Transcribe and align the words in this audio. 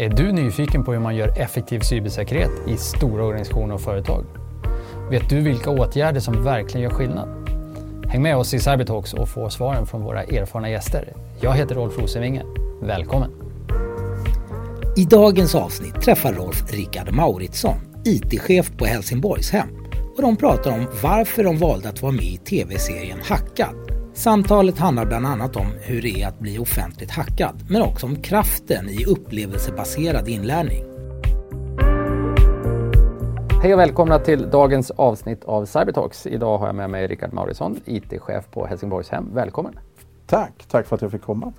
Är 0.00 0.08
du 0.08 0.32
nyfiken 0.32 0.84
på 0.84 0.92
hur 0.92 1.00
man 1.00 1.16
gör 1.16 1.38
effektiv 1.38 1.80
cybersäkerhet 1.80 2.50
i 2.66 2.76
stora 2.76 3.24
organisationer 3.24 3.74
och 3.74 3.80
företag? 3.80 4.24
Vet 5.10 5.28
du 5.28 5.40
vilka 5.40 5.70
åtgärder 5.70 6.20
som 6.20 6.44
verkligen 6.44 6.82
gör 6.82 6.90
skillnad? 6.90 7.28
Häng 8.08 8.22
med 8.22 8.36
oss 8.36 8.54
i 8.54 8.58
Cybertalks 8.58 9.14
och 9.14 9.28
få 9.28 9.50
svaren 9.50 9.86
från 9.86 10.02
våra 10.02 10.22
erfarna 10.22 10.70
gäster. 10.70 11.12
Jag 11.40 11.52
heter 11.52 11.74
Rolf 11.74 11.98
Rosenvinge. 11.98 12.42
Välkommen! 12.82 13.30
I 14.96 15.04
dagens 15.04 15.54
avsnitt 15.54 16.00
träffar 16.02 16.32
Rolf 16.32 16.72
Rickard 16.72 17.12
Mauritsson, 17.12 17.76
IT-chef 18.04 18.72
på 18.78 18.84
Helsingborgshem 18.84 19.68
och 20.16 20.22
de 20.22 20.36
pratar 20.36 20.70
om 20.70 20.86
varför 21.02 21.44
de 21.44 21.58
valde 21.58 21.88
att 21.88 22.02
vara 22.02 22.12
med 22.12 22.24
i 22.24 22.36
tv-serien 22.36 23.18
Hackad 23.24 23.87
Samtalet 24.18 24.78
handlar 24.78 25.04
bland 25.06 25.26
annat 25.26 25.56
om 25.56 25.66
hur 25.80 26.02
det 26.02 26.08
är 26.08 26.28
att 26.28 26.38
bli 26.38 26.58
offentligt 26.58 27.10
hackad, 27.10 27.66
men 27.70 27.82
också 27.82 28.06
om 28.06 28.16
kraften 28.16 28.88
i 28.88 29.04
upplevelsebaserad 29.04 30.28
inlärning. 30.28 30.84
Hej 33.62 33.74
och 33.74 33.80
välkomna 33.80 34.18
till 34.18 34.50
dagens 34.50 34.90
avsnitt 34.90 35.44
av 35.44 35.64
Cybertalks. 35.64 36.26
Idag 36.26 36.58
har 36.58 36.66
jag 36.66 36.74
med 36.74 36.90
mig 36.90 37.06
Rickard 37.06 37.32
Mauritsson, 37.32 37.80
IT-chef 37.84 38.44
på 38.50 38.66
Helsingborgshem. 38.66 39.34
Välkommen! 39.34 39.78
Tack, 40.26 40.64
tack 40.68 40.86
för 40.86 40.96
att 40.96 41.02
jag 41.02 41.10
fick 41.10 41.22
komma. 41.22 41.52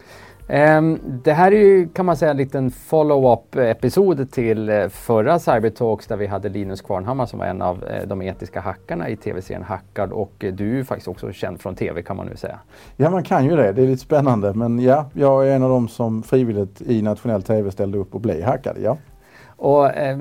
Ehm, 0.52 1.00
det 1.24 1.34
här 1.34 1.52
är 1.52 1.60
ju 1.60 1.88
kan 1.88 2.06
man 2.06 2.18
säga 2.18 2.32
en 2.32 2.38
liten 2.38 2.72
follow-up 2.72 3.56
episod 3.56 4.32
till 4.32 4.70
eh, 4.70 4.88
förra 4.88 5.40
Cybertalks 5.40 6.08
där 6.08 6.18
vi 6.18 6.28
hade 6.28 6.50
Linus 6.50 6.82
Kvarnhammar 6.82 7.26
som 7.26 7.40
var 7.40 7.46
en 7.46 7.62
av 7.62 7.84
eh, 7.84 8.08
de 8.08 8.22
etiska 8.22 8.62
hackarna 8.62 9.10
i 9.10 9.16
tv-serien 9.16 9.64
Hackad 9.64 10.12
och 10.12 10.34
eh, 10.44 10.54
du 10.54 10.72
är 10.72 10.76
ju 10.76 10.86
faktiskt 10.86 11.08
också 11.08 11.32
känd 11.32 11.62
från 11.62 11.76
tv 11.76 12.02
kan 12.02 12.18
man 12.18 12.26
nu 12.26 12.36
säga. 12.36 12.60
Ja 12.96 13.10
man 13.10 13.24
kan 13.24 13.46
ju 13.46 13.56
det, 13.56 13.72
det 13.72 13.82
är 13.82 13.88
lite 13.88 14.04
spännande 14.04 14.54
men 14.54 14.80
ja, 14.80 15.10
jag 15.14 15.48
är 15.48 15.56
en 15.56 15.64
av 15.64 15.70
dem 15.70 15.88
som 15.88 16.24
frivilligt 16.24 16.82
i 16.82 17.02
nationell 17.02 17.44
tv 17.44 17.72
ställde 17.72 17.98
upp 17.98 18.16
och 18.16 18.22
blev 18.22 18.44
hackad, 18.44 18.78
ja. 18.82 18.98
Och, 19.62 19.96
eh, 19.96 20.18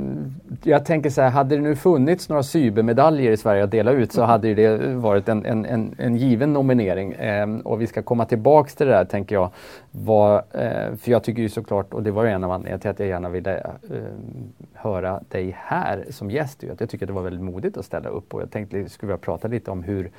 jag 0.62 0.84
tänker 0.84 1.10
så 1.10 1.22
här, 1.22 1.30
hade 1.30 1.56
det 1.56 1.62
nu 1.62 1.76
funnits 1.76 2.28
några 2.28 2.42
cybermedaljer 2.42 3.32
i 3.32 3.36
Sverige 3.36 3.64
att 3.64 3.70
dela 3.70 3.90
ut 3.90 4.12
så 4.12 4.22
hade 4.22 4.54
det 4.54 4.94
varit 4.94 5.28
en, 5.28 5.46
en, 5.46 5.64
en, 5.64 5.94
en 5.98 6.16
given 6.16 6.52
nominering. 6.52 7.12
Eh, 7.12 7.48
och 7.64 7.80
vi 7.80 7.86
ska 7.86 8.02
komma 8.02 8.24
tillbaks 8.24 8.74
till 8.74 8.86
det 8.86 8.92
där 8.92 9.04
tänker 9.04 9.34
jag. 9.34 9.50
Var, 9.90 10.36
eh, 10.52 10.96
för 10.96 11.10
jag 11.10 11.22
tycker 11.22 11.42
ju 11.42 11.48
såklart, 11.48 11.94
och 11.94 12.02
det 12.02 12.10
var 12.10 12.24
en 12.24 12.44
av 12.44 12.50
anledningarna 12.50 12.80
till 12.80 12.90
att 12.90 12.98
jag 12.98 13.08
gärna 13.08 13.28
ville 13.28 13.58
ehm, 13.58 14.52
höra 14.74 15.20
dig 15.28 15.56
här 15.58 16.04
som 16.10 16.30
gäst. 16.30 16.64
Att 16.72 16.80
jag 16.80 16.90
tycker 16.90 17.06
att 17.06 17.08
det 17.08 17.14
var 17.14 17.22
väldigt 17.22 17.44
modigt 17.44 17.76
att 17.76 17.84
ställa 17.84 18.08
upp 18.08 18.34
och 18.34 18.42
jag 18.42 18.50
tänkte 18.50 18.78
att 18.78 18.84
vi 18.84 18.88
skulle 18.88 19.16
prata 19.16 19.48
lite 19.48 19.70
om 19.70 19.82
hur 19.82 20.10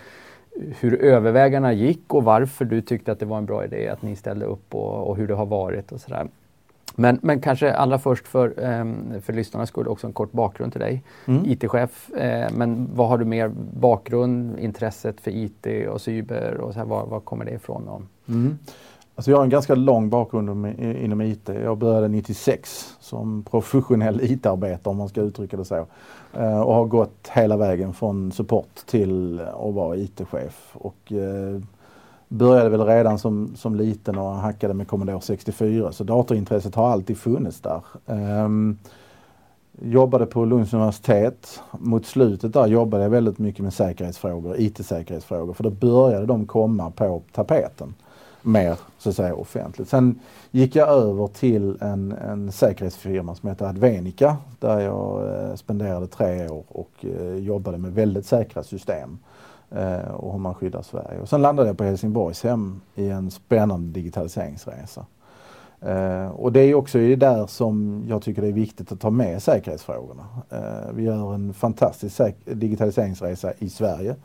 hur 0.79 1.01
övervägarna 1.01 1.73
gick 1.73 2.13
och 2.13 2.23
varför 2.23 2.65
du 2.65 2.81
tyckte 2.81 3.11
att 3.11 3.19
det 3.19 3.25
var 3.25 3.37
en 3.37 3.45
bra 3.45 3.65
idé 3.65 3.87
att 3.87 4.01
ni 4.01 4.15
ställde 4.15 4.45
upp 4.45 4.75
och, 4.75 5.07
och 5.09 5.17
hur 5.17 5.27
det 5.27 5.33
har 5.33 5.45
varit 5.45 5.91
och 5.91 6.01
sådär. 6.01 6.27
Men, 6.99 7.19
men 7.21 7.41
kanske 7.41 7.73
allra 7.73 7.99
först 7.99 8.27
för, 8.27 8.53
um, 8.59 9.21
för 9.21 9.33
lyssnarnas 9.33 9.69
skull 9.69 9.87
också 9.87 10.07
en 10.07 10.13
kort 10.13 10.31
bakgrund 10.31 10.71
till 10.71 10.81
dig. 10.81 11.03
Mm. 11.25 11.45
IT-chef, 11.45 12.09
eh, 12.09 12.49
men 12.53 12.89
vad 12.93 13.07
har 13.07 13.17
du 13.17 13.25
mer 13.25 13.51
bakgrund, 13.79 14.59
intresset 14.59 15.21
för 15.21 15.31
IT 15.31 15.87
och 15.89 16.01
cyber 16.01 16.57
och 16.57 16.73
så 16.73 16.79
här, 16.79 16.85
var, 16.85 17.05
var 17.05 17.19
kommer 17.19 17.45
det 17.45 17.51
ifrån? 17.51 18.07
Mm. 18.27 18.57
Alltså 19.15 19.31
jag 19.31 19.37
har 19.37 19.43
en 19.43 19.49
ganska 19.49 19.75
lång 19.75 20.09
bakgrund 20.09 20.49
inom 20.79 21.21
IT. 21.21 21.49
Jag 21.63 21.77
började 21.77 22.07
96 22.07 22.95
som 22.99 23.43
professionell 23.43 24.21
IT-arbetare 24.21 24.91
om 24.91 24.97
man 24.97 25.09
ska 25.09 25.21
uttrycka 25.21 25.57
det 25.57 25.65
så. 25.65 25.85
Eh, 26.33 26.61
och 26.61 26.73
har 26.73 26.85
gått 26.85 27.29
hela 27.33 27.57
vägen 27.57 27.93
från 27.93 28.31
support 28.31 28.75
till 28.85 29.39
att 29.39 29.73
vara 29.73 29.97
IT-chef. 29.97 30.71
Och, 30.73 31.11
eh, 31.11 31.61
började 32.29 32.69
väl 32.69 32.85
redan 32.85 33.19
som, 33.19 33.55
som 33.55 33.75
liten 33.75 34.17
och 34.17 34.35
hackade 34.35 34.73
med 34.73 34.87
Commodore 34.87 35.21
64 35.21 35.91
så 35.91 36.03
datorintresset 36.03 36.75
har 36.75 36.89
alltid 36.89 37.17
funnits 37.17 37.61
där. 37.61 37.81
Um, 38.05 38.77
jobbade 39.81 40.25
på 40.25 40.45
Lunds 40.45 40.73
universitet. 40.73 41.61
Mot 41.71 42.05
slutet 42.05 42.53
där 42.53 42.67
jobbade 42.67 43.03
jag 43.03 43.09
väldigt 43.09 43.39
mycket 43.39 43.63
med 43.63 43.73
säkerhetsfrågor, 43.73 44.55
IT-säkerhetsfrågor 44.59 45.53
för 45.53 45.63
då 45.63 45.69
började 45.69 46.25
de 46.25 46.45
komma 46.45 46.91
på 46.91 47.21
tapeten 47.31 47.93
mer 48.41 48.77
så 48.97 49.09
att 49.09 49.15
säga 49.15 49.35
offentligt. 49.35 49.89
Sen 49.89 50.19
gick 50.51 50.75
jag 50.75 50.89
över 50.89 51.27
till 51.27 51.77
en, 51.81 52.11
en 52.11 52.51
säkerhetsfirma 52.51 53.35
som 53.35 53.49
heter 53.49 53.65
Advenica 53.65 54.37
där 54.59 54.79
jag 54.79 55.33
eh, 55.33 55.55
spenderade 55.55 56.07
tre 56.07 56.49
år 56.49 56.63
och 56.67 57.05
eh, 57.05 57.35
jobbade 57.35 57.77
med 57.77 57.93
väldigt 57.93 58.25
säkra 58.25 58.63
system 58.63 59.09
eh, 59.09 59.17
Eh, 59.71 60.11
och 60.11 60.31
hur 60.31 60.39
man 60.39 60.55
skyddar 60.55 60.81
Sverige. 60.81 61.19
Och 61.19 61.29
sen 61.29 61.41
landade 61.41 61.69
jag 61.69 61.77
på 61.77 61.83
Helsingborgshem 61.83 62.81
i 62.95 63.09
en 63.09 63.31
spännande 63.31 63.91
digitaliseringsresa. 63.91 65.05
Eh, 65.81 66.27
och 66.27 66.51
det 66.51 66.59
är 66.59 66.75
också 66.75 66.97
där 66.97 67.47
som 67.47 68.05
jag 68.07 68.21
tycker 68.21 68.41
det 68.41 68.47
är 68.47 68.53
viktigt 68.53 68.91
att 68.91 68.99
ta 68.99 69.09
med 69.09 69.43
säkerhetsfrågorna. 69.43 70.23
Eh, 70.49 70.93
vi 70.93 71.03
gör 71.03 71.33
en 71.33 71.53
fantastisk 71.53 72.21
digitaliseringsresa 72.45 73.53
i 73.59 73.69
Sverige. 73.69 74.15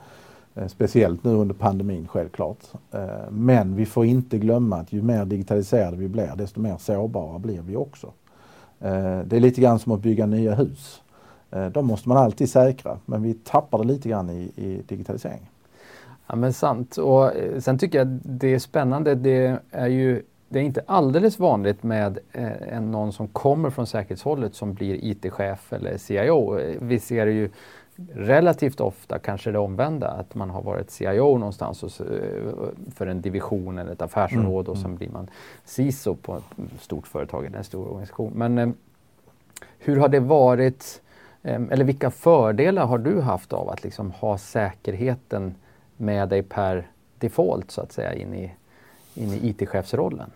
Eh, 0.54 0.66
speciellt 0.66 1.24
nu 1.24 1.30
under 1.30 1.54
pandemin 1.54 2.08
självklart. 2.08 2.58
Eh, 2.92 3.30
men 3.30 3.76
vi 3.76 3.86
får 3.86 4.04
inte 4.04 4.38
glömma 4.38 4.76
att 4.76 4.92
ju 4.92 5.02
mer 5.02 5.24
digitaliserade 5.24 5.96
vi 5.96 6.08
blir 6.08 6.32
desto 6.36 6.60
mer 6.60 6.76
sårbara 6.76 7.38
blir 7.38 7.62
vi 7.62 7.76
också. 7.76 8.12
Det 9.24 9.36
är 9.36 9.40
lite 9.40 9.60
grann 9.60 9.78
som 9.78 9.92
att 9.92 10.00
bygga 10.00 10.26
nya 10.26 10.54
hus. 10.54 11.02
Eh, 11.54 11.66
de 11.66 11.86
måste 11.86 12.08
man 12.08 12.18
alltid 12.18 12.50
säkra 12.50 12.98
men 13.06 13.22
vi 13.22 13.34
tappar 13.34 13.78
det 13.78 13.84
lite 13.84 14.08
grann 14.08 14.30
i, 14.30 14.52
i 14.56 14.82
digitalisering. 14.86 15.50
Ja 16.26 16.36
men 16.36 16.52
sant 16.52 16.96
och 16.96 17.36
eh, 17.36 17.60
sen 17.60 17.78
tycker 17.78 17.98
jag 17.98 18.06
det 18.22 18.54
är 18.54 18.58
spännande. 18.58 19.14
Det 19.14 19.58
är 19.70 19.86
ju 19.86 20.22
det 20.48 20.58
är 20.58 20.62
inte 20.62 20.84
alldeles 20.86 21.38
vanligt 21.38 21.82
med 21.82 22.18
eh, 22.32 22.80
någon 22.80 23.12
som 23.12 23.28
kommer 23.28 23.70
från 23.70 23.86
säkerhetshållet 23.86 24.54
som 24.54 24.74
blir 24.74 25.04
IT-chef 25.04 25.72
eller 25.72 25.96
CIO. 25.96 26.60
Vi 26.80 26.98
ser 26.98 27.26
ju 27.26 27.50
relativt 28.12 28.80
ofta 28.80 29.18
kanske 29.18 29.50
det 29.50 29.58
omvända, 29.58 30.08
att 30.08 30.34
man 30.34 30.50
har 30.50 30.62
varit 30.62 30.90
CIO 30.90 31.38
någonstans 31.38 31.82
och, 31.82 31.90
för 32.94 33.06
en 33.06 33.20
division 33.20 33.78
eller 33.78 33.92
ett 33.92 34.02
affärsområde 34.02 34.66
mm. 34.66 34.70
och 34.70 34.76
sen 34.76 34.86
mm. 34.86 34.96
blir 34.96 35.10
man 35.10 35.30
CISO 35.64 36.14
på 36.14 36.36
ett 36.36 36.80
stort 36.80 37.06
företag 37.06 37.46
eller 37.46 37.58
en 37.58 37.64
stor 37.64 37.86
organisation. 37.86 38.32
Men 38.34 38.74
hur 39.78 39.96
har 39.96 40.08
det 40.08 40.20
varit 40.20 41.02
Ehm, 41.44 41.70
eller 41.70 41.84
vilka 41.84 42.10
fördelar 42.10 42.86
har 42.86 42.98
du 42.98 43.20
haft 43.20 43.52
av 43.52 43.68
att 43.70 43.84
liksom 43.84 44.10
ha 44.10 44.38
säkerheten 44.38 45.54
med 45.96 46.28
dig 46.28 46.42
per 46.42 46.90
default 47.18 47.70
så 47.70 47.80
att 47.80 47.92
säga 47.92 48.14
in 48.14 48.34
i, 48.34 48.52
in 49.14 49.32
i 49.32 49.48
IT-chefsrollen? 49.48 50.30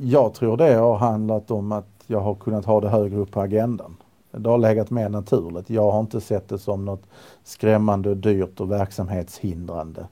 Jag 0.00 0.34
tror 0.34 0.56
det 0.56 0.74
har 0.74 0.96
handlat 0.96 1.50
om 1.50 1.72
att 1.72 1.86
jag 2.06 2.20
har 2.20 2.34
kunnat 2.34 2.64
ha 2.64 2.80
det 2.80 2.88
högre 2.88 3.16
upp 3.16 3.30
på 3.30 3.40
agendan. 3.40 3.96
Det 4.30 4.50
har 4.50 4.58
legat 4.58 4.90
mer 4.90 5.08
naturligt. 5.08 5.70
Jag 5.70 5.90
har 5.90 6.00
inte 6.00 6.20
sett 6.20 6.48
det 6.48 6.58
som 6.58 6.84
något 6.84 7.02
skrämmande, 7.44 8.14
dyrt 8.14 8.60
och 8.60 8.70
verksamhetshindrande. 8.70 10.06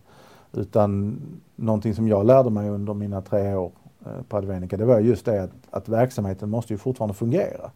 Utan 0.53 1.21
någonting 1.57 1.95
som 1.95 2.09
jag 2.09 2.27
lärde 2.27 2.51
mig 2.51 2.69
under 2.69 2.95
mina 2.95 3.21
tre 3.21 3.55
år 3.55 3.73
eh, 4.07 4.23
på 4.29 4.37
Advenica, 4.37 4.77
det 4.77 4.85
var 4.85 5.01
just 5.01 5.25
det 5.25 5.43
att, 5.43 5.51
att 5.71 5.89
verksamheten 5.89 6.51
måste 6.51 6.73
ju 6.73 6.79
fortfarande 6.79 7.15
fungera. 7.15 7.71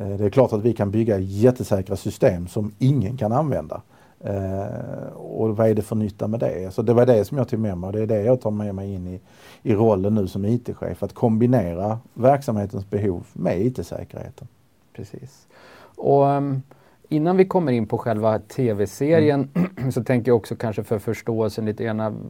Eh, 0.00 0.08
det 0.08 0.24
är 0.24 0.30
klart 0.30 0.52
att 0.52 0.62
vi 0.62 0.72
kan 0.72 0.90
bygga 0.90 1.18
jättesäkra 1.18 1.96
system 1.96 2.46
som 2.46 2.72
ingen 2.78 3.16
kan 3.16 3.32
använda. 3.32 3.82
Eh, 4.20 5.12
och 5.14 5.56
vad 5.56 5.68
är 5.68 5.74
det 5.74 5.82
för 5.82 5.96
nytta 5.96 6.28
med 6.28 6.40
det? 6.40 6.74
Så 6.74 6.82
det 6.82 6.94
var 6.94 7.06
det 7.06 7.24
som 7.24 7.38
jag 7.38 7.48
tog 7.48 7.60
med 7.60 7.78
mig 7.78 7.86
och 7.86 7.92
det 7.92 8.02
är 8.02 8.06
det 8.06 8.22
jag 8.22 8.40
tar 8.40 8.50
med 8.50 8.74
mig 8.74 8.94
in 8.94 9.06
i, 9.06 9.20
i 9.62 9.74
rollen 9.74 10.14
nu 10.14 10.28
som 10.28 10.44
IT-chef. 10.44 11.02
Att 11.02 11.14
kombinera 11.14 11.98
verksamhetens 12.14 12.90
behov 12.90 13.26
med 13.32 13.60
IT-säkerheten. 13.60 14.48
Precis. 14.92 15.46
Och 15.94 16.24
um, 16.24 16.62
innan 17.08 17.36
vi 17.36 17.44
kommer 17.44 17.72
in 17.72 17.86
på 17.86 17.98
själva 17.98 18.38
tv-serien 18.38 19.50
mm. 19.54 19.92
så 19.92 20.04
tänker 20.04 20.30
jag 20.30 20.36
också 20.36 20.56
kanske 20.56 20.84
för 20.84 20.98
förståelsen 20.98 21.64
lite 21.64 21.84
grann. 21.84 22.00
Mm, 22.00 22.22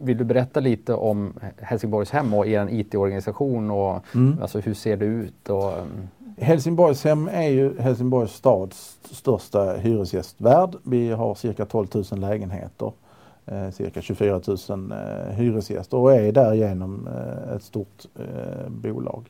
vill 0.00 0.16
du 0.16 0.24
berätta 0.24 0.60
lite 0.60 0.94
om 0.94 1.32
Helsingborgs 1.56 2.10
hem 2.10 2.34
och 2.34 2.46
er 2.46 2.68
IT-organisation 2.70 3.70
och 3.70 4.14
mm. 4.14 4.38
alltså 4.42 4.60
hur 4.60 4.74
ser 4.74 4.96
det 4.96 5.06
ut? 5.06 5.48
Och, 5.48 5.78
um, 5.78 6.08
Helsingborgshem 6.38 7.28
är 7.28 7.48
ju 7.48 7.80
Helsingborgs 7.80 8.32
stads 8.32 8.98
största 9.10 9.72
hyresgästvärd. 9.72 10.76
Vi 10.82 11.10
har 11.10 11.34
cirka 11.34 11.64
12 11.64 11.86
000 11.94 12.04
lägenheter, 12.20 12.92
eh, 13.46 13.70
cirka 13.70 14.02
24 14.02 14.40
000 14.68 14.92
eh, 14.92 15.34
hyresgäster 15.34 15.96
och 15.96 16.14
är 16.14 16.32
därigenom 16.32 17.08
eh, 17.08 17.56
ett 17.56 17.62
stort 17.62 18.06
eh, 18.18 18.68
bolag. 18.68 19.24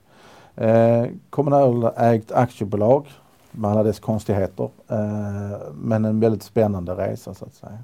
Eh, 0.57 1.07
kommunalägt 1.31 2.33
aktiebolag 2.33 3.07
med 3.51 3.71
alla 3.71 3.83
dess 3.83 4.01
konstigheter, 4.01 4.71
eh, 4.89 5.59
men 5.75 6.05
en 6.05 6.21
väldigt 6.21 6.43
spännande 6.43 6.93
resa 6.93 7.35
så 7.35 7.45
att 7.45 7.55
säga. 7.55 7.79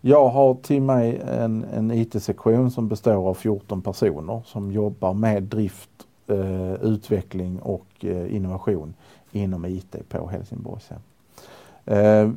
Jag 0.00 0.28
har 0.28 0.54
till 0.54 0.82
mig 0.82 1.22
en, 1.28 1.64
en 1.74 1.90
IT-sektion 1.90 2.70
som 2.70 2.88
består 2.88 3.28
av 3.28 3.34
14 3.34 3.82
personer 3.82 4.42
som 4.46 4.72
jobbar 4.72 5.14
med 5.14 5.42
drift 5.42 5.90
eh, 6.26 6.74
utveckling 6.74 7.58
och 7.58 7.86
eh, 8.00 8.36
innovation 8.36 8.94
inom 9.32 9.64
IT 9.64 10.08
på 10.08 10.28
Helsingborgshem. 10.28 11.00
Eh, 11.84 12.30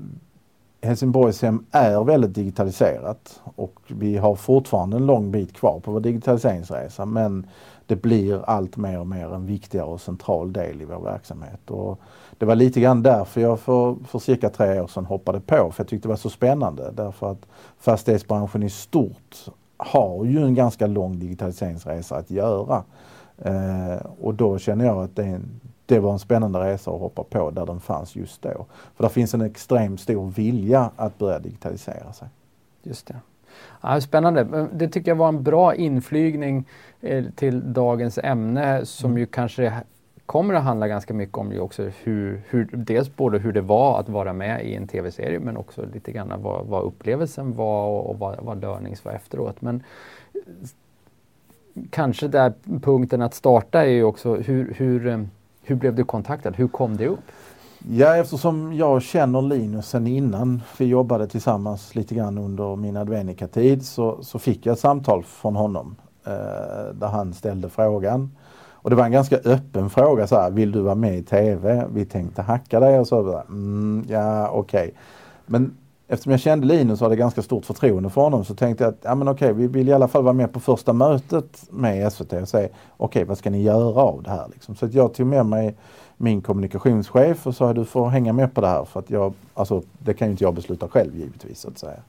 Helsingborgshem 0.82 1.66
är 1.72 2.04
väldigt 2.04 2.34
digitaliserat 2.34 3.42
och 3.56 3.80
vi 3.88 4.18
har 4.18 4.36
fortfarande 4.36 4.98
en 4.98 5.06
lång 5.06 5.32
bit 5.32 5.54
kvar 5.54 5.80
på 5.80 5.92
vår 5.92 6.00
digitaliseringsresa 6.00 7.06
men 7.06 7.48
det 7.86 7.96
blir 7.96 8.42
allt 8.50 8.78
mer 8.78 9.00
och 9.00 9.08
mer 9.08 9.34
en 9.34 9.46
viktigare 9.46 9.86
och 9.86 10.02
central 10.02 10.54
del 10.54 10.82
i 10.82 10.86
vår 10.86 11.00
verksamhet. 11.00 11.72
Och 11.72 12.00
det 12.38 12.46
var 12.46 12.56
lite 12.56 12.80
grann 12.80 13.04
därför 13.04 13.42
jag 13.42 13.60
för, 13.60 13.96
för 14.08 14.20
cirka 14.20 14.50
tre 14.50 14.82
år 14.82 14.88
sedan 14.88 15.06
hoppade 15.06 15.40
på, 15.40 15.72
för 15.72 15.84
jag 15.84 15.88
tyckte 15.88 16.08
det 16.08 16.10
var 16.10 16.16
så 16.16 16.30
spännande. 16.30 16.92
Därför 16.92 17.32
att 17.32 17.48
fastighetsbranschen 17.80 18.64
i 18.64 18.70
stort 18.70 19.46
har 19.78 20.26
ju 20.26 20.44
en 20.44 20.56
ganska 20.56 20.88
lång 20.88 21.20
digitaliseringsresa 21.20 22.16
att 22.16 22.32
göra. 22.32 22.84
Eh, 23.38 24.06
och 24.22 24.34
då 24.34 24.58
känner 24.58 24.86
jag 24.86 25.04
att 25.04 25.16
det, 25.16 25.24
en, 25.24 25.62
det, 25.86 26.00
var 26.00 26.14
en 26.14 26.20
spännande 26.20 26.60
resa 26.60 26.92
att 26.92 27.00
hoppa 27.00 27.24
på 27.24 27.52
där 27.52 27.66
den 27.66 27.80
fanns 27.80 28.16
just 28.16 28.42
då. 28.42 28.66
För 28.96 29.04
det 29.04 29.10
finns 29.10 29.34
en 29.34 29.42
extremt 29.42 30.00
stor 30.00 30.32
vilja 30.32 30.92
att 30.96 31.18
börja 31.18 31.40
digitalisera 31.40 32.14
sig. 32.14 32.28
Just 32.84 33.08
det. 33.08 33.16
Ja, 33.82 34.02
spännande. 34.02 34.68
Det 34.74 34.88
tycker 34.88 35.12
jag 35.12 35.16
var 35.16 35.28
en 35.28 35.44
bra 35.44 35.76
inflygning 35.76 36.66
eh, 37.02 37.26
till 37.36 37.74
dagens 37.74 38.18
ämne 38.18 38.86
som 38.86 39.10
mm. 39.10 39.18
ju 39.18 39.26
kanske 39.26 39.74
kommer 40.26 40.54
att 40.54 40.64
handla 40.64 40.88
ganska 40.88 41.14
mycket 41.14 41.38
om 41.38 41.52
ju 41.52 41.60
också 41.60 41.84
hur, 42.04 42.42
hur, 42.50 42.70
dels 42.72 43.16
både 43.16 43.40
hur 43.40 43.54
det 43.54 43.62
var 43.62 44.00
att 44.00 44.10
vara 44.10 44.34
med 44.34 44.66
i 44.66 44.76
en 44.76 44.88
tv-serie 44.88 45.40
men 45.40 45.58
också 45.58 45.86
lite 45.94 46.12
grann 46.12 46.34
vad, 46.42 46.66
vad 46.66 46.84
upplevelsen 46.84 47.56
var 47.56 47.88
och, 47.88 48.10
och 48.10 48.20
vad, 48.20 48.38
vad 48.42 48.62
learnings 48.62 49.06
var 49.06 49.12
efteråt. 49.12 49.62
Men 49.62 49.84
kanske 51.90 52.28
där 52.28 52.54
punkten 52.82 53.22
att 53.22 53.34
starta 53.34 53.86
är 53.86 53.90
ju 53.90 54.04
också 54.04 54.36
hur, 54.36 54.74
hur, 54.78 55.08
eh, 55.08 55.22
hur 55.64 55.76
blev 55.76 55.96
du 55.96 56.04
kontaktad? 56.04 56.52
Hur 56.56 56.68
kom 56.68 56.98
det 56.98 57.08
upp? 57.08 57.20
Ja, 57.90 58.16
eftersom 58.16 58.74
jag 58.74 59.02
känner 59.02 59.42
Linus 59.42 59.90
sen 59.90 60.08
innan 60.08 60.62
vi 60.78 60.86
jobbade 60.86 61.28
tillsammans 61.28 61.96
lite 61.96 62.16
grann 62.16 62.38
under 62.38 62.76
min 62.76 62.98
Advenica-tid 62.98 63.86
så, 63.86 64.24
så 64.24 64.40
fick 64.40 64.66
jag 64.66 64.74
ett 64.74 64.80
samtal 64.80 65.24
från 65.24 65.56
honom 65.56 65.96
eh, 66.26 66.94
där 66.94 67.08
han 67.08 67.34
ställde 67.34 67.70
frågan. 67.70 68.32
Och 68.88 68.90
det 68.90 68.96
var 68.96 69.06
en 69.06 69.12
ganska 69.12 69.38
öppen 69.38 69.90
fråga 69.90 70.28
så 70.28 70.36
här, 70.36 70.52
vill 70.52 70.72
du 70.72 70.82
vara 70.82 70.96
med 70.96 71.18
i 71.18 71.24
TV? 71.24 71.88
Vi 71.94 72.06
tänkte 72.06 72.42
hacka 72.42 72.80
dig 72.80 73.00
och 73.00 73.08
så. 73.08 73.44
Mm, 73.50 74.06
ja, 74.10 74.50
okej. 74.50 74.82
Okay. 74.82 74.92
Men 75.46 75.78
eftersom 76.08 76.32
jag 76.32 76.40
kände 76.40 76.68
Linus 76.68 77.02
och 77.02 77.06
hade 77.06 77.16
ganska 77.16 77.42
stort 77.42 77.66
förtroende 77.66 78.10
för 78.10 78.22
honom 78.22 78.46
så 78.46 78.56
tänkte 78.56 78.84
jag 78.84 78.94
att 78.94 79.00
ja, 79.02 79.16
men 79.16 79.28
okej, 79.28 79.54
vi 79.54 79.68
vill 79.68 79.90
i 79.90 79.94
alla 79.94 80.08
fall 80.08 80.24
vara 80.24 80.34
med 80.34 80.54
på 80.54 80.60
första 80.60 80.94
mötet 80.94 81.64
med 81.70 82.14
SVT 82.14 82.34
och 82.34 82.48
säga 82.48 82.70
okej, 82.98 83.24
vad 83.24 83.38
ska 83.38 83.50
ni 83.50 83.62
göra 83.62 84.02
av 84.02 84.24
det 84.24 84.30
här? 84.30 84.48
Liksom. 84.54 84.76
Så 84.76 84.86
att 84.86 84.94
jag 84.94 85.14
tog 85.14 85.28
med 85.28 85.46
mig 85.46 85.76
min 86.18 86.42
kommunikationschef 86.42 87.48
och 87.48 87.56
sa 87.56 87.74
du 87.74 87.86
får 87.86 88.08
hänga 88.10 88.34
med 88.34 88.54
på 88.54 88.62
det 88.62 88.68
här 88.68 88.86
för 88.86 89.00
att 89.00 89.10
jag, 89.10 89.34
alltså 89.54 89.82
det 90.00 90.14
kan 90.14 90.28
ju 90.28 90.32
inte 90.32 90.44
jag 90.44 90.54
besluta 90.54 90.88
själv 90.88 91.16
givetvis 91.16 91.60
så 91.60 91.68
att 91.68 91.78
säga. 91.78 92.00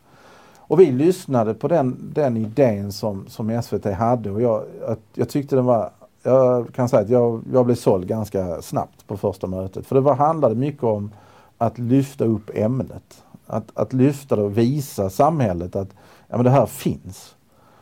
Och 0.59 0.81
vi 0.81 0.91
lyssnade 0.91 1.55
på 1.55 1.69
den, 1.69 2.13
den 2.15 2.37
idén 2.37 2.93
som, 2.93 3.27
som 3.29 3.63
SVT 3.63 3.85
hade 3.85 4.31
och 4.31 4.43
jag, 4.43 4.63
att, 4.87 5.01
jag 5.15 5.29
tyckte 5.29 5.57
den 5.57 5.65
var 5.65 5.91
jag 6.23 6.75
kan 6.75 6.89
säga 6.89 7.03
att 7.03 7.09
jag, 7.09 7.43
jag 7.53 7.67
blev 7.67 7.75
såld 7.75 8.07
ganska 8.09 8.63
snabbt 8.63 9.07
på 9.07 9.17
första 9.17 9.47
mötet. 9.47 9.87
För 9.87 9.95
det 9.95 10.01
var, 10.01 10.15
handlade 10.15 10.55
mycket 10.55 10.83
om 10.83 11.11
att 11.59 11.79
lyfta 11.79 12.25
upp 12.25 12.51
ämnet. 12.55 13.25
Att, 13.51 13.71
att 13.75 13.93
lyfta 13.93 14.37
det 14.37 14.43
och 14.43 14.59
visa 14.59 15.11
samhället 15.11 15.77
att 15.77 15.89
ja, 16.29 16.37
men 16.37 16.45
det 16.45 16.51
här 16.51 16.67
finns. 16.67 17.35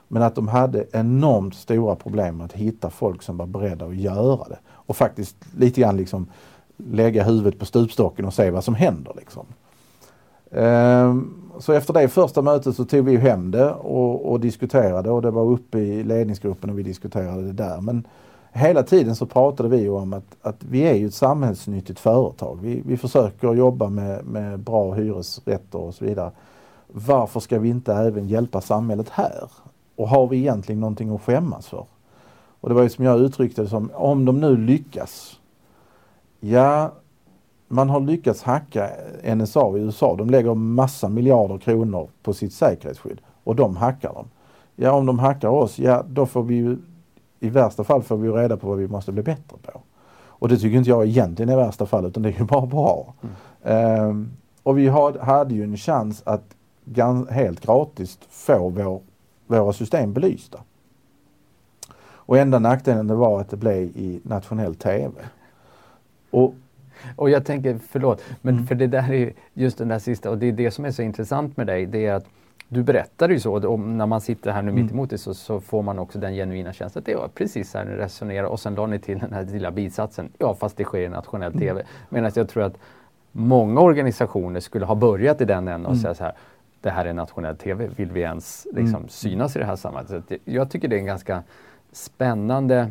Men 0.09 0.23
att 0.23 0.35
de 0.35 0.49
hade 0.49 0.87
enormt 0.93 1.55
stora 1.55 1.97
problem 1.97 2.37
med 2.37 2.45
att 2.45 2.53
hitta 2.53 2.91
folk 2.91 3.23
som 3.23 3.37
var 3.37 3.47
beredda 3.47 3.87
att 3.87 3.97
göra 3.97 4.49
det. 4.49 4.59
Och 4.69 4.97
faktiskt 4.97 5.37
lite 5.57 5.81
grann 5.81 5.97
liksom 5.97 6.27
lägga 6.77 7.25
huvudet 7.25 7.59
på 7.59 7.67
stupstocken 7.67 8.25
och 8.25 8.35
se 8.35 8.51
vad 8.51 8.65
som 8.65 8.75
händer. 8.75 9.13
Liksom. 9.17 9.47
Ehm, 10.51 11.43
så 11.59 11.73
efter 11.73 11.95
det 11.95 12.09
första 12.09 12.43
mötet 12.43 12.77
så 12.77 12.85
tog 12.85 13.05
vi 13.05 13.17
hem 13.17 13.51
det 13.51 13.71
och, 13.71 14.33
och, 14.33 14.41
diskuterade 14.41 15.11
och 15.11 15.23
det 15.23 15.31
var 15.31 15.45
uppe 15.45 15.79
i 15.79 16.05
ledningsgruppen 16.05 16.71
och 16.71 16.79
vi 16.79 16.83
diskuterade 16.83 17.43
det 17.43 17.53
där. 17.53 17.81
Men 17.81 18.07
hela 18.57 18.83
tiden 18.83 19.17
så 19.17 19.27
pratade 19.27 19.69
vi 19.69 19.89
om 19.89 20.13
att, 20.13 20.37
att 20.43 20.65
vi 20.65 20.81
är 20.81 20.95
ju 20.95 21.07
ett 21.07 21.15
samhällsnyttigt 21.15 21.99
företag. 21.99 22.59
Vi, 22.63 22.83
vi 22.87 22.97
försöker 22.97 23.55
jobba 23.55 23.89
med, 23.89 24.25
med 24.25 24.59
bra 24.59 24.93
hyresrätter 24.93 25.79
och 25.79 25.95
så 25.95 26.05
vidare. 26.05 26.31
Varför 26.87 27.41
ska 27.41 27.59
vi 27.59 27.69
inte 27.69 27.95
även 27.95 28.29
hjälpa 28.29 28.61
samhället 28.61 29.09
här? 29.09 29.51
Och 29.97 30.09
har 30.09 30.27
vi 30.27 30.37
egentligen 30.37 30.81
någonting 30.81 31.15
att 31.15 31.23
skämmas 31.23 31.67
för? 31.67 31.87
Och 32.61 32.69
det 32.69 32.75
var 32.75 32.83
ju 32.83 32.89
som 32.89 33.05
jag 33.05 33.21
uttryckte 33.21 33.63
det 33.63 33.69
som, 33.69 33.91
om 33.95 34.25
de 34.25 34.41
nu 34.41 34.57
lyckas. 34.57 35.41
Ja, 36.41 36.93
man 37.69 37.91
har 37.91 38.01
lyckats 38.01 38.43
hacka 38.43 38.91
NSA 39.35 39.79
i 39.79 39.81
USA. 39.81 40.17
De 40.17 40.31
lägger 40.31 40.55
massa 40.55 41.09
miljarder 41.09 41.59
kronor 41.59 42.09
på 42.23 42.33
sitt 42.33 42.53
säkerhetsskydd 42.53 43.21
och 43.45 43.57
de 43.57 43.77
hackar 43.77 44.13
dem. 44.15 44.27
Ja, 44.77 44.93
om 44.93 45.07
de 45.07 45.19
hackar 45.19 45.49
oss, 45.49 45.79
ja 45.79 46.05
då 46.09 46.27
får 46.27 46.43
vi 46.43 46.55
ju 46.55 46.77
i 47.41 47.49
värsta 47.49 47.85
fall 47.85 48.03
får 48.03 48.17
vi 48.17 48.29
reda 48.29 48.57
på 48.57 48.69
vad 48.69 48.79
vi 48.79 48.89
måste 48.89 49.13
bli 49.13 49.23
bättre 49.23 49.57
på. 49.63 49.81
Och 50.39 50.49
det 50.49 50.57
tycker 50.57 50.77
inte 50.77 50.91
jag 50.91 51.07
egentligen 51.07 51.49
är 51.49 51.57
värsta 51.57 51.87
fall 51.87 52.07
utan 52.07 52.23
det 52.23 52.29
är 52.29 52.39
ju 52.39 52.45
bara 52.45 52.67
bra. 52.67 53.15
Mm. 53.63 54.09
Um, 54.09 54.31
och 54.63 54.79
vi 54.79 54.89
had, 54.89 55.17
hade 55.17 55.55
ju 55.55 55.63
en 55.63 55.77
chans 55.77 56.23
att 56.27 56.57
helt 57.31 57.67
gratis 57.67 58.19
få 58.29 58.69
vår, 58.69 59.01
våra 59.47 59.73
system 59.73 60.13
belysta. 60.13 60.59
Och 62.27 62.39
enda 62.39 62.59
nackdelen 62.59 63.07
det 63.07 63.15
var 63.15 63.41
att 63.41 63.51
det 63.51 63.57
blev 63.57 63.83
i 63.83 64.21
nationell 64.23 64.75
TV. 64.75 65.13
Och, 66.31 66.55
och 67.17 67.31
jag 67.31 67.45
tänker, 67.45 67.79
förlåt, 67.89 68.23
men 68.43 68.55
mm. 68.55 68.67
för 68.67 68.75
det 68.75 68.87
där 68.87 69.13
är 69.13 69.33
just 69.55 69.79
den 69.79 69.89
där 69.89 69.99
sista 69.99 70.31
och 70.31 70.39
det 70.39 70.47
är 70.47 70.53
det 70.53 70.71
som 70.71 70.85
är 70.85 70.91
så 70.91 71.03
intressant 71.03 71.57
med 71.57 71.67
dig. 71.67 71.87
Det 71.87 72.07
är 72.07 72.15
att 72.15 72.27
du 72.69 72.83
berättar 72.83 73.29
ju 73.29 73.41
så, 73.41 73.69
och 73.69 73.81
när 73.81 74.07
man 74.07 74.21
sitter 74.21 74.51
här 74.51 74.63
nu 74.63 74.71
mm. 74.71 74.83
mitt 74.83 74.93
emot 74.93 75.11
dig 75.11 75.19
så, 75.19 75.35
så, 75.35 75.61
får 75.61 75.83
man 75.83 75.99
också 75.99 76.19
den 76.19 76.35
genuina 76.35 76.73
känslan 76.73 77.01
att 77.01 77.07
det 77.07 77.15
var 77.15 77.29
precis 77.29 77.71
så 77.71 77.79
här 77.79 77.85
ni 77.85 77.97
resonerar 77.97 78.45
och 78.45 78.61
sen 78.61 78.75
la 78.75 78.87
ni 78.87 78.99
till 78.99 79.19
den 79.19 79.33
här 79.33 79.45
lilla 79.45 79.71
bisatsen, 79.71 80.29
ja 80.39 80.55
fast 80.55 80.77
det 80.77 80.85
sker 80.85 81.01
i 81.01 81.09
nationell 81.09 81.53
mm. 81.53 81.61
TV. 81.61 81.83
Medan 82.09 82.33
jag 82.35 82.49
tror 82.49 82.63
att 82.63 82.79
många 83.33 83.81
organisationer 83.81 84.61
skulle 84.61 84.87
ha 84.87 84.95
börjat 84.95 85.41
i 85.41 85.45
den 85.45 85.69
änden 85.69 85.87
och 85.87 85.93
mm. 85.93 86.03
säga 86.03 86.15
så 86.15 86.25
här, 86.25 86.33
det 86.81 86.91
här 86.91 87.05
är 87.05 87.13
nationell 87.13 87.57
TV, 87.57 87.89
vill 87.97 88.13
vi 88.13 88.21
ens 88.21 88.67
liksom, 88.73 88.97
mm. 88.97 89.09
synas 89.09 89.57
i 89.57 89.59
det 89.59 89.65
här 89.65 89.77
sammanhanget? 89.77 90.41
Jag 90.45 90.71
tycker 90.71 90.89
det 90.89 90.97
är 90.97 91.01
en 91.01 91.07
ganska 91.07 91.43
spännande 91.93 92.91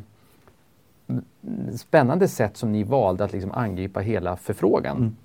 spännande 1.75 2.27
sätt 2.27 2.57
som 2.57 2.71
ni 2.71 2.83
valde 2.83 3.23
att 3.23 3.33
liksom 3.33 3.51
angripa 3.51 3.99
hela 3.99 4.37
förfrågan. 4.37 4.97
Mm. 4.97 5.15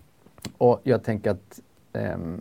Och 0.59 0.81
jag 0.83 1.05
tänker 1.05 1.31
att 1.31 1.61
um, 1.93 2.41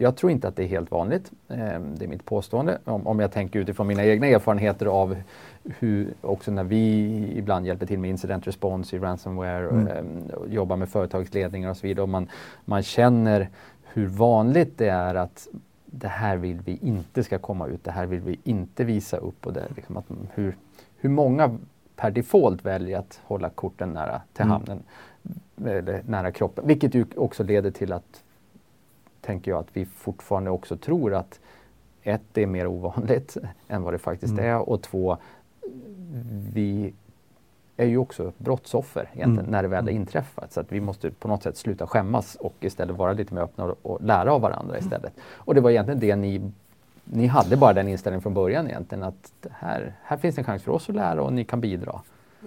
jag 0.00 0.16
tror 0.16 0.32
inte 0.32 0.48
att 0.48 0.56
det 0.56 0.62
är 0.62 0.66
helt 0.66 0.90
vanligt. 0.90 1.32
Ehm, 1.48 1.94
det 1.98 2.04
är 2.04 2.08
mitt 2.08 2.24
påstående. 2.24 2.78
Om, 2.84 3.20
jag 3.20 3.32
tänker 3.32 3.58
utifrån 3.58 3.86
mina 3.86 4.04
egna 4.04 4.26
erfarenheter 4.26 4.86
av 4.86 5.16
hur, 5.64 6.14
också 6.20 6.50
när 6.50 6.64
vi 6.64 7.32
ibland 7.36 7.66
hjälper 7.66 7.86
till 7.86 7.98
med 7.98 8.10
incident 8.10 8.46
response 8.46 8.96
i 8.96 8.98
ransomware 8.98 9.68
mm. 9.68 9.86
Ehm, 9.86 10.22
och 10.34 10.48
jobbar 10.48 10.76
med 10.76 10.88
företagsledningar 10.88 11.70
och 11.70 11.76
så 11.76 11.86
vidare. 11.86 12.02
Och 12.02 12.08
man, 12.08 12.28
man 12.64 12.82
känner 12.82 13.48
hur 13.84 14.06
vanligt 14.06 14.78
det 14.78 14.88
är 14.88 15.14
att 15.14 15.48
det 15.86 16.08
här 16.08 16.36
vill 16.36 16.60
vi 16.64 16.78
inte 16.82 17.24
ska 17.24 17.38
komma 17.38 17.66
ut, 17.66 17.84
det 17.84 17.90
här 17.90 18.06
vill 18.06 18.20
vi 18.20 18.38
inte 18.44 18.84
visa 18.84 19.16
upp. 19.16 19.46
Och 19.46 19.52
det, 19.52 19.64
liksom 19.76 19.96
att, 19.96 20.04
hur, 20.34 20.56
hur 20.96 21.10
många 21.10 21.58
per 21.96 22.10
default 22.10 22.64
väljer 22.64 22.98
att 22.98 23.20
hålla 23.24 23.50
korten 23.50 23.92
nära 23.92 24.20
till 24.32 24.44
mm. 24.44 24.52
hamnen, 24.52 24.82
eller 25.64 26.02
nära 26.06 26.32
kroppen. 26.32 26.66
Vilket 26.66 26.94
ju 26.94 27.06
också 27.16 27.42
leder 27.42 27.70
till 27.70 27.92
att 27.92 28.22
tänker 29.28 29.50
jag 29.50 29.60
att 29.60 29.68
vi 29.72 29.84
fortfarande 29.86 30.50
också 30.50 30.76
tror 30.76 31.14
att 31.14 31.40
ett, 32.02 32.22
det 32.32 32.42
är 32.42 32.46
mer 32.46 32.66
ovanligt 32.66 33.36
än 33.68 33.82
vad 33.82 33.94
det 33.94 33.98
faktiskt 33.98 34.32
mm. 34.32 34.44
är 34.44 34.68
och 34.68 34.82
två, 34.82 35.16
vi 36.52 36.92
är 37.76 37.86
ju 37.86 37.98
också 37.98 38.32
brottsoffer 38.38 39.10
egentligen 39.12 39.38
mm. 39.38 39.50
när 39.50 39.62
det 39.62 39.68
väl 39.68 39.84
har 39.84 39.90
mm. 39.90 40.00
inträffat. 40.00 40.52
Så 40.52 40.60
att 40.60 40.72
vi 40.72 40.80
måste 40.80 41.10
på 41.10 41.28
något 41.28 41.42
sätt 41.42 41.56
sluta 41.56 41.86
skämmas 41.86 42.34
och 42.34 42.54
istället 42.60 42.96
vara 42.96 43.12
lite 43.12 43.34
mer 43.34 43.42
öppna 43.42 43.64
och, 43.64 43.78
och 43.82 44.02
lära 44.02 44.32
av 44.32 44.40
varandra 44.40 44.74
mm. 44.74 44.84
istället. 44.84 45.12
Och 45.32 45.54
det 45.54 45.60
var 45.60 45.70
egentligen 45.70 46.00
det 46.00 46.16
ni 46.16 46.52
ni 47.04 47.26
hade 47.26 47.56
bara 47.56 47.72
den 47.72 47.88
inställningen 47.88 48.22
från 48.22 48.34
början 48.34 48.66
egentligen 48.66 49.04
att 49.04 49.32
här, 49.50 49.96
här 50.02 50.16
finns 50.16 50.38
en 50.38 50.44
chans 50.44 50.62
för 50.62 50.72
oss 50.72 50.88
att 50.88 50.94
lära 50.94 51.22
och 51.22 51.32
ni 51.32 51.44
kan 51.44 51.60
bidra. 51.60 52.00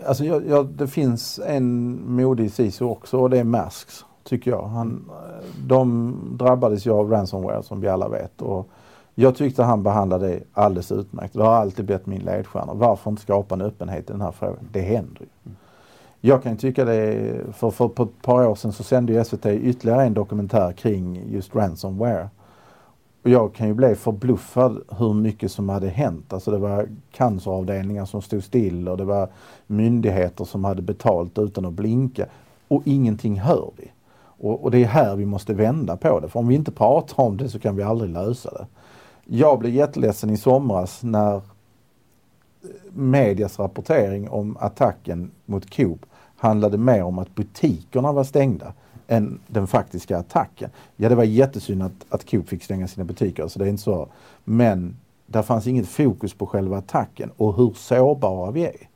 Alltså 0.06 0.26
jag, 0.26 0.48
jag, 0.48 0.66
det 0.66 0.88
finns 0.88 1.40
en 1.46 2.00
modig 2.12 2.52
CISO 2.52 2.86
också 2.86 3.18
och 3.18 3.30
det 3.30 3.40
är 3.40 3.44
Masks 3.44 4.06
tycker 4.24 4.52
jag. 4.52 4.68
Han, 4.68 5.12
de 5.68 6.16
drabbades 6.38 6.88
ju 6.88 6.92
av 6.92 7.12
ransomware 7.12 7.64
som 7.64 7.82
vi 7.82 7.88
alla 7.88 8.10
vet. 8.10 8.42
Och 8.42 8.70
jag 9.16 9.36
tyckte 9.36 9.64
han 9.64 9.84
behandlade 9.84 10.28
det 10.28 10.44
alldeles 10.54 10.92
utmärkt. 10.92 11.34
Det 11.34 11.44
har 11.44 11.54
alltid 11.54 11.86
blivit 11.86 12.06
min 12.06 12.22
ledstjärna. 12.22 12.74
Varför 12.74 13.10
inte 13.10 13.22
skapa 13.22 13.56
en 13.56 13.62
öppenhet 13.62 14.10
i 14.10 14.12
den 14.12 14.22
här 14.22 14.32
frågan? 14.32 14.68
Det 14.72 14.82
händer 14.82 15.22
ju. 15.22 15.52
Jag 16.24 16.44
kan 16.44 16.58
tycka 16.58 16.86
det, 16.86 17.32
för, 17.54 17.70
för 17.72 17.88
på 17.88 18.04
ett 18.04 18.22
par 18.22 18.48
år 18.48 18.56
sedan 18.56 18.74
så 18.74 18.84
sände 18.84 19.14
ju 19.14 19.24
SVT 19.24 19.46
ytterligare 19.46 20.04
en 20.04 20.14
dokumentär 20.14 20.72
kring 20.72 21.24
just 21.32 21.56
ransomware. 21.56 22.30
Och 23.24 23.30
jag 23.30 23.54
kan 23.54 23.68
ju 23.68 23.74
bli 23.74 23.96
förbluffad 23.96 24.82
hur 24.98 25.14
mycket 25.14 25.52
som 25.52 25.70
hade 25.70 25.90
hänt. 25.90 26.34
Alltså 26.34 26.52
det 26.52 26.58
var 26.58 26.90
canceravdelningar 27.12 28.06
som 28.06 28.22
stod 28.22 28.44
still 28.44 28.88
och 28.88 28.98
det 28.98 29.04
var 29.04 29.30
myndigheter 29.68 30.46
som 30.46 30.64
hade 30.64 30.82
betalt 30.82 31.38
utan 31.38 31.66
att 31.66 31.74
blinka. 31.74 32.26
Och 32.68 32.82
ingenting 32.86 33.40
hör 33.40 33.72
vi. 33.78 33.92
Och, 34.42 34.64
och, 34.64 34.72
det 34.72 34.84
är 34.84 34.86
här 34.86 35.16
vi 35.16 35.26
måste 35.26 35.54
vända 35.54 35.98
på 35.98 36.20
det. 36.20 36.30
För 36.30 36.40
om 36.40 36.48
vi 36.48 36.56
inte 36.56 36.72
pratar 36.72 37.24
om 37.24 37.38
det 37.38 37.50
så 37.50 37.60
kan 37.60 37.76
vi 37.76 37.84
aldrig 37.84 38.12
lösa 38.12 38.52
det. 38.52 38.68
Jag 39.26 39.60
blev 39.60 39.74
jätteledsen 39.74 40.30
i 40.30 40.38
somras 40.38 41.04
när 41.04 41.36
eh, 41.36 41.42
medias 42.94 43.60
rapportering 43.60 44.30
om 44.30 44.58
attacken 44.60 45.32
mot 45.46 45.76
Coop 45.76 46.06
handlade 46.38 46.78
mer 46.78 47.04
om 47.04 47.20
att 47.20 47.36
butikerna 47.36 48.12
var 48.12 48.24
stängda 48.24 48.74
än 49.08 49.40
den 49.48 49.68
faktiska 49.68 50.18
attacken. 50.18 50.70
Ja, 50.96 51.10
det 51.10 51.16
var 51.16 51.24
jättesynd 51.24 51.84
att, 51.84 52.06
att 52.10 52.32
Coop 52.32 52.50
fick 52.50 52.64
stänga 52.64 52.88
sina 52.88 53.06
butiker, 53.06 53.48
så 53.48 53.60
det 53.60 53.66
är 53.66 53.70
inte 53.70 53.84
så. 53.84 54.08
Men 54.44 54.98
där 55.28 55.42
fanns 55.42 55.68
inget 55.68 55.88
fokus 55.88 56.34
på 56.34 56.46
själva 56.46 56.78
attacken 56.78 57.32
och 57.38 57.56
hur 57.56 57.74
sårbara 57.74 58.52
vi 58.52 58.66
är. 58.66 58.90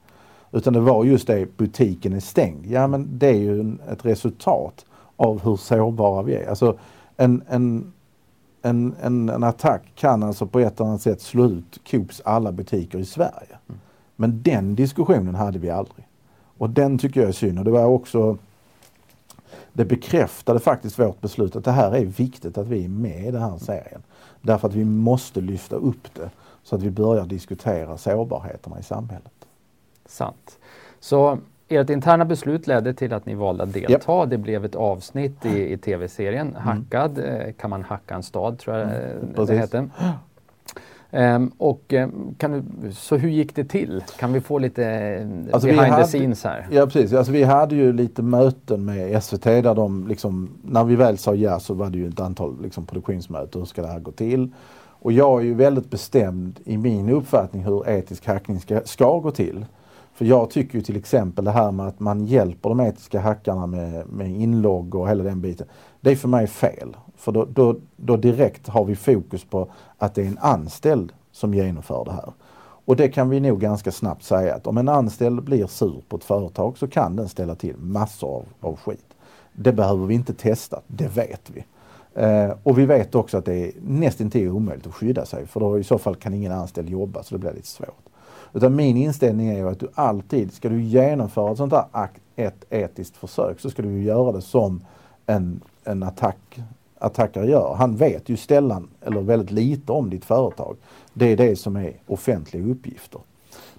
Utan 0.51 0.73
det 0.73 0.79
var 0.79 1.03
just 1.03 1.27
det, 1.27 1.57
butiken 1.57 2.13
är 2.13 2.19
stängd. 2.19 2.65
Ja, 2.65 2.87
men 2.87 3.17
det 3.17 3.27
är 3.27 3.39
ju 3.39 3.59
en, 3.59 3.79
ett 3.91 4.05
resultat 4.05 4.85
av 5.17 5.43
hur 5.43 5.55
sårbara 5.55 6.21
vi 6.21 6.35
är. 6.35 6.49
Alltså 6.49 6.77
en, 7.17 7.43
en, 7.49 7.93
en, 8.61 8.95
en, 9.01 9.29
en 9.29 9.43
attack 9.43 9.81
kan 9.95 10.23
alltså 10.23 10.47
på 10.47 10.59
ett 10.59 10.79
eller 10.79 10.89
annat 10.89 11.01
sätt 11.01 11.21
slå 11.21 11.45
ut 11.45 11.79
Coops 11.91 12.21
alla 12.25 12.51
butiker 12.51 12.99
i 12.99 13.05
Sverige. 13.05 13.57
Mm. 13.67 13.79
Men 14.15 14.41
den 14.43 14.75
diskussionen 14.75 15.35
hade 15.35 15.59
vi 15.59 15.69
aldrig. 15.69 16.07
Och 16.57 16.69
den 16.69 16.97
tycker 16.97 17.19
jag 17.19 17.29
är 17.29 17.33
synd. 17.33 17.59
Och 17.59 17.65
det 17.65 17.71
var 17.71 17.85
också 17.85 18.37
det 19.73 19.85
bekräftade 19.85 20.59
faktiskt 20.59 20.99
vårt 20.99 21.21
beslut 21.21 21.55
att 21.55 21.63
det 21.63 21.71
här 21.71 21.91
är 21.91 22.05
viktigt 22.05 22.57
att 22.57 22.67
vi 22.67 22.85
är 22.85 22.89
med 22.89 23.27
i 23.27 23.31
den 23.31 23.41
här 23.41 23.57
serien. 23.57 24.03
Därför 24.41 24.67
att 24.67 24.73
vi 24.73 24.85
måste 24.85 25.41
lyfta 25.41 25.75
upp 25.75 26.13
det 26.13 26.29
så 26.63 26.75
att 26.75 26.81
vi 26.81 26.91
börjar 26.91 27.25
diskutera 27.25 27.97
sårbarheterna 27.97 28.79
i 28.79 28.83
samhället. 28.83 29.33
Sant. 30.05 30.59
Så 30.99 31.37
ert 31.67 31.89
interna 31.89 32.25
beslut 32.25 32.67
ledde 32.67 32.93
till 32.93 33.13
att 33.13 33.25
ni 33.25 33.35
valde 33.35 33.63
att 33.63 33.73
delta. 33.73 34.21
Yep. 34.21 34.29
Det 34.29 34.37
blev 34.37 34.65
ett 34.65 34.75
avsnitt 34.75 35.45
i, 35.45 35.73
i 35.73 35.77
tv-serien 35.77 36.47
mm. 36.47 36.61
Hackad. 36.61 37.19
Mm. 37.19 37.53
Kan 37.53 37.69
man 37.69 37.83
hacka 37.83 38.15
en 38.15 38.23
stad 38.23 38.59
tror 38.59 38.75
jag 38.75 38.87
mm. 38.87 39.45
det 39.47 39.55
hette. 39.55 39.89
Um, 41.11 41.51
och 41.57 41.93
um, 41.93 42.35
kan 42.37 42.51
du, 42.51 42.91
så 42.91 43.15
hur 43.15 43.29
gick 43.29 43.55
det 43.55 43.63
till? 43.63 44.03
Kan 44.19 44.33
vi 44.33 44.41
få 44.41 44.59
lite 44.59 45.27
alltså 45.51 45.67
behind 45.67 45.93
hade, 45.93 46.03
the 46.03 46.09
scenes 46.09 46.43
här? 46.43 46.67
Ja 46.71 46.85
precis, 46.85 47.13
alltså 47.13 47.31
vi 47.31 47.43
hade 47.43 47.75
ju 47.75 47.93
lite 47.93 48.21
möten 48.21 48.85
med 48.85 49.23
SVT 49.23 49.43
där 49.43 49.75
de 49.75 50.07
liksom, 50.07 50.49
när 50.61 50.83
vi 50.83 50.95
väl 50.95 51.17
sa 51.17 51.35
ja 51.35 51.59
så 51.59 51.73
var 51.73 51.89
det 51.89 51.97
ju 51.97 52.07
ett 52.07 52.19
antal 52.19 52.61
liksom, 52.63 52.85
produktionsmöten. 52.85 53.61
Hur 53.61 53.65
ska 53.65 53.81
det 53.81 53.87
här 53.87 53.99
gå 53.99 54.11
till? 54.11 54.49
Och 55.05 55.11
jag 55.11 55.41
är 55.41 55.45
ju 55.45 55.53
väldigt 55.53 55.89
bestämd 55.89 56.59
i 56.65 56.77
min 56.77 57.09
uppfattning 57.09 57.63
hur 57.63 57.89
etisk 57.89 58.27
hackning 58.27 58.59
ska, 58.59 58.81
ska 58.85 59.19
gå 59.19 59.31
till. 59.31 59.65
För 60.15 60.25
jag 60.25 60.49
tycker 60.49 60.75
ju 60.75 60.81
till 60.81 60.95
exempel 60.95 61.45
det 61.45 61.51
här 61.51 61.71
med 61.71 61.87
att 61.87 61.99
man 61.99 62.25
hjälper 62.25 62.69
de 62.69 62.79
etiska 62.79 63.19
hackarna 63.19 63.67
med, 63.67 64.07
med 64.07 64.31
inlogg 64.31 64.95
och 64.95 65.09
hela 65.09 65.23
den 65.23 65.41
biten. 65.41 65.67
Det 66.01 66.11
är 66.11 66.15
för 66.15 66.27
mig 66.27 66.47
fel. 66.47 66.97
För 67.15 67.31
då, 67.31 67.45
då, 67.45 67.75
då 67.95 68.17
direkt 68.17 68.67
har 68.67 68.85
vi 68.85 68.95
fokus 68.95 69.43
på 69.43 69.67
att 69.97 70.15
det 70.15 70.21
är 70.21 70.25
en 70.25 70.37
anställd 70.37 71.11
som 71.31 71.53
genomför 71.53 72.05
det 72.05 72.11
här. 72.11 72.33
Och 72.85 72.95
det 72.95 73.07
kan 73.07 73.29
vi 73.29 73.39
nog 73.39 73.59
ganska 73.59 73.91
snabbt 73.91 74.23
säga 74.23 74.55
att 74.55 74.67
om 74.67 74.77
en 74.77 74.89
anställd 74.89 75.43
blir 75.43 75.67
sur 75.67 76.03
på 76.09 76.15
ett 76.17 76.23
företag 76.23 76.77
så 76.77 76.87
kan 76.87 77.15
den 77.15 77.29
ställa 77.29 77.55
till 77.55 77.77
massor 77.77 78.29
av, 78.29 78.45
av 78.59 78.75
skit. 78.75 79.15
Det 79.53 79.73
behöver 79.73 80.05
vi 80.05 80.13
inte 80.13 80.33
testa, 80.33 80.81
det 80.87 81.07
vet 81.07 81.51
vi. 81.53 81.65
Eh, 82.21 82.53
och 82.63 82.79
vi 82.79 82.85
vet 82.85 83.15
också 83.15 83.37
att 83.37 83.45
det 83.45 83.55
är 83.55 83.71
nästintill 83.81 84.49
omöjligt 84.49 84.87
att 84.87 84.93
skydda 84.93 85.25
sig 85.25 85.47
för 85.47 85.59
då 85.59 85.79
i 85.79 85.83
så 85.83 85.97
fall 85.97 86.15
kan 86.15 86.33
ingen 86.33 86.51
anställd 86.51 86.89
jobba 86.89 87.23
så 87.23 87.35
det 87.35 87.39
blir 87.39 87.53
lite 87.53 87.67
svårt. 87.67 88.14
Utan 88.55 88.75
min 88.75 88.97
inställning 88.97 89.47
är 89.47 89.57
ju 89.57 89.69
att 89.69 89.79
du 89.79 89.87
alltid, 89.93 90.53
ska 90.53 90.69
du 90.69 90.81
genomföra 90.81 91.51
ett 91.51 91.57
sånt 91.57 91.73
här 91.73 92.09
ett 92.35 92.65
etiskt 92.69 93.17
försök 93.17 93.59
så 93.59 93.69
ska 93.69 93.81
du 93.81 94.03
göra 94.03 94.31
det 94.31 94.41
som 94.41 94.81
en, 95.25 95.61
en 95.83 96.03
attack, 96.03 96.59
attackare 96.99 97.47
gör. 97.47 97.75
Han 97.77 97.95
vet 97.95 98.29
ju 98.29 98.37
sällan 98.37 98.87
eller 99.01 99.21
väldigt 99.21 99.51
lite 99.51 99.91
om 99.91 100.09
ditt 100.09 100.25
företag. 100.25 100.77
Det 101.13 101.25
är 101.25 101.37
det 101.37 101.55
som 101.55 101.75
är 101.75 101.93
offentliga 102.07 102.65
uppgifter. 102.65 103.21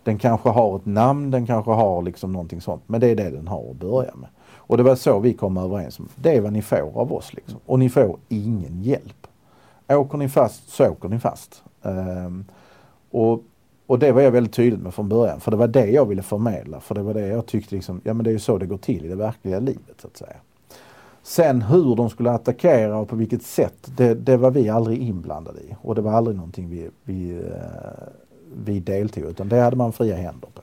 Den 0.03 0.19
kanske 0.19 0.49
har 0.49 0.77
ett 0.77 0.87
namn, 0.87 1.31
den 1.31 1.47
kanske 1.47 1.71
har 1.71 2.03
liksom 2.03 2.33
någonting 2.33 2.61
sånt. 2.61 2.83
Men 2.87 3.01
det 3.01 3.07
är 3.07 3.17
det 3.17 3.31
den 3.31 3.49
har 3.49 3.71
att 3.71 3.77
börja 3.77 4.15
med. 4.15 4.29
Och 4.55 4.77
det 4.77 4.83
var 4.83 4.95
så 4.95 5.19
vi 5.19 5.35
kom 5.35 5.57
överens 5.57 5.99
om. 5.99 6.09
Det 6.17 6.37
är 6.37 6.41
vad 6.41 6.53
ni 6.53 6.63
får 6.63 7.01
av 7.01 7.13
oss. 7.13 7.35
Liksom. 7.35 7.61
Och 7.67 7.79
ni 7.79 7.89
får 7.89 8.17
ingen 8.29 8.83
hjälp. 8.83 9.27
Åker 9.89 10.19
ni 10.19 10.29
fast 10.29 10.69
så 10.69 10.89
åker 10.89 11.09
ni 11.09 11.19
fast. 11.19 11.63
Um, 11.83 12.45
och 13.11 13.43
och 13.87 13.99
det 13.99 14.13
var 14.13 14.23
jag 14.23 14.31
väldigt 14.31 14.53
tydlig 14.53 14.81
med 14.81 14.95
från 14.95 15.09
början. 15.09 15.41
För 15.41 15.51
det 15.51 15.57
var 15.57 15.69
det 15.69 15.87
jag 15.87 16.07
ville 16.07 16.23
förmedla. 16.23 16.81
För 16.81 16.95
det 16.95 17.03
var 17.03 17.15
det 17.15 17.27
jag 17.27 17.47
tyckte 17.47 17.75
liksom, 17.75 18.01
ja 18.05 18.15
men 18.15 18.25
det 18.25 18.31
är 18.31 18.33
ju 18.33 18.39
så 18.39 18.59
det 18.59 18.67
går 18.67 18.79
till 18.79 19.05
i 19.05 19.09
det 19.09 19.15
verkliga 19.15 19.61
livet 19.61 20.01
så 20.01 20.07
att 20.07 20.17
säga. 20.17 20.37
Sen 21.23 21.63
hur 21.63 21.97
de 21.97 22.11
skulle 22.11 22.31
attackera 22.31 22.99
och 22.99 23.09
på 23.09 23.17
vilket 23.17 23.43
sätt, 23.43 23.91
det, 23.97 24.15
det 24.15 24.37
var 24.37 24.51
vi 24.51 24.69
aldrig 24.69 24.99
inblandade 24.99 25.61
i. 25.61 25.77
Och 25.83 25.95
det 25.95 26.01
var 26.01 26.13
aldrig 26.13 26.37
någonting 26.37 26.71
vi, 26.71 26.91
vi, 27.05 27.31
eh, 27.31 28.09
vi 28.65 28.81
deltog 28.81 29.25
utan 29.25 29.49
det 29.49 29.61
hade 29.61 29.77
man 29.77 29.93
fria 29.93 30.17
händer 30.17 30.49
på. 30.55 30.63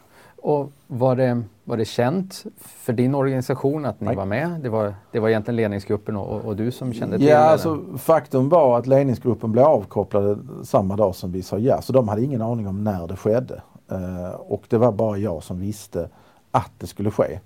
Och 0.49 0.71
var 0.87 1.15
det, 1.15 1.43
var 1.63 1.77
det 1.77 1.85
känt 1.85 2.45
för 2.57 2.93
din 2.93 3.15
organisation 3.15 3.85
att 3.85 4.01
ni 4.01 4.07
Nej. 4.07 4.15
var 4.15 4.25
med? 4.25 4.59
Det 4.63 4.69
var, 4.69 4.95
det 5.11 5.19
var 5.19 5.29
egentligen 5.29 5.55
ledningsgruppen 5.55 6.15
och, 6.15 6.45
och 6.45 6.55
du 6.55 6.71
som 6.71 6.93
kände 6.93 7.17
till 7.17 7.27
ja, 7.27 7.39
det? 7.39 7.45
Alltså, 7.45 7.83
faktum 7.97 8.49
var 8.49 8.79
att 8.79 8.87
ledningsgruppen 8.87 9.51
blev 9.51 9.65
avkopplade 9.65 10.37
samma 10.63 10.95
dag 10.95 11.15
som 11.15 11.31
vi 11.31 11.41
sa 11.41 11.57
ja. 11.57 11.81
Så 11.81 11.93
de 11.93 12.07
hade 12.07 12.23
ingen 12.23 12.41
aning 12.41 12.67
om 12.67 12.83
när 12.83 13.07
det 13.07 13.15
skedde. 13.15 13.61
Uh, 13.91 14.29
och 14.29 14.63
det 14.69 14.77
var 14.77 14.91
bara 14.91 15.17
jag 15.17 15.43
som 15.43 15.59
visste 15.59 16.09
att 16.51 16.71
det 16.77 16.87
skulle 16.87 17.11
ske. 17.11 17.39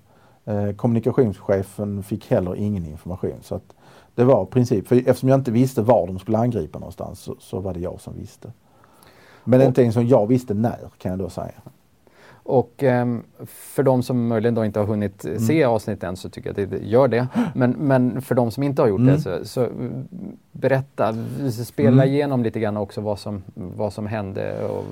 Uh, 0.48 0.72
kommunikationschefen 0.72 2.02
fick 2.02 2.30
heller 2.30 2.56
ingen 2.56 2.86
information. 2.86 3.38
Så 3.42 3.54
att 3.54 3.74
det 4.14 4.24
var 4.24 4.44
princip, 4.44 4.88
för 4.88 4.96
eftersom 4.96 5.28
jag 5.28 5.38
inte 5.38 5.50
visste 5.50 5.82
var 5.82 6.06
de 6.06 6.18
skulle 6.18 6.38
angripa 6.38 6.78
någonstans 6.78 7.20
så, 7.20 7.36
så 7.38 7.60
var 7.60 7.74
det 7.74 7.80
jag 7.80 8.00
som 8.00 8.14
visste. 8.16 8.52
Men 9.44 9.60
och, 9.60 9.66
inte 9.66 9.82
ens 9.82 9.94
som 9.94 10.06
jag 10.06 10.26
visste 10.26 10.54
när 10.54 10.78
kan 10.98 11.10
jag 11.10 11.18
då 11.18 11.28
säga. 11.28 11.52
Och 12.48 12.82
um, 12.82 13.22
för 13.46 13.82
de 13.82 14.02
som 14.02 14.28
möjligen 14.28 14.54
då 14.54 14.64
inte 14.64 14.78
har 14.78 14.86
hunnit 14.86 15.24
mm. 15.24 15.38
se 15.38 15.64
avsnittet 15.64 16.04
än 16.04 16.16
så 16.16 16.28
tycker 16.28 16.54
jag 16.56 16.64
att 16.64 16.70
det 16.70 16.86
gör 16.86 17.08
det. 17.08 17.28
Men, 17.54 17.70
men 17.70 18.22
för 18.22 18.34
de 18.34 18.50
som 18.50 18.62
inte 18.62 18.82
har 18.82 18.88
gjort 18.88 19.00
mm. 19.00 19.14
det 19.14 19.20
så, 19.20 19.44
så, 19.44 19.68
berätta, 20.52 21.14
spela 21.64 22.02
mm. 22.02 22.08
igenom 22.14 22.42
lite 22.42 22.60
grann 22.60 22.76
också 22.76 23.00
vad 23.00 23.18
som, 23.18 23.42
vad 23.54 23.92
som 23.92 24.06
hände 24.06 24.64
och 24.68 24.84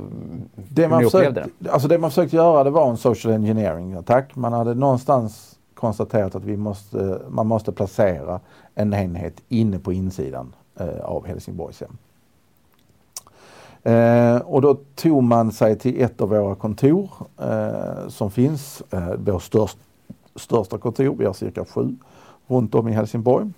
det 0.54 0.82
hur 0.82 0.88
man 0.88 1.00
ni 1.00 1.06
upplevde 1.06 1.46
det. 1.58 1.70
Alltså 1.70 1.88
det 1.88 1.98
man 1.98 2.10
försökte 2.10 2.36
göra 2.36 2.64
det 2.64 2.70
var 2.70 2.90
en 2.90 2.96
social 2.96 3.34
engineering 3.34 3.94
attack. 3.94 4.36
Man 4.36 4.52
hade 4.52 4.74
någonstans 4.74 5.58
konstaterat 5.74 6.34
att 6.34 6.44
vi 6.44 6.56
måste, 6.56 7.20
man 7.28 7.46
måste 7.46 7.72
placera 7.72 8.40
en 8.74 8.94
enhet 8.94 9.42
inne 9.48 9.78
på 9.78 9.92
insidan 9.92 10.54
eh, 10.80 11.00
av 11.04 11.26
Helsingborgshem. 11.26 11.96
Eh, 13.86 14.36
och 14.36 14.62
då 14.62 14.76
tog 14.94 15.22
man 15.22 15.52
sig 15.52 15.78
till 15.78 16.02
ett 16.02 16.20
av 16.20 16.28
våra 16.28 16.54
kontor 16.54 17.10
eh, 17.38 18.08
som 18.08 18.30
finns, 18.30 18.82
eh, 18.90 19.14
vår 19.18 19.38
störst, 19.38 19.78
största 20.36 20.78
kontor, 20.78 21.16
vi 21.18 21.24
har 21.24 21.32
cirka 21.32 21.64
sju 21.64 21.96
runt 22.46 22.74
om 22.74 22.88
i 22.88 22.92
Helsingborg. 22.92 23.50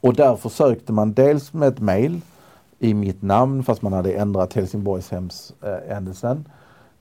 Och 0.00 0.14
där 0.14 0.36
försökte 0.36 0.92
man 0.92 1.12
dels 1.12 1.52
med 1.52 1.68
ett 1.68 1.80
mail 1.80 2.20
i 2.78 2.94
mitt 2.94 3.22
namn 3.22 3.62
fast 3.62 3.82
man 3.82 3.92
hade 3.92 4.12
ändrat 4.12 4.52
Helsingborgshemsändelsen. 4.52 6.44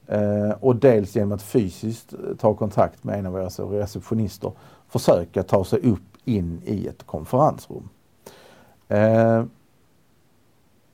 eh. 0.07 0.19
Eh, 0.19 0.51
och 0.59 0.75
dels 0.75 1.15
genom 1.15 1.31
att 1.31 1.41
fysiskt 1.41 2.13
eh, 2.13 2.19
ta 2.39 2.53
kontakt 2.53 3.03
med 3.03 3.19
en 3.19 3.25
av 3.25 3.33
våra 3.33 3.47
receptionister 3.81 4.51
försöka 4.87 5.43
ta 5.43 5.63
sig 5.63 5.79
upp 5.79 6.17
in 6.25 6.61
i 6.65 6.87
ett 6.87 7.03
konferensrum. 7.05 7.89
Eh, 8.87 9.43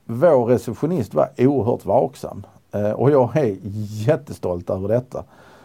vår 0.04 0.46
receptionist 0.46 1.14
var 1.14 1.28
oerhört 1.38 1.84
vaksam 1.84 2.46
eh, 2.72 2.90
och 2.90 3.10
jag 3.10 3.36
är 3.36 3.56
jättestolt 4.06 4.70
över 4.70 4.88
detta. 4.88 5.24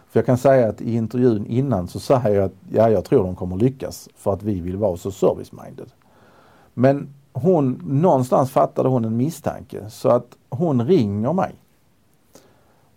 För 0.09 0.19
jag 0.19 0.25
kan 0.25 0.37
säga 0.37 0.69
att 0.69 0.81
i 0.81 0.95
intervjun 0.95 1.45
innan 1.45 1.87
så 1.87 1.99
sa 1.99 2.21
jag 2.23 2.37
att 2.37 2.53
ja, 2.71 2.89
jag 2.89 3.05
tror 3.05 3.23
de 3.23 3.35
kommer 3.35 3.57
lyckas 3.57 4.09
för 4.15 4.33
att 4.33 4.43
vi 4.43 4.59
vill 4.59 4.77
vara 4.77 4.97
så 4.97 5.11
service-minded. 5.11 5.89
Men 6.73 7.13
hon, 7.33 7.81
någonstans 7.87 8.51
fattade 8.51 8.89
hon 8.89 9.05
en 9.05 9.17
misstanke 9.17 9.89
så 9.89 10.09
att 10.09 10.37
hon 10.49 10.87
ringer 10.87 11.33
mig. 11.33 11.55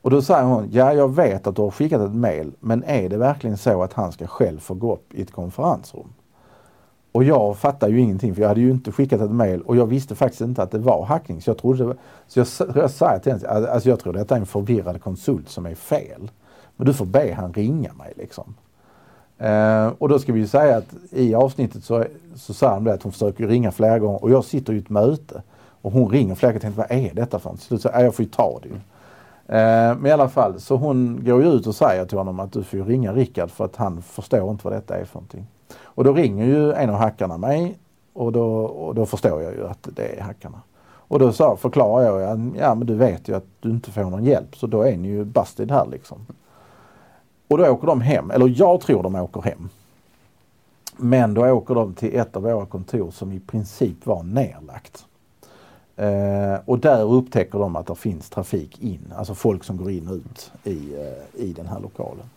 Och 0.02 0.10
då 0.10 0.22
säger 0.22 0.44
hon, 0.44 0.68
ja 0.72 0.92
jag 0.92 1.14
vet 1.14 1.46
att 1.46 1.56
du 1.56 1.62
har 1.62 1.70
skickat 1.70 2.00
ett 2.00 2.14
mail 2.14 2.52
men 2.60 2.84
är 2.84 3.08
det 3.08 3.16
verkligen 3.16 3.56
så 3.56 3.82
att 3.82 3.92
han 3.92 4.12
ska 4.12 4.26
själv 4.26 4.58
få 4.58 4.74
gå 4.74 4.92
upp 4.94 5.14
i 5.14 5.22
ett 5.22 5.32
konferensrum? 5.32 6.08
Och 7.12 7.24
jag 7.24 7.56
fattar 7.56 7.88
ju 7.88 8.00
ingenting 8.00 8.34
för 8.34 8.42
jag 8.42 8.48
hade 8.48 8.60
ju 8.60 8.70
inte 8.70 8.92
skickat 8.92 9.20
ett 9.20 9.30
mail 9.30 9.62
och 9.62 9.76
jag 9.76 9.86
visste 9.86 10.14
faktiskt 10.14 10.40
inte 10.40 10.62
att 10.62 10.70
det 10.70 10.78
var 10.78 11.04
hackning. 11.04 11.42
Så 11.42 11.50
jag 11.50 11.58
trodde 11.58 11.84
var, 11.84 11.96
så 12.28 12.38
jag, 12.38 12.46
jag 12.74 12.90
sa 12.90 13.18
till 13.18 13.32
henne, 13.32 13.48
alltså 13.48 13.88
jag 13.88 14.00
tror 14.00 14.12
detta 14.12 14.36
är 14.36 14.40
en 14.40 14.46
förvirrad 14.46 15.02
konsult 15.02 15.48
som 15.48 15.66
är 15.66 15.74
fel. 15.74 16.30
Men 16.76 16.86
du 16.86 16.94
får 16.94 17.06
be 17.06 17.34
han 17.34 17.52
ringa 17.52 17.92
mig 17.92 18.12
liksom. 18.16 18.54
Eh, 19.38 19.92
och 19.98 20.08
då 20.08 20.18
ska 20.18 20.32
vi 20.32 20.40
ju 20.40 20.46
säga 20.46 20.76
att 20.76 20.94
i 21.10 21.34
avsnittet 21.34 21.84
så, 21.84 22.04
så 22.34 22.54
sa 22.54 22.72
han 22.72 22.84
det 22.84 22.92
att 22.92 23.02
hon 23.02 23.12
försöker 23.12 23.46
ringa 23.46 23.72
flera 23.72 23.98
gånger 23.98 24.24
och 24.24 24.30
jag 24.30 24.44
sitter 24.44 24.72
i 24.72 24.78
ett 24.78 24.90
möte. 24.90 25.42
Och 25.82 25.92
hon 25.92 26.10
ringer 26.10 26.34
flera 26.34 26.52
gånger 26.52 26.58
och 26.58 26.62
tänker, 26.62 26.78
vad 26.78 27.06
är 27.06 27.14
detta 27.14 27.38
för 27.38 27.50
något? 27.50 27.58
Till 27.58 27.66
slut 27.66 27.82
så, 27.82 27.90
jag 27.92 28.14
får 28.14 28.24
ju 28.24 28.30
ta 28.30 28.58
det 28.62 28.68
ju. 28.68 28.74
Eh, 29.56 29.96
men 29.96 30.06
i 30.06 30.10
alla 30.10 30.28
fall, 30.28 30.60
så 30.60 30.76
hon 30.76 31.24
går 31.24 31.42
ju 31.42 31.52
ut 31.52 31.66
och 31.66 31.74
säger 31.74 32.04
till 32.04 32.18
honom 32.18 32.40
att 32.40 32.52
du 32.52 32.62
får 32.62 32.78
ringa 32.78 33.12
Rickard 33.12 33.50
för 33.50 33.64
att 33.64 33.76
han 33.76 34.02
förstår 34.02 34.50
inte 34.50 34.64
vad 34.64 34.72
detta 34.72 34.96
är 34.96 35.04
för 35.04 35.14
någonting. 35.14 35.46
Och 35.78 36.04
då 36.04 36.12
ringer 36.12 36.46
ju 36.46 36.72
en 36.72 36.90
av 36.90 36.96
hackarna 36.96 37.38
mig 37.38 37.78
och 38.12 38.32
då, 38.32 38.44
och 38.64 38.94
då 38.94 39.06
förstår 39.06 39.42
jag 39.42 39.54
ju 39.54 39.66
att 39.66 39.88
det 39.96 40.18
är 40.18 40.22
hackarna. 40.22 40.60
Och 41.10 41.18
då 41.18 41.32
så 41.32 41.56
förklarar 41.56 42.20
jag, 42.20 42.22
att 42.22 42.56
ja 42.58 42.74
men 42.74 42.86
du 42.86 42.94
vet 42.94 43.28
ju 43.28 43.36
att 43.36 43.46
du 43.60 43.70
inte 43.70 43.90
får 43.90 44.02
någon 44.02 44.24
hjälp 44.24 44.56
så 44.56 44.66
då 44.66 44.82
är 44.82 44.96
ni 44.96 45.08
ju 45.08 45.24
busted 45.24 45.70
här 45.70 45.86
liksom. 45.86 46.26
Och 47.48 47.58
då 47.58 47.68
åker 47.70 47.86
de 47.86 48.00
hem, 48.00 48.30
eller 48.30 48.54
jag 48.56 48.80
tror 48.80 49.02
de 49.02 49.14
åker 49.14 49.40
hem. 49.40 49.68
Men 50.96 51.34
då 51.34 51.46
åker 51.50 51.74
de 51.74 51.94
till 51.94 52.16
ett 52.16 52.36
av 52.36 52.42
våra 52.42 52.66
kontor 52.66 53.10
som 53.10 53.32
i 53.32 53.40
princip 53.40 54.06
var 54.06 54.22
nerlagt. 54.22 55.04
Eh, 55.96 56.60
och 56.64 56.78
där 56.78 57.02
upptäcker 57.02 57.58
de 57.58 57.76
att 57.76 57.86
det 57.86 57.94
finns 57.94 58.30
trafik 58.30 58.82
in, 58.82 59.12
alltså 59.16 59.34
folk 59.34 59.64
som 59.64 59.76
går 59.76 59.90
in 59.90 60.08
och 60.08 60.14
ut 60.14 60.52
i, 60.64 60.94
eh, 60.94 61.42
i 61.44 61.52
den 61.52 61.66
här 61.66 61.80
lokalen. 61.80 62.30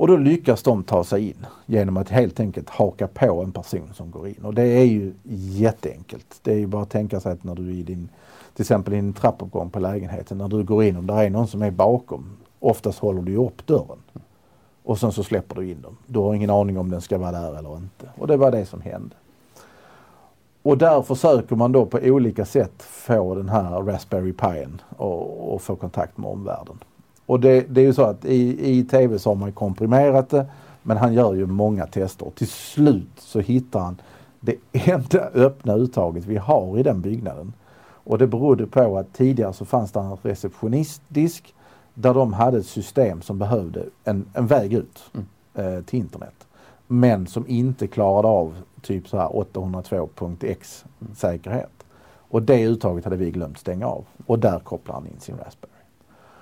Och 0.00 0.08
då 0.08 0.16
lyckas 0.16 0.62
de 0.62 0.82
ta 0.82 1.04
sig 1.04 1.28
in 1.28 1.46
genom 1.66 1.96
att 1.96 2.08
helt 2.08 2.40
enkelt 2.40 2.70
haka 2.70 3.06
på 3.06 3.42
en 3.42 3.52
person 3.52 3.90
som 3.94 4.10
går 4.10 4.28
in. 4.28 4.44
Och 4.44 4.54
det 4.54 4.62
är 4.62 4.84
ju 4.84 5.12
jätteenkelt. 5.24 6.40
Det 6.42 6.52
är 6.52 6.58
ju 6.58 6.66
bara 6.66 6.82
att 6.82 6.90
tänka 6.90 7.20
sig 7.20 7.32
att 7.32 7.44
när 7.44 7.54
du 7.54 7.68
är 7.68 7.72
i 7.72 7.82
din, 7.82 8.08
till 8.54 8.62
exempel 8.62 8.94
i 8.94 8.98
en 8.98 9.12
trappuppgång 9.12 9.70
på 9.70 9.80
lägenheten, 9.80 10.38
när 10.38 10.48
du 10.48 10.62
går 10.62 10.84
in, 10.84 10.96
om 10.96 11.06
det 11.06 11.12
är 11.12 11.30
någon 11.30 11.46
som 11.46 11.62
är 11.62 11.70
bakom, 11.70 12.36
oftast 12.60 12.98
håller 12.98 13.22
du 13.22 13.36
upp 13.36 13.66
dörren. 13.66 13.98
Och 14.82 14.98
sen 14.98 15.12
så 15.12 15.22
släpper 15.22 15.54
du 15.54 15.70
in 15.70 15.82
dem. 15.82 15.96
Du 16.06 16.18
har 16.18 16.34
ingen 16.34 16.50
aning 16.50 16.78
om 16.78 16.90
den 16.90 17.00
ska 17.00 17.18
vara 17.18 17.32
där 17.32 17.58
eller 17.58 17.76
inte. 17.76 18.08
Och 18.18 18.26
det 18.26 18.36
var 18.36 18.50
det 18.50 18.66
som 18.66 18.80
hände. 18.80 19.16
Och 20.62 20.78
där 20.78 21.02
försöker 21.02 21.56
man 21.56 21.72
då 21.72 21.86
på 21.86 21.98
olika 22.02 22.44
sätt 22.44 22.82
få 22.82 23.34
den 23.34 23.48
här 23.48 23.70
Raspberry 23.70 24.32
Pien 24.32 24.80
och, 24.96 25.54
och 25.54 25.62
få 25.62 25.76
kontakt 25.76 26.18
med 26.18 26.30
omvärlden. 26.30 26.78
Och 27.30 27.40
det, 27.40 27.60
det 27.60 27.80
är 27.80 27.84
ju 27.84 27.92
så 27.92 28.02
att 28.02 28.24
i, 28.24 28.70
i 28.70 28.84
tv 28.84 29.18
så 29.18 29.30
har 29.30 29.34
man 29.34 29.52
komprimerat 29.52 30.30
det 30.30 30.46
men 30.82 30.96
han 30.96 31.12
gör 31.12 31.34
ju 31.34 31.46
många 31.46 31.86
tester. 31.86 32.30
Till 32.34 32.48
slut 32.48 33.10
så 33.18 33.40
hittar 33.40 33.80
han 33.80 34.00
det 34.40 34.56
enda 34.72 35.18
öppna 35.34 35.74
uttaget 35.74 36.24
vi 36.26 36.36
har 36.36 36.78
i 36.78 36.82
den 36.82 37.00
byggnaden. 37.00 37.52
Och 37.82 38.18
det 38.18 38.26
berodde 38.26 38.66
på 38.66 38.98
att 38.98 39.12
tidigare 39.12 39.52
så 39.52 39.64
fanns 39.64 39.92
det 39.92 40.00
en 40.00 40.16
receptionistdisk 40.22 41.54
där 41.94 42.14
de 42.14 42.32
hade 42.32 42.58
ett 42.58 42.66
system 42.66 43.22
som 43.22 43.38
behövde 43.38 43.84
en, 44.04 44.26
en 44.34 44.46
väg 44.46 44.72
ut 44.72 45.02
mm. 45.14 45.26
eh, 45.54 45.84
till 45.84 45.98
internet. 45.98 46.46
Men 46.86 47.26
som 47.26 47.48
inte 47.48 47.86
klarade 47.86 48.28
av 48.28 48.54
typ 48.82 49.08
så 49.08 49.18
här 49.18 49.28
802.x 49.28 50.84
säkerhet. 51.14 51.84
Och 52.16 52.42
det 52.42 52.64
uttaget 52.64 53.04
hade 53.04 53.16
vi 53.16 53.30
glömt 53.30 53.58
stänga 53.58 53.86
av. 53.86 54.04
Och 54.26 54.38
där 54.38 54.58
kopplar 54.58 54.94
han 54.94 55.06
in 55.06 55.20
sin 55.20 55.36
Raspberry. 55.36 55.79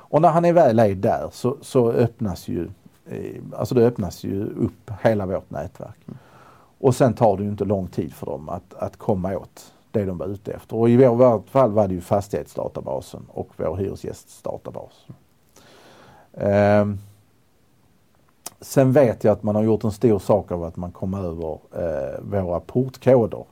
Och 0.09 0.23
när 0.23 0.29
han 0.29 0.45
är 0.45 0.53
väl 0.53 0.79
är 0.79 0.95
där 0.95 1.29
så, 1.33 1.57
så 1.61 1.93
öppnas 1.93 2.49
ju 2.49 2.69
eh, 3.07 3.43
Alltså 3.57 3.75
det 3.75 3.87
öppnas 3.87 4.25
ju 4.25 4.45
upp 4.45 4.91
hela 5.03 5.27
vårt 5.27 5.51
nätverk. 5.51 5.99
Mm. 6.07 6.19
Och 6.79 6.95
sen 6.95 7.15
tar 7.15 7.37
det 7.37 7.43
ju 7.43 7.49
inte 7.49 7.65
lång 7.65 7.87
tid 7.87 8.15
för 8.15 8.27
dem 8.27 8.49
att, 8.49 8.75
att 8.75 8.97
komma 8.97 9.37
åt 9.37 9.73
det 9.91 10.05
de 10.05 10.19
var 10.19 10.27
ute 10.27 10.53
efter. 10.53 10.77
Och 10.77 10.91
i 10.91 10.97
vårt 10.97 11.49
fall 11.49 11.71
var 11.71 11.89
det 11.89 11.95
ju 11.95 12.01
fastighetsdatabasen 12.01 13.27
och 13.29 13.49
vår 13.57 13.77
hyresgästdatabas. 13.77 15.07
Mm. 16.33 16.99
Sen 18.61 18.93
vet 18.93 19.25
jag 19.25 19.33
att 19.33 19.43
man 19.43 19.55
har 19.55 19.63
gjort 19.63 19.85
en 19.85 19.93
stor 19.93 20.19
sak 20.19 20.53
av 20.53 20.65
att 20.65 20.77
man 20.77 20.93
kom 20.93 21.15
över 21.15 21.59
eh, 21.73 22.21
våra 22.21 22.61
portkoder. 22.61 23.45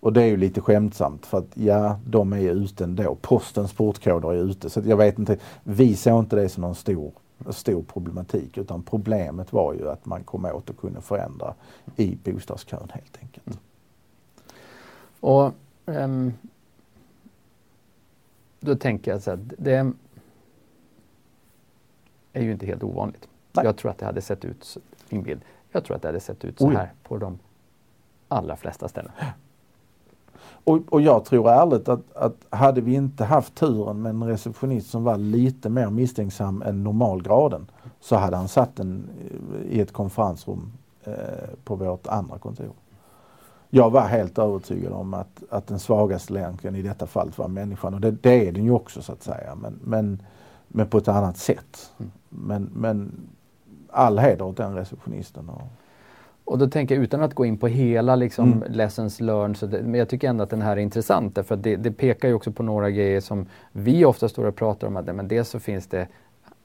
Och 0.00 0.12
det 0.12 0.22
är 0.22 0.26
ju 0.26 0.36
lite 0.36 0.60
skämtsamt 0.60 1.26
för 1.26 1.38
att 1.38 1.50
ja, 1.54 1.98
de 2.06 2.32
är 2.32 2.38
ute 2.38 2.84
ändå. 2.84 3.14
Postens 3.14 3.72
portkoder 3.72 4.32
är 4.32 4.50
ute. 4.50 4.70
Så 4.70 4.82
jag 4.84 4.96
vet 4.96 5.18
inte, 5.18 5.38
vi 5.64 5.96
såg 5.96 6.18
inte 6.18 6.36
det 6.36 6.48
som 6.48 6.60
någon 6.60 6.74
stor, 6.74 7.12
stor 7.50 7.82
problematik 7.82 8.58
utan 8.58 8.82
problemet 8.82 9.52
var 9.52 9.74
ju 9.74 9.90
att 9.90 10.06
man 10.06 10.24
kom 10.24 10.44
åt 10.44 10.70
och 10.70 10.76
kunde 10.76 11.00
förändra 11.00 11.54
i 11.96 12.18
bostadskön 12.24 12.88
helt 12.92 13.18
enkelt. 13.22 13.46
Mm. 13.46 13.58
Och 15.20 15.52
um, 15.86 16.32
Då 18.60 18.76
tänker 18.76 19.10
jag 19.10 19.22
så 19.22 19.30
att 19.30 19.40
det 19.58 19.92
är 22.32 22.42
ju 22.42 22.52
inte 22.52 22.66
helt 22.66 22.82
ovanligt. 22.82 23.28
Nej. 23.52 23.64
Jag 23.64 23.76
tror 23.76 23.90
att 23.90 23.98
det 23.98 24.06
hade 24.06 24.20
sett 24.20 24.44
ut, 24.44 24.76
min 25.08 25.22
bild, 25.22 25.40
jag 25.72 25.84
tror 25.84 25.96
att 25.96 26.02
det 26.02 26.08
hade 26.08 26.20
sett 26.20 26.44
ut 26.44 26.58
så 26.58 26.70
här 26.70 26.92
på 27.02 27.18
de 27.18 27.38
allra 28.28 28.56
flesta 28.56 28.88
ställen. 28.88 29.12
Och, 30.64 30.78
och, 30.88 31.00
jag 31.00 31.24
tror 31.24 31.50
ärligt 31.50 31.88
att, 31.88 32.16
att 32.16 32.36
hade 32.50 32.80
vi 32.80 32.94
inte 32.94 33.24
haft 33.24 33.54
turen 33.54 34.02
med 34.02 34.10
en 34.10 34.24
receptionist 34.24 34.90
som 34.90 35.04
var 35.04 35.16
lite 35.16 35.68
mer 35.68 35.90
misstänksam 35.90 36.62
än 36.62 36.84
normalgraden 36.84 37.70
så 38.00 38.16
hade 38.16 38.36
han 38.36 38.48
satt 38.48 38.76
den 38.76 39.10
i 39.68 39.80
ett 39.80 39.92
konferensrum 39.92 40.72
eh, 41.04 41.12
på 41.64 41.74
vårt 41.74 42.06
andra 42.06 42.38
kontor. 42.38 42.70
Jag 43.70 43.90
var 43.90 44.00
helt 44.00 44.38
övertygad 44.38 44.92
om 44.92 45.14
att, 45.14 45.42
att 45.50 45.66
den 45.66 45.78
svagaste 45.78 46.32
länken 46.32 46.76
i 46.76 46.82
detta 46.82 47.06
fallet 47.06 47.38
var 47.38 47.48
människan 47.48 47.94
och 47.94 48.00
det, 48.00 48.10
det 48.10 48.48
är 48.48 48.52
den 48.52 48.64
ju 48.64 48.70
också 48.70 49.02
så 49.02 49.12
att 49.12 49.22
säga 49.22 49.54
men, 49.54 49.78
men, 49.84 50.22
men 50.68 50.86
på 50.86 50.98
ett 50.98 51.08
annat 51.08 51.36
sätt. 51.36 51.92
Mm. 51.98 52.10
Men, 52.28 52.70
men 52.74 53.12
all 53.90 54.18
heder 54.18 54.44
åt 54.44 54.56
den 54.56 54.74
receptionisten. 54.74 55.48
Och, 55.48 55.62
och 56.48 56.58
då 56.58 56.68
tänker 56.68 56.94
jag 56.94 57.04
utan 57.04 57.22
att 57.22 57.34
gå 57.34 57.46
in 57.46 57.58
på 57.58 57.66
hela 57.66 58.16
liksom, 58.16 58.52
mm. 58.52 58.72
lessons 58.72 59.20
learned, 59.20 59.56
så 59.56 59.66
det, 59.66 59.82
men 59.82 59.94
jag 59.94 60.08
tycker 60.08 60.28
ändå 60.28 60.44
att 60.44 60.50
den 60.50 60.62
här 60.62 60.76
är 60.76 60.80
intressant 60.80 61.34
därför 61.34 61.54
att 61.54 61.62
det, 61.62 61.76
det, 61.76 61.92
pekar 61.92 62.28
ju 62.28 62.34
också 62.34 62.52
på 62.52 62.62
några 62.62 62.90
grejer 62.90 63.20
som 63.20 63.46
vi 63.72 64.04
ofta 64.04 64.28
står 64.28 64.44
och 64.44 64.56
pratar 64.56 64.86
om. 64.86 64.96
Att 64.96 65.14
men 65.14 65.28
dels 65.28 65.48
så 65.48 65.60
finns 65.60 65.86
det 65.86 66.08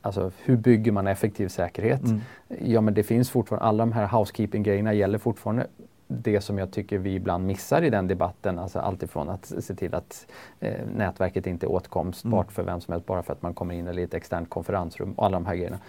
Alltså 0.01 0.31
hur 0.43 0.57
bygger 0.57 0.91
man 0.91 1.07
effektiv 1.07 1.47
säkerhet? 1.47 2.03
Mm. 2.03 2.21
Ja 2.65 2.81
men 2.81 2.93
det 2.93 3.03
finns 3.03 3.29
fortfarande, 3.29 3.65
alla 3.65 3.85
de 3.85 3.91
här 3.91 4.07
housekeeping-grejerna 4.07 4.93
gäller 4.93 5.17
fortfarande 5.17 5.67
det 6.07 6.41
som 6.41 6.57
jag 6.57 6.71
tycker 6.71 6.97
vi 6.97 7.15
ibland 7.15 7.45
missar 7.45 7.81
i 7.81 7.89
den 7.89 8.07
debatten. 8.07 8.59
Alltså 8.59 8.79
alltifrån 8.79 9.29
att 9.29 9.53
se 9.59 9.75
till 9.75 9.95
att 9.95 10.27
eh, 10.59 10.85
nätverket 10.95 11.47
inte 11.47 11.65
är 11.65 11.71
åtkomstbart 11.71 12.45
mm. 12.45 12.53
för 12.53 12.63
vem 12.63 12.81
som 12.81 12.91
helst 12.91 13.07
bara 13.07 13.23
för 13.23 13.33
att 13.33 13.41
man 13.41 13.53
kommer 13.53 13.75
in 13.75 13.99
i 13.99 14.01
ett 14.01 14.13
externt 14.13 14.49
konferensrum 14.49 15.11
och 15.13 15.25
alla 15.25 15.37
de 15.37 15.45
här 15.45 15.55
grejerna. 15.55 15.79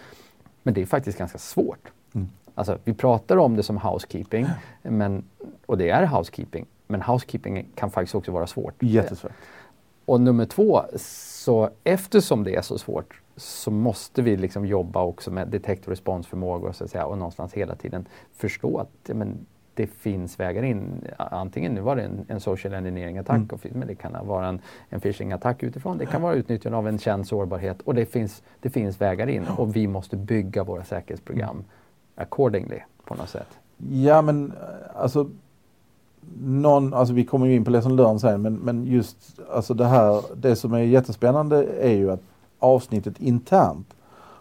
Men 0.63 0.75
det 0.75 0.83
är 0.83 0.87
faktiskt 0.87 1.19
ganska 1.19 1.39
svårt. 1.39 1.93
Mm. 2.15 2.29
Alltså, 2.55 2.79
vi 2.85 2.95
pratar 2.95 3.37
om 3.37 3.57
det 3.57 3.63
som 3.63 3.77
housekeeping 3.79 4.47
men, 4.83 5.25
och 5.67 5.79
det 5.79 5.91
är 5.91 6.07
housekeeping. 6.07 6.67
Men 6.87 7.03
housekeeping 7.03 7.67
kan 7.75 7.91
faktiskt 7.91 8.15
också 8.15 8.33
vara 8.33 8.47
svårt. 8.47 8.75
Jättesvårt. 8.81 9.33
Och 10.05 10.21
nummer 10.21 10.47
två, 10.47 10.83
så 10.97 11.71
eftersom 11.85 12.45
det 12.45 12.55
är 12.55 12.63
så 12.63 12.79
svårt 12.79 13.21
så 13.37 13.71
måste 13.71 14.23
vi 14.23 14.37
liksom 14.37 14.67
jobba 14.67 15.03
också 15.03 15.31
med 15.31 15.49
detect 15.49 15.85
och 15.85 15.89
responsförmågor 15.89 16.73
så 16.73 16.85
att 16.85 16.91
säga, 16.91 17.07
och 17.07 17.19
någonstans 17.19 17.53
hela 17.53 17.75
tiden 17.75 18.09
förstå 18.33 18.79
att 18.79 19.17
men, 19.17 19.47
det 19.75 19.87
finns 19.87 20.41
vägar 20.41 20.63
in. 20.63 21.05
Antingen 21.17 21.75
nu 21.75 21.81
var 21.81 21.97
det 21.97 22.03
en, 22.03 22.25
en 22.29 22.41
social 22.41 22.75
engineering-attack, 22.75 23.37
mm. 23.37 23.79
men 23.79 23.89
det 23.89 23.95
kan 23.95 24.27
vara 24.27 24.47
en, 24.47 24.61
en 24.89 25.01
phishing-attack 25.01 25.63
utifrån. 25.63 25.99
Det 25.99 26.07
kan 26.07 26.23
vara 26.23 26.35
utnyttjande 26.35 26.79
av 26.79 26.89
en 26.89 26.99
känd 26.99 27.27
sårbarhet 27.27 27.83
och 27.83 27.95
det 27.95 28.07
finns, 28.07 28.43
det 28.61 28.71
finns 28.71 29.01
vägar 29.01 29.27
in 29.27 29.47
och 29.57 29.77
vi 29.77 29.87
måste 29.87 30.17
bygga 30.17 30.65
våra 30.65 30.85
säkerhetsprogram 30.85 31.51
mm 31.51 31.65
accordingly 32.17 32.81
på 33.05 33.15
något 33.15 33.29
sätt. 33.29 33.49
Ja 33.91 34.23
men 34.23 34.53
eh, 34.53 35.03
alltså 35.03 35.29
någon, 36.39 36.95
alltså 36.95 37.15
vi 37.15 37.25
kommer 37.25 37.47
ju 37.47 37.55
in 37.55 37.65
på 37.65 37.71
lesson 37.71 37.97
learn 37.97 38.21
sen 38.21 38.43
men, 38.43 38.55
men 38.55 38.85
just 38.85 39.41
alltså 39.53 39.75
det 39.75 39.87
här, 39.87 40.23
det 40.37 40.57
som 40.57 40.73
är 40.73 40.79
jättespännande 40.79 41.67
är 41.81 41.95
ju 41.95 42.11
att 42.11 42.23
avsnittet 42.59 43.21
internt 43.21 43.95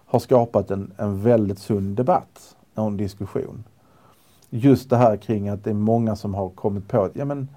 har 0.05 0.19
skapat 0.19 0.71
en, 0.71 0.91
en 0.97 1.23
väldigt 1.23 1.59
sund 1.59 1.97
debatt 1.97 2.55
och 2.75 2.87
en 2.87 2.97
diskussion 2.97 3.63
just 4.53 4.89
det 4.89 4.97
här 4.97 5.17
kring 5.17 5.49
att 5.49 5.63
det 5.63 5.69
är 5.69 5.73
många 5.73 6.15
som 6.15 6.33
har 6.33 6.49
kommit 6.49 6.87
på 6.87 7.03
att, 7.03 7.15
ja 7.15 7.25
men 7.25 7.47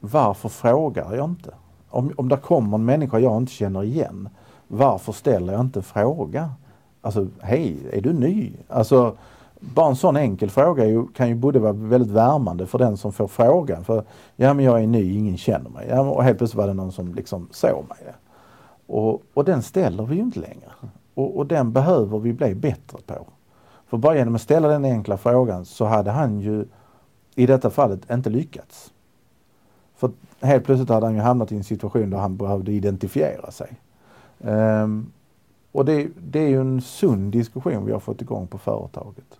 varför 0.00 0.48
frågar 0.48 1.14
jag 1.14 1.24
inte? 1.24 1.54
Om, 1.88 2.12
om 2.16 2.28
det 2.28 2.36
kommer 2.36 2.74
en 2.78 2.84
människa 2.84 3.18
jag 3.18 3.36
inte 3.36 3.52
känner 3.52 3.84
igen, 3.84 4.28
varför 4.68 5.12
ställer 5.12 5.52
jag 5.52 5.60
inte 5.60 5.78
en 5.78 5.82
fråga? 5.82 6.50
Alltså, 7.00 7.28
hej, 7.40 7.76
är 7.92 8.00
du 8.00 8.12
ny? 8.12 8.52
Alltså, 8.68 9.16
bara 9.60 9.88
en 9.88 9.96
sån 9.96 10.16
enkel 10.16 10.50
fråga 10.50 10.86
ju, 10.86 11.06
kan 11.06 11.28
ju 11.28 11.34
både 11.34 11.58
vara 11.58 11.72
väldigt 11.72 12.10
värmande 12.10 12.66
för 12.66 12.78
den 12.78 12.96
som 12.96 13.12
får 13.12 13.28
frågan. 13.28 13.84
För, 13.84 14.04
ja 14.36 14.54
men 14.54 14.64
jag 14.64 14.82
är 14.82 14.86
ny, 14.86 15.16
ingen 15.16 15.36
känner 15.36 15.70
mig. 15.70 15.86
Ja, 15.90 16.00
och 16.00 16.24
helt 16.24 16.38
plötsligt 16.38 16.58
var 16.58 16.66
det 16.66 16.74
någon 16.74 16.92
som 16.92 17.14
liksom 17.14 17.48
såg 17.50 17.84
mig. 17.88 18.14
Och, 18.86 19.22
och 19.34 19.44
den 19.44 19.62
ställer 19.62 20.06
vi 20.06 20.16
ju 20.16 20.22
inte 20.22 20.40
längre. 20.40 20.70
Och, 21.14 21.36
och 21.36 21.46
den 21.46 21.72
behöver 21.72 22.18
vi 22.18 22.32
bli 22.32 22.54
bättre 22.54 22.98
på. 23.06 23.26
För 23.86 23.96
bara 23.96 24.16
genom 24.16 24.34
att 24.34 24.40
ställa 24.40 24.68
den 24.68 24.84
enkla 24.84 25.16
frågan 25.16 25.64
så 25.64 25.84
hade 25.84 26.10
han 26.10 26.40
ju 26.40 26.64
i 27.34 27.46
detta 27.46 27.70
fallet 27.70 28.10
inte 28.10 28.30
lyckats. 28.30 28.92
För 29.96 30.10
helt 30.40 30.64
plötsligt 30.64 30.88
hade 30.88 31.06
han 31.06 31.14
ju 31.14 31.20
hamnat 31.20 31.52
i 31.52 31.56
en 31.56 31.64
situation 31.64 32.10
där 32.10 32.18
han 32.18 32.36
behövde 32.36 32.72
identifiera 32.72 33.50
sig. 33.50 33.80
Um, 34.38 35.12
och 35.72 35.84
det, 35.84 36.08
det, 36.16 36.40
är 36.40 36.48
ju 36.48 36.60
en 36.60 36.80
sund 36.80 37.32
diskussion 37.32 37.86
vi 37.86 37.92
har 37.92 38.00
fått 38.00 38.22
igång 38.22 38.46
på 38.46 38.58
företaget. 38.58 39.38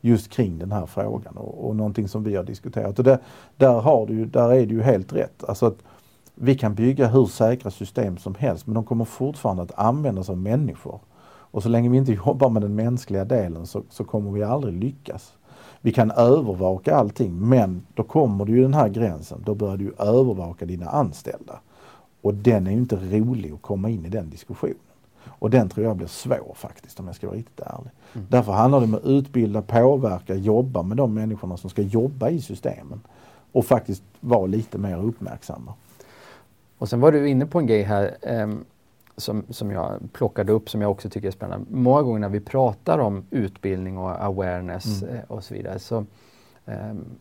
Just 0.00 0.30
kring 0.30 0.58
den 0.58 0.72
här 0.72 0.86
frågan 0.86 1.36
och, 1.36 1.68
och 1.68 1.76
någonting 1.76 2.08
som 2.08 2.24
vi 2.24 2.36
har 2.36 2.44
diskuterat. 2.44 2.98
Och 2.98 3.04
det, 3.04 3.18
där, 3.56 3.80
har 3.80 4.06
du, 4.06 4.24
där 4.24 4.52
är 4.52 4.66
det 4.66 4.74
ju 4.74 4.82
helt 4.82 5.12
rätt. 5.12 5.44
Alltså 5.44 5.66
att 5.66 5.78
vi 6.34 6.54
kan 6.54 6.74
bygga 6.74 7.08
hur 7.08 7.26
säkra 7.26 7.70
system 7.70 8.16
som 8.16 8.34
helst 8.34 8.66
men 8.66 8.74
de 8.74 8.84
kommer 8.84 9.04
fortfarande 9.04 9.62
att 9.62 9.78
användas 9.78 10.30
av 10.30 10.38
människor. 10.38 11.00
Och 11.50 11.62
så 11.62 11.68
länge 11.68 11.88
vi 11.88 11.96
inte 11.96 12.12
jobbar 12.26 12.50
med 12.50 12.62
den 12.62 12.74
mänskliga 12.74 13.24
delen 13.24 13.66
så, 13.66 13.82
så 13.90 14.04
kommer 14.04 14.30
vi 14.30 14.42
aldrig 14.42 14.74
lyckas. 14.74 15.32
Vi 15.80 15.92
kan 15.92 16.10
övervaka 16.10 16.96
allting 16.96 17.48
men 17.48 17.86
då 17.94 18.02
kommer 18.02 18.44
du 18.44 18.56
ju 18.56 18.62
den 18.62 18.74
här 18.74 18.88
gränsen. 18.88 19.42
Då 19.44 19.54
börjar 19.54 19.76
du 19.76 19.94
övervaka 19.98 20.66
dina 20.66 20.86
anställda. 20.86 21.60
Och 22.22 22.34
den 22.34 22.66
är 22.66 22.70
ju 22.70 22.78
inte 22.78 22.96
rolig 22.96 23.52
att 23.52 23.62
komma 23.62 23.90
in 23.90 24.06
i 24.06 24.08
den 24.08 24.30
diskussionen. 24.30 24.76
Och 25.38 25.50
den 25.50 25.68
tror 25.68 25.86
jag 25.86 25.96
blir 25.96 26.06
svår 26.06 26.54
faktiskt 26.54 27.00
om 27.00 27.06
jag 27.06 27.16
ska 27.16 27.26
vara 27.26 27.36
riktigt 27.36 27.60
ärlig. 27.60 27.90
Mm. 28.14 28.26
Därför 28.30 28.52
handlar 28.52 28.80
det 28.80 28.84
om 28.84 28.94
att 28.94 29.04
utbilda, 29.04 29.62
påverka, 29.62 30.34
jobba 30.34 30.82
med 30.82 30.96
de 30.96 31.14
människorna 31.14 31.56
som 31.56 31.70
ska 31.70 31.82
jobba 31.82 32.28
i 32.28 32.40
systemen. 32.40 33.00
Och 33.52 33.64
faktiskt 33.64 34.02
vara 34.20 34.46
lite 34.46 34.78
mer 34.78 35.04
uppmärksamma. 35.04 35.74
Och 36.78 36.88
sen 36.88 37.00
var 37.00 37.12
du 37.12 37.28
inne 37.28 37.46
på 37.46 37.58
en 37.58 37.66
grej 37.66 37.82
här 37.82 38.16
eh, 38.22 38.48
som, 39.16 39.44
som 39.50 39.70
jag 39.70 39.98
plockade 40.12 40.52
upp 40.52 40.70
som 40.70 40.82
jag 40.82 40.90
också 40.90 41.10
tycker 41.10 41.28
är 41.28 41.32
spännande. 41.32 41.66
Många 41.70 42.02
gånger 42.02 42.20
när 42.20 42.28
vi 42.28 42.40
pratar 42.40 42.98
om 42.98 43.24
utbildning 43.30 43.98
och 43.98 44.24
awareness 44.24 45.02
mm. 45.02 45.16
eh, 45.16 45.22
och 45.28 45.44
så 45.44 45.54
vidare 45.54 45.78
så, 45.78 46.04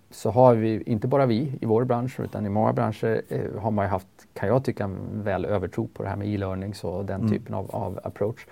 så 0.10 0.32
har 0.32 0.56
vi, 0.56 0.82
inte 0.82 1.08
bara 1.08 1.26
vi 1.26 1.58
i 1.62 1.66
vår 1.66 1.84
bransch 1.84 2.20
utan 2.20 2.46
i 2.46 2.50
många 2.50 2.74
branscher 2.74 3.22
eh, 3.30 3.62
har 3.62 3.72
man 3.72 3.86
ju 3.86 3.90
haft, 3.90 4.08
kan 4.34 4.50
jag 4.50 4.64
tycka, 4.64 4.84
en 4.84 5.24
väl 5.24 5.46
övertro 5.46 5.88
på 5.88 6.04
det 6.04 6.10
här 6.10 6.16
med 6.16 6.28
e-learning 6.28 6.74
och 6.84 7.06
den 7.06 7.20
mm. 7.20 7.32
typen 7.32 7.56
av, 7.56 7.76
av 7.76 8.00
approach. 8.04 8.46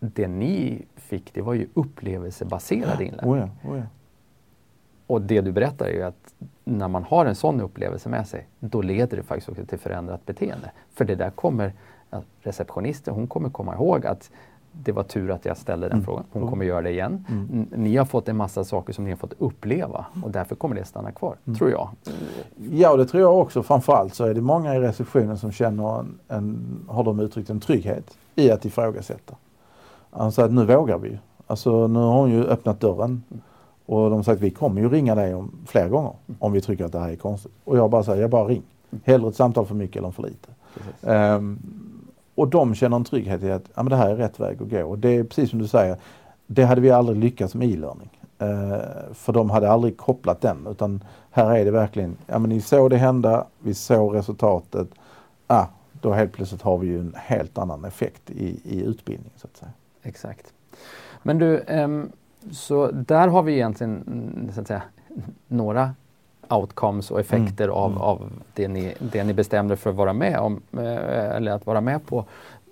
Det 0.00 0.28
ni 0.28 0.84
fick 0.96 1.34
det 1.34 1.42
var 1.42 1.54
ju 1.54 1.66
upplevelsebaserad 1.74 3.00
inlärning. 3.00 3.32
Oh 3.32 3.38
ja, 3.38 3.70
oh 3.70 3.78
ja. 3.78 3.84
Och 5.06 5.22
det 5.22 5.40
du 5.40 5.52
berättar 5.52 5.86
är 5.86 5.92
ju 5.92 6.02
att 6.02 6.34
när 6.64 6.88
man 6.88 7.02
har 7.02 7.26
en 7.26 7.34
sån 7.34 7.60
upplevelse 7.60 8.08
med 8.08 8.28
sig, 8.28 8.46
då 8.60 8.82
leder 8.82 9.16
det 9.16 9.22
faktiskt 9.22 9.48
också 9.48 9.64
till 9.64 9.78
förändrat 9.78 10.26
beteende. 10.26 10.70
För 10.94 11.04
det 11.04 11.14
där 11.14 11.30
kommer 11.30 11.72
receptionisten, 12.40 13.14
hon 13.14 13.26
kommer 13.26 13.50
komma 13.50 13.74
ihåg 13.74 14.06
att 14.06 14.30
det 14.72 14.92
var 14.92 15.02
tur 15.02 15.30
att 15.30 15.44
jag 15.44 15.56
ställde 15.56 15.86
den 15.86 15.92
mm. 15.92 16.04
frågan. 16.04 16.24
Hon 16.32 16.42
mm. 16.42 16.50
kommer 16.50 16.64
göra 16.64 16.82
det 16.82 16.90
igen. 16.90 17.24
Mm. 17.28 17.66
Ni 17.76 17.96
har 17.96 18.04
fått 18.04 18.28
en 18.28 18.36
massa 18.36 18.64
saker 18.64 18.92
som 18.92 19.04
ni 19.04 19.10
har 19.10 19.16
fått 19.16 19.34
uppleva 19.38 20.06
och 20.24 20.30
därför 20.30 20.54
kommer 20.54 20.76
det 20.76 20.84
stanna 20.84 21.12
kvar, 21.12 21.36
mm. 21.44 21.58
tror 21.58 21.70
jag. 21.70 21.88
Ja, 22.70 22.96
det 22.96 23.06
tror 23.06 23.22
jag 23.22 23.38
också. 23.38 23.62
Framförallt 23.62 24.14
så 24.14 24.24
är 24.24 24.34
det 24.34 24.40
många 24.40 24.74
i 24.74 24.80
receptionen 24.80 25.38
som 25.38 25.52
känner 25.52 26.00
en, 26.00 26.18
en 26.28 26.78
har 26.88 27.04
de 27.04 27.20
uttryckt 27.20 27.50
en 27.50 27.60
trygghet 27.60 28.16
i 28.34 28.50
att 28.50 28.64
ifrågasätta. 28.64 29.34
Alltså 30.10 30.42
att 30.42 30.52
nu 30.52 30.64
vågar 30.64 30.98
vi. 30.98 31.18
Alltså 31.46 31.86
nu 31.86 31.98
har 31.98 32.20
hon 32.20 32.30
ju 32.30 32.44
öppnat 32.44 32.80
dörren. 32.80 33.22
Mm. 33.30 33.42
Och 33.86 34.10
de 34.10 34.12
har 34.12 34.22
sagt 34.22 34.40
vi 34.40 34.50
kommer 34.50 34.80
ju 34.80 34.88
ringa 34.88 35.14
dig 35.14 35.34
om, 35.34 35.50
flera 35.66 35.88
gånger 35.88 36.12
om 36.38 36.52
vi 36.52 36.60
tycker 36.60 36.84
att 36.84 36.92
det 36.92 36.98
här 36.98 37.10
är 37.10 37.16
konstigt. 37.16 37.52
Och 37.64 37.76
jag 37.76 37.90
bara 37.90 38.02
säger, 38.02 38.22
jag 38.22 38.30
bara 38.30 38.48
ring. 38.48 38.62
Hellre 39.04 39.28
ett 39.28 39.36
samtal 39.36 39.66
för 39.66 39.74
mycket 39.74 40.04
än 40.04 40.12
för 40.12 40.22
lite. 40.22 40.48
Och 42.38 42.48
de 42.48 42.74
känner 42.74 42.96
en 42.96 43.04
trygghet 43.04 43.42
i 43.42 43.50
att 43.50 43.70
ja, 43.74 43.82
men 43.82 43.90
det 43.90 43.96
här 43.96 44.10
är 44.10 44.16
rätt 44.16 44.40
väg 44.40 44.62
att 44.62 44.70
gå. 44.70 44.86
Och 44.86 44.98
det 44.98 45.16
är 45.16 45.24
precis 45.24 45.50
som 45.50 45.58
du 45.58 45.66
säger, 45.66 45.96
det 46.46 46.64
hade 46.64 46.80
vi 46.80 46.90
aldrig 46.90 47.18
lyckats 47.18 47.54
med 47.54 47.68
e-learning. 47.68 48.18
Eh, 48.38 49.14
för 49.14 49.32
de 49.32 49.50
hade 49.50 49.70
aldrig 49.70 49.96
kopplat 49.96 50.40
den 50.40 50.66
utan 50.70 51.04
här 51.30 51.56
är 51.56 51.64
det 51.64 51.70
verkligen, 51.70 52.16
ja 52.26 52.38
men 52.38 52.48
ni 52.50 52.60
såg 52.60 52.90
det 52.90 52.96
hända, 52.96 53.46
vi 53.58 53.74
såg 53.74 54.14
resultatet. 54.14 54.88
Ah, 55.46 55.66
då 56.00 56.12
helt 56.12 56.32
plötsligt 56.32 56.62
har 56.62 56.78
vi 56.78 56.86
ju 56.86 57.00
en 57.00 57.14
helt 57.16 57.58
annan 57.58 57.84
effekt 57.84 58.30
i, 58.30 58.60
i 58.64 58.82
utbildning 58.82 59.32
så 59.36 59.46
att 59.46 59.56
säga. 59.56 59.72
Exakt. 60.02 60.52
Men 61.22 61.38
du, 61.38 61.58
eh, 61.58 61.88
så 62.52 62.90
där 62.90 63.28
har 63.28 63.42
vi 63.42 63.52
egentligen 63.52 64.04
mm, 64.06 64.52
så 64.54 64.60
att 64.60 64.66
säga, 64.66 64.82
några 65.48 65.94
outcomes 66.50 67.10
och 67.10 67.20
effekter 67.20 67.64
mm. 67.64 67.76
Av, 67.76 67.90
mm. 67.90 68.02
av 68.02 68.22
det 68.54 68.68
ni, 68.68 68.94
det 68.98 69.24
ni 69.24 69.34
bestämde 69.34 69.76
för 69.76 69.90
att 69.90 69.96
vara 69.96 70.12
med 70.12 70.38
om, 70.38 70.60
eh, 70.72 71.36
eller 71.36 71.52
att 71.52 71.66
vara 71.66 71.80
med 71.80 72.06
på. 72.06 72.24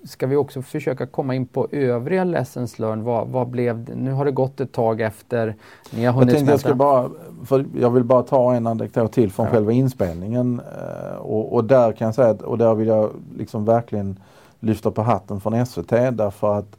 Ska 0.04 0.26
vi 0.26 0.36
också 0.36 0.62
försöka 0.62 1.06
komma 1.06 1.34
in 1.34 1.46
på 1.46 1.68
övriga 1.70 2.24
lessons 2.24 2.78
learned? 2.78 3.04
Vad, 3.04 3.28
vad 3.28 3.48
blev 3.48 3.96
Nu 3.96 4.12
har 4.12 4.24
det 4.24 4.30
gått 4.30 4.60
ett 4.60 4.72
tag 4.72 5.00
efter 5.00 5.54
ni 5.90 6.04
har 6.04 6.12
hunnit 6.12 6.28
jag 6.28 6.36
tänkte 6.36 6.52
jag, 6.52 6.60
ska 6.60 6.74
bara, 6.74 7.10
för 7.44 7.64
jag 7.80 7.90
vill 7.90 8.04
bara 8.04 8.22
ta 8.22 8.54
en 8.54 8.66
anekdot 8.66 9.12
till 9.12 9.32
från 9.32 9.46
ja. 9.46 9.52
själva 9.52 9.72
inspelningen. 9.72 10.60
Eh, 10.60 11.16
och, 11.16 11.54
och, 11.54 11.64
där 11.64 11.92
kan 11.92 12.04
jag 12.04 12.14
säga 12.14 12.28
att, 12.28 12.42
och 12.42 12.58
där 12.58 12.74
vill 12.74 12.88
jag 12.88 13.10
liksom 13.36 13.64
verkligen 13.64 14.18
lyfta 14.60 14.90
på 14.90 15.02
hatten 15.02 15.40
från 15.40 15.66
SVT 15.66 15.88
därför 15.88 16.58
att 16.58 16.76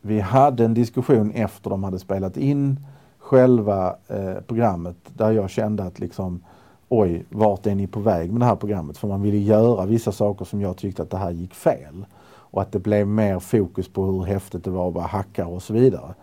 vi 0.00 0.20
hade 0.20 0.64
en 0.64 0.74
diskussion 0.74 1.30
efter 1.30 1.70
de 1.70 1.84
hade 1.84 1.98
spelat 1.98 2.36
in 2.36 2.86
själva 3.26 3.96
eh, 4.08 4.40
programmet 4.46 4.96
där 5.14 5.30
jag 5.30 5.50
kände 5.50 5.82
att 5.84 5.98
liksom 5.98 6.40
oj, 6.88 7.24
vart 7.28 7.66
är 7.66 7.74
ni 7.74 7.86
på 7.86 8.00
väg 8.00 8.32
med 8.32 8.40
det 8.40 8.44
här 8.44 8.56
programmet? 8.56 8.98
För 8.98 9.08
man 9.08 9.22
ville 9.22 9.38
göra 9.38 9.86
vissa 9.86 10.12
saker 10.12 10.44
som 10.44 10.60
jag 10.60 10.76
tyckte 10.76 11.02
att 11.02 11.10
det 11.10 11.16
här 11.16 11.30
gick 11.30 11.54
fel. 11.54 12.06
Och 12.26 12.62
att 12.62 12.72
det 12.72 12.78
blev 12.78 13.06
mer 13.06 13.38
fokus 13.38 13.88
på 13.88 14.04
hur 14.04 14.22
häftigt 14.22 14.64
det 14.64 14.70
var 14.70 14.88
att 14.88 14.94
vara 14.94 15.06
hackare 15.06 15.46
och 15.46 15.62
så 15.62 15.72
vidare. 15.72 16.14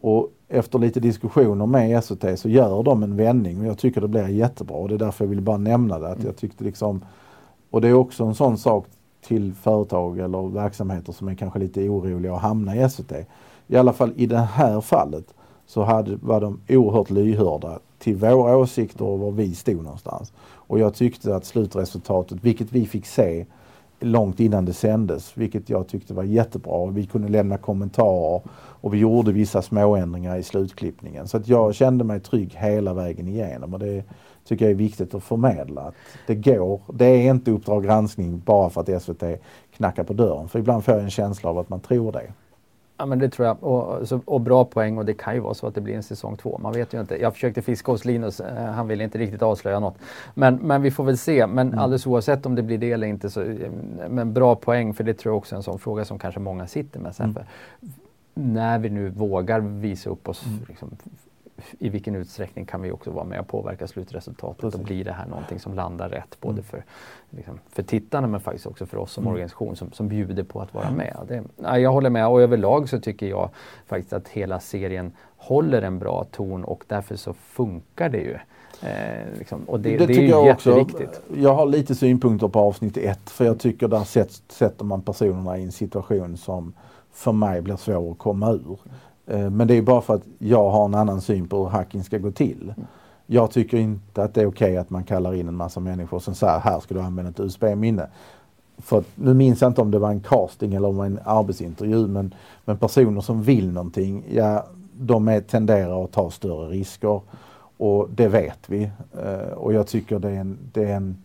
Och 0.00 0.28
efter 0.48 0.78
lite 0.78 1.00
diskussioner 1.00 1.66
med 1.66 2.04
SVT 2.04 2.38
så 2.38 2.48
gör 2.48 2.82
de 2.82 3.02
en 3.02 3.16
vändning 3.16 3.60
och 3.60 3.66
jag 3.66 3.78
tycker 3.78 4.00
det 4.00 4.08
blir 4.08 4.28
jättebra. 4.28 4.76
Och 4.76 4.88
det 4.88 4.94
är 4.94 4.98
därför 4.98 5.24
jag 5.24 5.30
vill 5.30 5.40
bara 5.40 5.56
nämna 5.56 5.98
det. 5.98 6.08
Att 6.08 6.24
jag 6.24 6.36
tyckte 6.36 6.64
liksom, 6.64 7.04
och 7.70 7.80
det 7.80 7.88
är 7.88 7.94
också 7.94 8.24
en 8.24 8.34
sån 8.34 8.58
sak 8.58 8.86
till 9.20 9.54
företag 9.54 10.18
eller 10.18 10.48
verksamheter 10.48 11.12
som 11.12 11.28
är 11.28 11.34
kanske 11.34 11.58
lite 11.58 11.88
oroliga 11.88 12.34
att 12.34 12.42
hamna 12.42 12.76
i 12.76 12.90
SVT. 12.90 13.12
I 13.66 13.76
alla 13.76 13.92
fall 13.92 14.12
i 14.16 14.26
det 14.26 14.38
här 14.38 14.80
fallet 14.80 15.34
så 15.72 15.82
hade, 15.82 16.16
var 16.16 16.40
de 16.40 16.60
oerhört 16.68 17.10
lyhörda 17.10 17.78
till 17.98 18.16
våra 18.16 18.56
åsikter 18.56 19.04
och 19.04 19.18
var 19.18 19.30
vi 19.30 19.54
stod 19.54 19.82
någonstans. 19.82 20.32
Och 20.40 20.78
jag 20.78 20.94
tyckte 20.94 21.36
att 21.36 21.44
slutresultatet, 21.44 22.38
vilket 22.44 22.72
vi 22.72 22.86
fick 22.86 23.06
se 23.06 23.46
långt 24.00 24.40
innan 24.40 24.64
det 24.64 24.72
sändes, 24.72 25.36
vilket 25.36 25.70
jag 25.70 25.88
tyckte 25.88 26.14
var 26.14 26.22
jättebra. 26.22 26.86
Vi 26.86 27.06
kunde 27.06 27.28
lämna 27.28 27.58
kommentarer 27.58 28.40
och 28.54 28.94
vi 28.94 28.98
gjorde 28.98 29.32
vissa 29.32 29.62
småändringar 29.62 30.36
i 30.36 30.42
slutklippningen. 30.42 31.28
Så 31.28 31.36
att 31.36 31.48
jag 31.48 31.74
kände 31.74 32.04
mig 32.04 32.20
trygg 32.20 32.54
hela 32.56 32.94
vägen 32.94 33.28
igenom. 33.28 33.74
Och 33.74 33.80
det, 33.80 34.04
tycker 34.44 34.64
jag 34.64 34.72
är 34.72 34.76
viktigt 34.76 35.14
att 35.14 35.24
förmedla. 35.24 35.80
Att 35.80 35.94
det 36.26 36.34
går. 36.34 36.80
Det 36.92 37.06
är 37.06 37.30
inte 37.30 37.50
Uppdrag 37.50 37.84
granskning 37.84 38.42
bara 38.44 38.70
för 38.70 38.80
att 38.80 39.02
SVT 39.02 39.22
knackar 39.76 40.04
på 40.04 40.12
dörren. 40.12 40.48
För 40.48 40.58
ibland 40.58 40.84
får 40.84 40.94
jag 40.94 41.02
en 41.02 41.10
känsla 41.10 41.50
av 41.50 41.58
att 41.58 41.68
man 41.68 41.80
tror 41.80 42.12
det. 42.12 42.32
Ja 43.02 43.06
men 43.06 43.18
det 43.18 43.28
tror 43.28 43.46
jag. 43.46 43.64
Och, 43.64 44.08
så, 44.08 44.20
och, 44.24 44.40
bra 44.40 44.64
poäng 44.64 44.98
och 44.98 45.04
det 45.04 45.14
kan 45.14 45.34
ju 45.34 45.40
vara 45.40 45.54
så 45.54 45.66
att 45.66 45.74
det 45.74 45.80
blir 45.80 45.94
en 45.94 46.02
säsong 46.02 46.36
två. 46.36 46.58
Man 46.62 46.72
vet 46.72 46.94
ju 46.94 47.00
inte. 47.00 47.22
Jag 47.22 47.32
försökte 47.32 47.62
fiska 47.62 47.92
hos 47.92 48.04
Linus. 48.04 48.40
Eh, 48.40 48.64
han 48.64 48.88
ville 48.88 49.04
inte 49.04 49.18
riktigt 49.18 49.42
avslöja 49.42 49.80
något. 49.80 49.94
Men, 50.34 50.54
men 50.54 50.82
vi 50.82 50.90
får 50.90 51.04
väl 51.04 51.18
se. 51.18 51.46
Men 51.46 51.68
mm. 51.68 51.78
alldeles 51.78 52.06
oavsett 52.06 52.46
om 52.46 52.54
det 52.54 52.62
blir 52.62 52.78
det 52.78 52.92
eller 52.92 53.06
inte 53.06 53.30
så 53.30 53.42
eh, 53.42 53.70
men 54.08 54.32
bra 54.32 54.54
poäng 54.54 54.94
för 54.94 55.04
det 55.04 55.14
tror 55.14 55.32
jag 55.32 55.38
också 55.38 55.54
är 55.54 55.56
en 55.56 55.62
sån 55.62 55.78
fråga 55.78 56.04
som 56.04 56.18
kanske 56.18 56.40
många 56.40 56.66
sitter 56.66 57.00
med. 57.00 57.14
Mm. 57.18 57.36
När 58.34 58.78
vi 58.78 58.90
nu 58.90 59.08
vågar 59.08 59.60
visa 59.60 60.10
upp 60.10 60.28
oss 60.28 60.46
mm. 60.46 60.58
liksom, 60.68 60.90
i 61.78 61.88
vilken 61.88 62.14
utsträckning 62.14 62.66
kan 62.66 62.82
vi 62.82 62.90
också 62.90 63.10
vara 63.10 63.24
med 63.24 63.40
och 63.40 63.48
påverka 63.48 63.86
slutresultatet 63.86 64.60
Precis. 64.60 64.80
och 64.80 64.86
blir 64.86 65.04
det 65.04 65.12
här 65.12 65.26
någonting 65.26 65.60
som 65.60 65.74
landar 65.74 66.08
rätt 66.08 66.40
både 66.40 66.52
mm. 66.52 66.64
för, 66.64 66.84
liksom, 67.30 67.60
för 67.68 67.82
tittarna 67.82 68.26
men 68.26 68.40
faktiskt 68.40 68.66
också 68.66 68.86
för 68.86 68.98
oss 68.98 69.12
som 69.12 69.24
mm. 69.24 69.32
organisation 69.32 69.76
som, 69.76 69.92
som 69.92 70.08
bjuder 70.08 70.42
på 70.42 70.60
att 70.60 70.74
vara 70.74 70.90
med. 70.90 71.16
Det, 71.28 71.44
ja, 71.56 71.78
jag 71.78 71.92
håller 71.92 72.10
med 72.10 72.26
och 72.26 72.42
överlag 72.42 72.88
så 72.88 73.00
tycker 73.00 73.26
jag 73.26 73.50
faktiskt 73.86 74.12
att 74.12 74.28
hela 74.28 74.60
serien 74.60 75.12
håller 75.36 75.82
en 75.82 75.98
bra 75.98 76.24
ton 76.24 76.64
och 76.64 76.84
därför 76.86 77.16
så 77.16 77.32
funkar 77.32 78.08
det 78.08 78.18
ju. 78.20 78.36
Eh, 78.82 79.38
liksom, 79.38 79.64
och 79.64 79.80
det, 79.80 79.96
det, 79.96 80.06
det 80.06 80.14
är 80.14 80.28
jag 80.28 80.46
jätteviktigt. 80.46 81.08
Också. 81.08 81.40
Jag 81.40 81.54
har 81.54 81.66
lite 81.66 81.94
synpunkter 81.94 82.48
på 82.48 82.60
avsnitt 82.60 82.96
ett 82.96 83.30
för 83.30 83.44
jag 83.44 83.58
tycker 83.58 83.88
där 83.88 84.04
sätter 84.52 84.84
man 84.84 85.02
personerna 85.02 85.58
i 85.58 85.62
en 85.62 85.72
situation 85.72 86.36
som 86.36 86.72
för 87.12 87.32
mig 87.32 87.62
blir 87.62 87.76
svår 87.76 88.12
att 88.12 88.18
komma 88.18 88.52
ur. 88.52 88.78
Eh, 89.26 89.50
men 89.50 89.68
det 89.68 89.74
är 89.74 89.82
bara 89.82 90.00
för 90.00 90.14
att 90.14 90.22
jag 90.38 90.70
har 90.70 90.84
en 90.84 90.94
annan 90.94 91.20
syn 91.20 91.48
på 91.48 91.62
hur 91.62 91.70
hacking 91.70 92.04
ska 92.04 92.18
gå 92.18 92.30
till. 92.30 92.74
Jag 93.26 93.50
tycker 93.50 93.78
inte 93.78 94.22
att 94.22 94.34
det 94.34 94.42
är 94.42 94.46
okej 94.46 94.66
okay 94.66 94.76
att 94.76 94.90
man 94.90 95.04
kallar 95.04 95.34
in 95.34 95.48
en 95.48 95.56
massa 95.56 95.80
människor 95.80 96.18
som 96.18 96.34
säger 96.34 96.58
här 96.58 96.80
ska 96.80 96.94
du 96.94 97.00
använda 97.00 97.30
ett 97.30 97.40
USB-minne. 97.40 98.06
För 98.78 99.04
nu 99.14 99.34
minns 99.34 99.60
jag 99.60 99.70
inte 99.70 99.80
om 99.80 99.90
det 99.90 99.98
var 99.98 100.10
en 100.10 100.20
casting 100.20 100.74
eller 100.74 100.88
om 100.88 100.94
det 100.94 100.98
var 100.98 101.06
en 101.06 101.20
arbetsintervju 101.24 102.06
men, 102.06 102.34
men 102.64 102.78
personer 102.78 103.20
som 103.20 103.42
vill 103.42 103.72
någonting, 103.72 104.24
ja 104.32 104.66
de 104.92 105.28
är, 105.28 105.40
tenderar 105.40 106.04
att 106.04 106.12
ta 106.12 106.30
större 106.30 106.68
risker. 106.68 107.20
Och 107.76 108.08
det 108.10 108.28
vet 108.28 108.58
vi. 108.66 108.90
Uh, 109.24 109.52
och 109.52 109.72
jag 109.72 109.86
tycker 109.86 110.18
det 110.18 110.30
är, 110.30 110.40
en, 110.40 110.58
det, 110.72 110.84
är 110.84 110.96
en, 110.96 111.16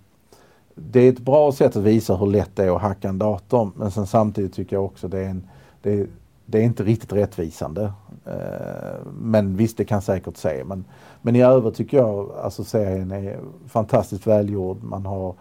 det 0.76 1.00
är 1.00 1.10
ett 1.10 1.20
bra 1.20 1.52
sätt 1.52 1.76
att 1.76 1.84
visa 1.84 2.16
hur 2.16 2.28
lätt 2.28 2.56
det 2.56 2.64
är 2.64 2.76
att 2.76 2.82
hacka 2.82 3.10
en 3.10 3.20
dator. 3.20 3.72
Men 3.76 3.92
sen 3.92 4.08
samtidigt 4.08 4.54
tycker 4.54 4.76
jag 4.76 4.86
också 4.86 5.08
det 5.08 5.20
är 5.20 5.30
en, 5.30 5.48
det 5.82 5.94
är, 5.94 6.08
det 6.50 6.60
är 6.60 6.64
inte 6.64 6.84
riktigt 6.84 7.14
rättvisande. 7.14 7.94
Eh, 8.26 9.06
men 9.20 9.58
visst, 9.58 9.78
det 9.78 9.86
kan 9.86 10.02
säkert 10.02 10.38
se. 10.38 10.64
Men, 10.64 10.86
men 11.22 11.36
i 11.36 11.42
övrigt 11.42 11.76
tycker 11.76 11.98
jag 11.98 12.32
alltså 12.44 12.64
serien 12.64 13.12
är 13.12 13.40
fantastiskt 13.68 14.28
välgjord. 14.28 14.84
Man 14.84 15.06
har 15.06 15.36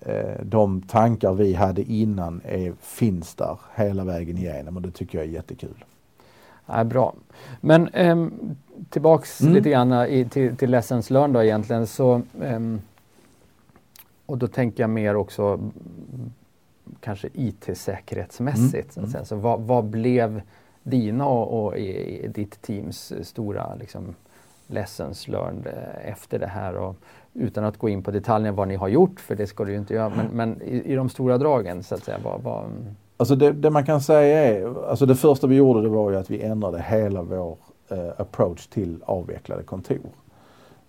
eh, 0.00 0.42
de 0.42 0.82
tankar 0.82 1.32
vi 1.32 1.54
hade 1.54 1.82
innan 1.82 2.40
är, 2.44 2.72
finns 2.80 3.34
där 3.34 3.58
hela 3.74 4.04
vägen 4.04 4.38
igenom 4.38 4.76
och 4.76 4.82
det 4.82 4.90
tycker 4.90 5.18
jag 5.18 5.26
är 5.26 5.30
jättekul. 5.30 5.84
Ja, 6.66 6.84
bra. 6.84 7.14
Men 7.60 7.88
eh, 7.88 8.26
tillbaks 8.90 9.40
mm. 9.40 9.54
lite 9.54 9.70
grann 9.70 9.92
i, 9.92 10.28
till, 10.30 10.56
till 10.56 10.70
Lessons 10.70 11.10
Learned 11.10 11.34
då 11.34 11.42
egentligen. 11.42 11.86
Så, 11.86 12.22
eh, 12.42 12.60
och 14.26 14.38
då 14.38 14.46
tänker 14.46 14.82
jag 14.82 14.90
mer 14.90 15.16
också 15.16 15.60
kanske 17.00 17.28
IT-säkerhetsmässigt. 17.34 18.96
Mm. 18.96 19.10
Så, 19.10 19.16
mm. 19.16 19.26
så 19.26 19.36
vad, 19.36 19.60
vad, 19.60 19.84
blev 19.84 20.42
dina 20.82 21.26
och, 21.26 21.64
och 21.64 21.78
i, 21.78 22.28
ditt 22.28 22.62
teams 22.62 23.12
stora 23.22 23.74
liksom, 23.74 24.14
lessons 24.66 25.28
learned 25.28 25.66
eh, 25.66 26.10
efter 26.10 26.38
det 26.38 26.46
här. 26.46 26.74
Och 26.74 26.96
utan 27.34 27.64
att 27.64 27.76
gå 27.76 27.88
in 27.88 28.02
på 28.02 28.10
detaljerna 28.10 28.56
vad 28.56 28.68
ni 28.68 28.76
har 28.76 28.88
gjort, 28.88 29.20
för 29.20 29.34
det 29.34 29.46
ska 29.46 29.64
du 29.64 29.72
ju 29.72 29.78
inte 29.78 29.94
göra, 29.94 30.12
men, 30.16 30.26
men 30.26 30.62
i, 30.62 30.92
i, 30.92 30.94
de 30.94 31.08
stora 31.08 31.38
dragen 31.38 31.82
så 31.82 31.94
att 31.94 32.04
säga. 32.04 32.18
Vad, 32.24 32.42
vad... 32.42 32.64
Alltså 33.16 33.34
det, 33.34 33.52
det, 33.52 33.70
man 33.70 33.86
kan 33.86 34.00
säga 34.00 34.44
är, 34.44 34.88
alltså 34.88 35.06
det 35.06 35.16
första 35.16 35.46
vi 35.46 35.56
gjorde 35.56 35.82
det 35.82 35.88
var 35.88 36.10
ju 36.10 36.16
att 36.16 36.30
vi 36.30 36.42
ändrade 36.42 36.82
hela 36.82 37.22
vår 37.22 37.56
eh, 37.88 38.08
approach 38.16 38.66
till 38.66 39.02
avvecklade 39.06 39.62
kontor. 39.62 40.10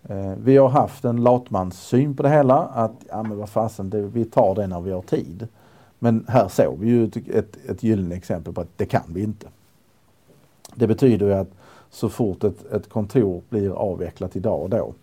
Eh, 0.04 0.34
vi 0.38 0.58
har 0.58 0.70
haft 0.70 1.06
en 1.06 1.24
latmanssyn 1.24 2.16
på 2.16 2.24
det 2.24 2.30
hela, 2.30 2.58
att 2.58 3.06
ja 3.10 3.24
men 3.24 3.38
vad 3.38 3.50
fasen, 3.50 3.90
det, 3.90 4.02
vi 4.02 4.26
tar 4.26 4.56
det 4.56 4.68
när 4.68 4.82
vi 4.82 4.92
har 4.92 5.02
tid. 5.02 5.48
Men 6.04 6.26
här 6.28 6.48
såg 6.48 6.80
vi 6.80 6.88
ju 6.88 7.06
ett, 7.06 7.58
ett, 7.70 7.84
gyllene 7.84 8.16
exempel 8.16 8.54
på 8.54 8.62
att 8.62 8.78
det 8.78 8.86
kan 8.86 9.04
vi 9.08 9.24
inte. 9.24 9.48
Det 10.76 10.88
betyder 10.88 11.26
ju 11.26 11.34
att 11.34 11.52
så 11.90 12.10
fort 12.10 12.44
ett, 12.44 12.72
ett 12.72 12.90
kontor 12.90 13.42
blir 13.50 13.70
avvecklat 13.70 14.36
idag 14.36 14.62
och 14.62 14.70
då. 14.70 14.94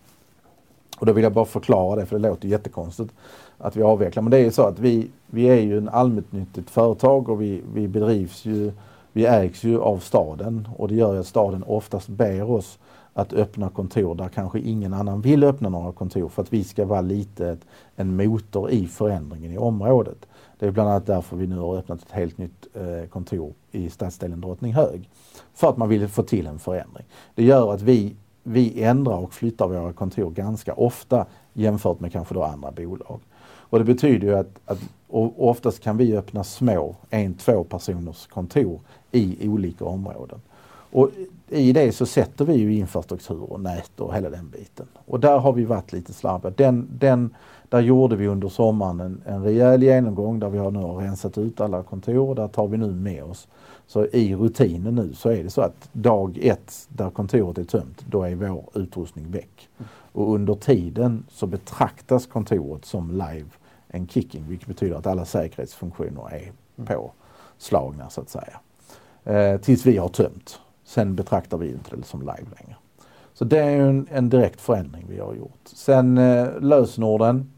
Och 0.98 1.06
då 1.06 1.12
vill 1.12 1.24
jag 1.24 1.32
bara 1.32 1.44
förklara 1.44 2.00
det 2.00 2.06
för 2.06 2.18
det 2.18 2.28
låter 2.28 2.48
jättekonstigt 2.48 3.12
att 3.58 3.76
vi 3.76 3.82
avvecklar. 3.82 4.22
Men 4.22 4.30
det 4.30 4.36
är 4.36 4.44
ju 4.44 4.50
så 4.50 4.62
att 4.62 4.78
vi, 4.78 5.10
vi 5.26 5.44
är 5.44 5.60
ju 5.60 5.78
en 5.78 5.88
allmännyttigt 5.88 6.70
företag 6.70 7.28
och 7.28 7.42
vi, 7.42 7.62
vi 7.74 7.88
bedrivs 7.88 8.44
ju, 8.44 8.72
vi 9.12 9.26
ägs 9.26 9.64
ju 9.64 9.80
av 9.80 9.98
staden 9.98 10.68
och 10.76 10.88
det 10.88 10.94
gör 10.94 11.14
ju 11.14 11.20
att 11.20 11.26
staden 11.26 11.64
oftast 11.66 12.08
ber 12.08 12.50
oss 12.50 12.78
att 13.12 13.32
öppna 13.32 13.68
kontor 13.68 14.14
där 14.14 14.28
kanske 14.28 14.60
ingen 14.60 14.94
annan 14.94 15.20
vill 15.20 15.44
öppna 15.44 15.68
några 15.68 15.92
kontor 15.92 16.28
för 16.28 16.42
att 16.42 16.52
vi 16.52 16.64
ska 16.64 16.84
vara 16.84 17.00
lite 17.00 17.56
en 17.96 18.16
motor 18.16 18.70
i 18.70 18.86
förändringen 18.86 19.52
i 19.52 19.58
området. 19.58 20.26
Det 20.58 20.66
är 20.66 20.70
bland 20.70 20.90
annat 20.90 21.06
därför 21.06 21.36
vi 21.36 21.46
nu 21.46 21.56
har 21.56 21.76
öppnat 21.76 22.02
ett 22.02 22.12
helt 22.12 22.38
nytt 22.38 22.66
eh, 22.74 23.08
kontor 23.08 23.52
i 23.70 23.90
stadsdelen 23.90 24.40
Drottninghög. 24.40 25.10
För 25.54 25.68
att 25.68 25.76
man 25.76 25.88
vill 25.88 26.08
få 26.08 26.22
till 26.22 26.46
en 26.46 26.58
förändring. 26.58 27.06
Det 27.34 27.44
gör 27.44 27.74
att 27.74 27.82
vi, 27.82 28.16
vi 28.42 28.82
ändrar 28.82 29.16
och 29.16 29.32
flyttar 29.32 29.68
våra 29.68 29.92
kontor 29.92 30.30
ganska 30.30 30.74
ofta 30.74 31.26
jämfört 31.52 32.00
med 32.00 32.12
kanske 32.12 32.34
då 32.34 32.42
andra 32.42 32.70
bolag. 32.70 33.20
Och 33.40 33.78
det 33.78 33.84
betyder 33.84 34.28
ju 34.28 34.34
att, 34.34 34.60
att 34.64 34.78
och 35.08 35.48
oftast 35.48 35.80
kan 35.80 35.96
vi 35.96 36.16
öppna 36.16 36.44
små 36.44 36.96
en, 37.10 37.34
två 37.34 37.64
personers 37.64 38.26
kontor 38.26 38.80
i 39.10 39.48
olika 39.48 39.84
områden. 39.84 40.40
Och 40.92 41.10
i 41.48 41.72
det 41.72 41.92
så 41.92 42.06
sätter 42.06 42.44
vi 42.44 42.54
ju 42.54 42.74
infrastruktur 42.74 43.52
och 43.52 43.60
nät 43.60 44.00
och 44.00 44.14
hela 44.14 44.30
den 44.30 44.50
biten. 44.50 44.86
Och 44.94 45.20
där 45.20 45.38
har 45.38 45.52
vi 45.52 45.64
varit 45.64 45.92
lite 45.92 46.12
slarviga. 46.12 46.52
Den, 46.56 46.88
den, 46.98 47.34
där 47.68 47.80
gjorde 47.80 48.16
vi 48.16 48.26
under 48.26 48.48
sommaren 48.48 49.00
en, 49.00 49.22
en 49.26 49.42
rejäl 49.42 49.82
genomgång 49.82 50.40
där 50.40 50.48
vi 50.48 50.58
har 50.58 50.70
nu 50.70 50.80
rensat 50.80 51.38
ut 51.38 51.60
alla 51.60 51.82
kontor. 51.82 52.34
Där 52.34 52.48
tar 52.48 52.66
vi 52.68 52.76
nu 52.76 52.92
med 52.92 53.24
oss. 53.24 53.48
Så 53.86 54.06
i 54.06 54.34
rutinen 54.34 54.94
nu 54.94 55.14
så 55.14 55.28
är 55.28 55.44
det 55.44 55.50
så 55.50 55.60
att 55.60 55.88
dag 55.92 56.38
ett 56.42 56.88
där 56.88 57.10
kontoret 57.10 57.58
är 57.58 57.64
tömt, 57.64 58.04
då 58.08 58.22
är 58.22 58.34
vår 58.34 58.64
utrustning 58.74 59.30
väck. 59.30 59.68
Och 60.12 60.34
under 60.34 60.54
tiden 60.54 61.24
så 61.30 61.46
betraktas 61.46 62.26
kontoret 62.26 62.84
som 62.84 63.10
live 63.10 63.48
and 63.94 64.10
kicking, 64.10 64.44
vilket 64.48 64.68
betyder 64.68 64.96
att 64.96 65.06
alla 65.06 65.24
säkerhetsfunktioner 65.24 66.28
är 66.30 66.52
påslagna 66.84 68.10
så 68.10 68.20
att 68.20 68.28
säga. 68.28 68.60
Eh, 69.24 69.60
tills 69.60 69.86
vi 69.86 69.96
har 69.96 70.08
tömt. 70.08 70.60
Sen 70.88 71.14
betraktar 71.14 71.58
vi 71.58 71.70
inte 71.70 71.96
det 71.96 72.02
som 72.02 72.20
live 72.20 72.32
längre. 72.60 72.76
Så 73.34 73.44
det 73.44 73.58
är 73.58 73.80
en, 73.80 74.06
en 74.10 74.28
direkt 74.28 74.60
förändring 74.60 75.06
vi 75.08 75.18
har 75.18 75.34
gjort. 75.34 75.60
Sen 75.64 76.18
eh, 76.18 76.60
lösenorden. 76.60 77.50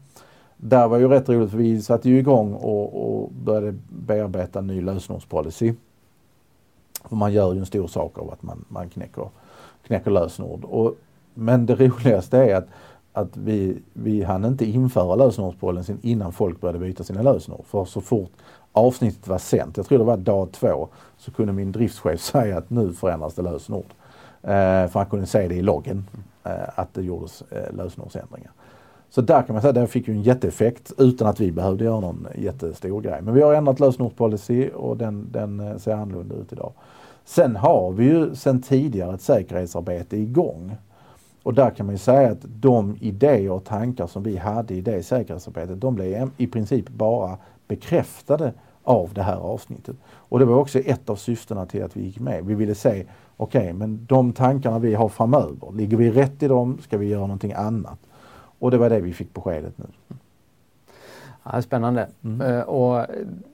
Där 0.57 0.87
var 0.87 0.97
ju 0.97 1.07
rätt 1.07 1.29
roligt 1.29 1.51
för 1.51 1.57
vi 1.57 1.81
satte 1.81 2.09
ju 2.09 2.17
igång 2.17 2.53
och, 2.53 3.21
och 3.21 3.31
började 3.31 3.77
bearbeta 3.89 4.59
en 4.59 4.67
ny 4.67 4.81
lösenordspolicy. 4.81 5.73
För 7.09 7.15
man 7.15 7.33
gör 7.33 7.53
ju 7.53 7.59
en 7.59 7.65
stor 7.65 7.87
sak 7.87 8.17
av 8.17 8.31
att 8.31 8.43
man, 8.43 8.65
man 8.67 8.89
knäcker, 8.89 9.29
knäcker 9.87 10.11
lösenord. 10.11 10.63
Och, 10.63 10.95
men 11.33 11.65
det 11.65 11.75
roligaste 11.79 12.37
är 12.37 12.55
att, 12.55 12.67
att 13.13 13.37
vi, 13.37 13.81
vi 13.93 14.23
hann 14.23 14.45
inte 14.45 14.65
införa 14.65 15.15
lösenordspolicyn 15.15 15.99
innan 16.01 16.31
folk 16.31 16.61
började 16.61 16.79
byta 16.79 17.03
sina 17.03 17.21
lösenord. 17.21 17.65
För 17.65 17.85
så 17.85 18.01
fort 18.01 18.31
avsnittet 18.71 19.27
var 19.27 19.37
sänt, 19.37 19.77
jag 19.77 19.85
tror 19.85 19.97
det 19.97 20.03
var 20.03 20.17
dag 20.17 20.51
två, 20.51 20.87
så 21.17 21.31
kunde 21.31 21.53
min 21.53 21.71
driftschef 21.71 22.19
säga 22.21 22.57
att 22.57 22.69
nu 22.69 22.93
förändras 22.93 23.33
det 23.33 23.41
lösenord. 23.41 23.93
Eh, 24.41 24.87
för 24.87 24.93
han 24.93 25.05
kunde 25.05 25.25
se 25.25 25.47
det 25.47 25.55
i 25.55 25.61
loggen 25.61 26.07
eh, 26.43 26.51
att 26.75 26.93
det 26.93 27.01
gjordes 27.01 27.41
eh, 27.41 27.75
lösenordsändringar. 27.75 28.51
Så 29.09 29.21
där 29.21 29.41
kan 29.41 29.53
man 29.53 29.61
säga 29.61 29.69
att 29.69 29.75
det 29.75 29.87
fick 29.87 30.07
ju 30.07 30.13
en 30.13 30.21
jätteeffekt 30.21 30.91
utan 30.97 31.27
att 31.27 31.39
vi 31.39 31.51
behövde 31.51 31.83
göra 31.83 31.99
någon 31.99 32.27
jättestor 32.35 33.01
grej. 33.01 33.21
Men 33.21 33.33
vi 33.33 33.41
har 33.41 33.53
ändrat 33.53 33.79
lösenordspolicy 33.79 34.69
och 34.69 34.97
den, 34.97 35.27
den 35.31 35.59
eh, 35.59 35.77
ser 35.77 35.93
annorlunda 35.93 36.35
ut 36.35 36.53
idag. 36.53 36.73
Sen 37.25 37.55
har 37.55 37.91
vi 37.91 38.03
ju 38.03 38.35
sen 38.35 38.61
tidigare 38.61 39.13
ett 39.13 39.21
säkerhetsarbete 39.21 40.17
igång. 40.17 40.75
Och 41.43 41.53
där 41.53 41.69
kan 41.69 41.85
man 41.85 41.95
ju 41.95 41.99
säga 41.99 42.31
att 42.31 42.41
de 42.41 42.97
idéer 43.01 43.51
och 43.51 43.63
tankar 43.63 44.07
som 44.07 44.23
vi 44.23 44.37
hade 44.37 44.73
i 44.73 44.81
det 44.81 45.03
säkerhetsarbetet, 45.03 45.81
de 45.81 45.95
blev 45.95 46.29
i 46.37 46.47
princip 46.47 46.89
bara 46.89 47.37
bekräftade 47.67 48.53
av 48.83 49.13
det 49.13 49.23
här 49.23 49.37
avsnittet. 49.37 49.95
Och 50.05 50.39
det 50.39 50.45
var 50.45 50.55
också 50.55 50.79
ett 50.79 51.09
av 51.09 51.15
syftena 51.15 51.65
till 51.65 51.83
att 51.83 51.97
vi 51.97 52.03
gick 52.03 52.19
med. 52.19 52.45
Vi 52.45 52.53
ville 52.53 52.75
se, 52.75 53.05
okej, 53.37 53.61
okay, 53.61 53.73
men 53.73 54.05
de 54.05 54.33
tankarna 54.33 54.79
vi 54.79 54.93
har 54.93 55.09
framöver, 55.09 55.71
ligger 55.71 55.97
vi 55.97 56.11
rätt 56.11 56.43
i 56.43 56.47
dem? 56.47 56.77
Ska 56.81 56.97
vi 56.97 57.07
göra 57.07 57.21
någonting 57.21 57.53
annat? 57.53 57.99
Och 58.59 58.71
det 58.71 58.77
var 58.77 58.89
det 58.89 58.99
vi 58.99 59.13
fick 59.13 59.33
beskedet 59.33 59.73
nu. 59.77 59.85
Ja, 61.43 61.61
spännande. 61.61 62.07
Mm. 62.23 62.41
Uh, 62.41 62.61
och 62.61 63.05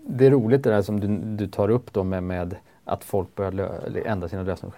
det 0.07 0.25
är 0.25 0.31
roligt 0.31 0.63
det 0.63 0.69
där 0.69 0.81
som 0.81 0.99
du, 0.99 1.07
du 1.35 1.47
tar 1.47 1.69
upp 1.69 1.93
då 1.93 2.03
med, 2.03 2.23
med 2.23 2.55
att 2.87 3.03
folk 3.03 3.35
börjar 3.35 3.97
ändra 4.05 4.27
sina 4.27 4.43
lösningar. 4.43 4.75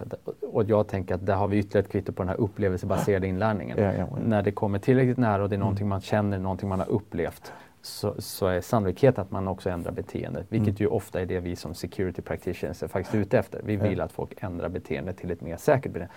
Och 0.52 0.64
jag 0.64 0.88
tänker 0.88 1.14
att 1.14 1.26
där 1.26 1.34
har 1.34 1.48
vi 1.48 1.58
ytterligare 1.58 1.84
ett 1.84 1.92
kvitto 1.92 2.12
på 2.12 2.22
den 2.22 2.28
här 2.28 2.40
upplevelsebaserade 2.40 3.26
inlärningen. 3.26 3.78
Ja, 3.78 3.84
ja, 3.84 3.92
ja. 3.98 4.18
När 4.24 4.42
det 4.42 4.52
kommer 4.52 4.78
tillräckligt 4.78 5.18
nära 5.18 5.42
och 5.42 5.48
det 5.48 5.56
är 5.56 5.58
någonting 5.58 5.82
mm. 5.82 5.88
man 5.88 6.00
känner, 6.00 6.38
någonting 6.38 6.68
man 6.68 6.78
har 6.78 6.90
upplevt 6.90 7.52
så, 7.82 8.14
så 8.18 8.46
är 8.46 8.60
sannolikheten 8.60 9.22
att 9.22 9.30
man 9.30 9.48
också 9.48 9.70
ändrar 9.70 9.92
beteendet, 9.92 10.46
vilket 10.48 10.68
mm. 10.68 10.76
ju 10.78 10.86
ofta 10.86 11.20
är 11.20 11.26
det 11.26 11.40
vi 11.40 11.56
som 11.56 11.74
security 11.74 12.22
practitioners 12.22 12.82
är 12.82 12.88
faktiskt 12.88 13.14
ute 13.14 13.38
efter. 13.38 13.60
Vi 13.64 13.76
vill 13.76 14.00
att 14.00 14.12
folk 14.12 14.42
ändrar 14.42 14.68
beteendet 14.68 15.16
till 15.16 15.30
ett 15.30 15.40
mer 15.40 15.56
säkert 15.56 15.92
beteende. 15.92 16.14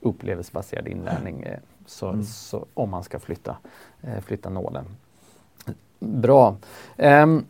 Upplevelsebaserad 0.00 0.88
inlärning, 0.88 1.42
eh, 1.42 1.58
så, 1.86 2.08
mm. 2.08 2.22
så, 2.22 2.66
om 2.74 2.90
man 2.90 3.04
ska 3.04 3.18
flytta, 3.18 3.56
eh, 4.02 4.20
flytta 4.20 4.50
nålen. 4.50 4.84
Bra. 5.98 6.56
Um, 6.96 7.46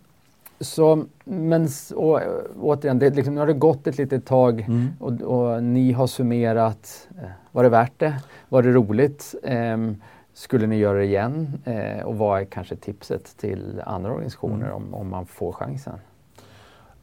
så, 0.61 1.05
men 1.25 1.69
och, 1.95 2.21
återigen, 2.61 2.99
det, 2.99 3.11
liksom, 3.11 3.35
nu 3.35 3.41
har 3.41 3.47
det 3.47 3.53
gått 3.53 3.87
ett 3.87 3.99
litet 3.99 4.27
tag 4.27 4.61
mm. 4.61 4.89
och, 5.01 5.23
och, 5.23 5.63
ni 5.63 5.93
har 5.93 6.07
summerat. 6.07 7.09
Eh, 7.19 7.29
var 7.53 7.63
det 7.63 7.69
värt 7.69 7.99
det? 7.99 8.23
Var 8.49 8.63
det 8.63 8.73
roligt? 8.73 9.35
Um, 9.43 10.03
skulle 10.35 10.67
ni 10.67 10.77
göra 10.77 10.99
det 10.99 11.05
igen? 11.05 11.59
Eh, 11.65 12.05
och 12.05 12.19
vad 12.19 12.41
är 12.41 12.45
kanske 12.45 12.77
tipset 12.77 13.37
till 13.37 13.83
andra 13.87 14.11
organisationer 14.11 14.67
mm. 14.67 14.77
om, 14.77 14.95
om 14.95 15.09
man 15.09 15.27
får 15.27 15.53
chansen? 15.53 15.99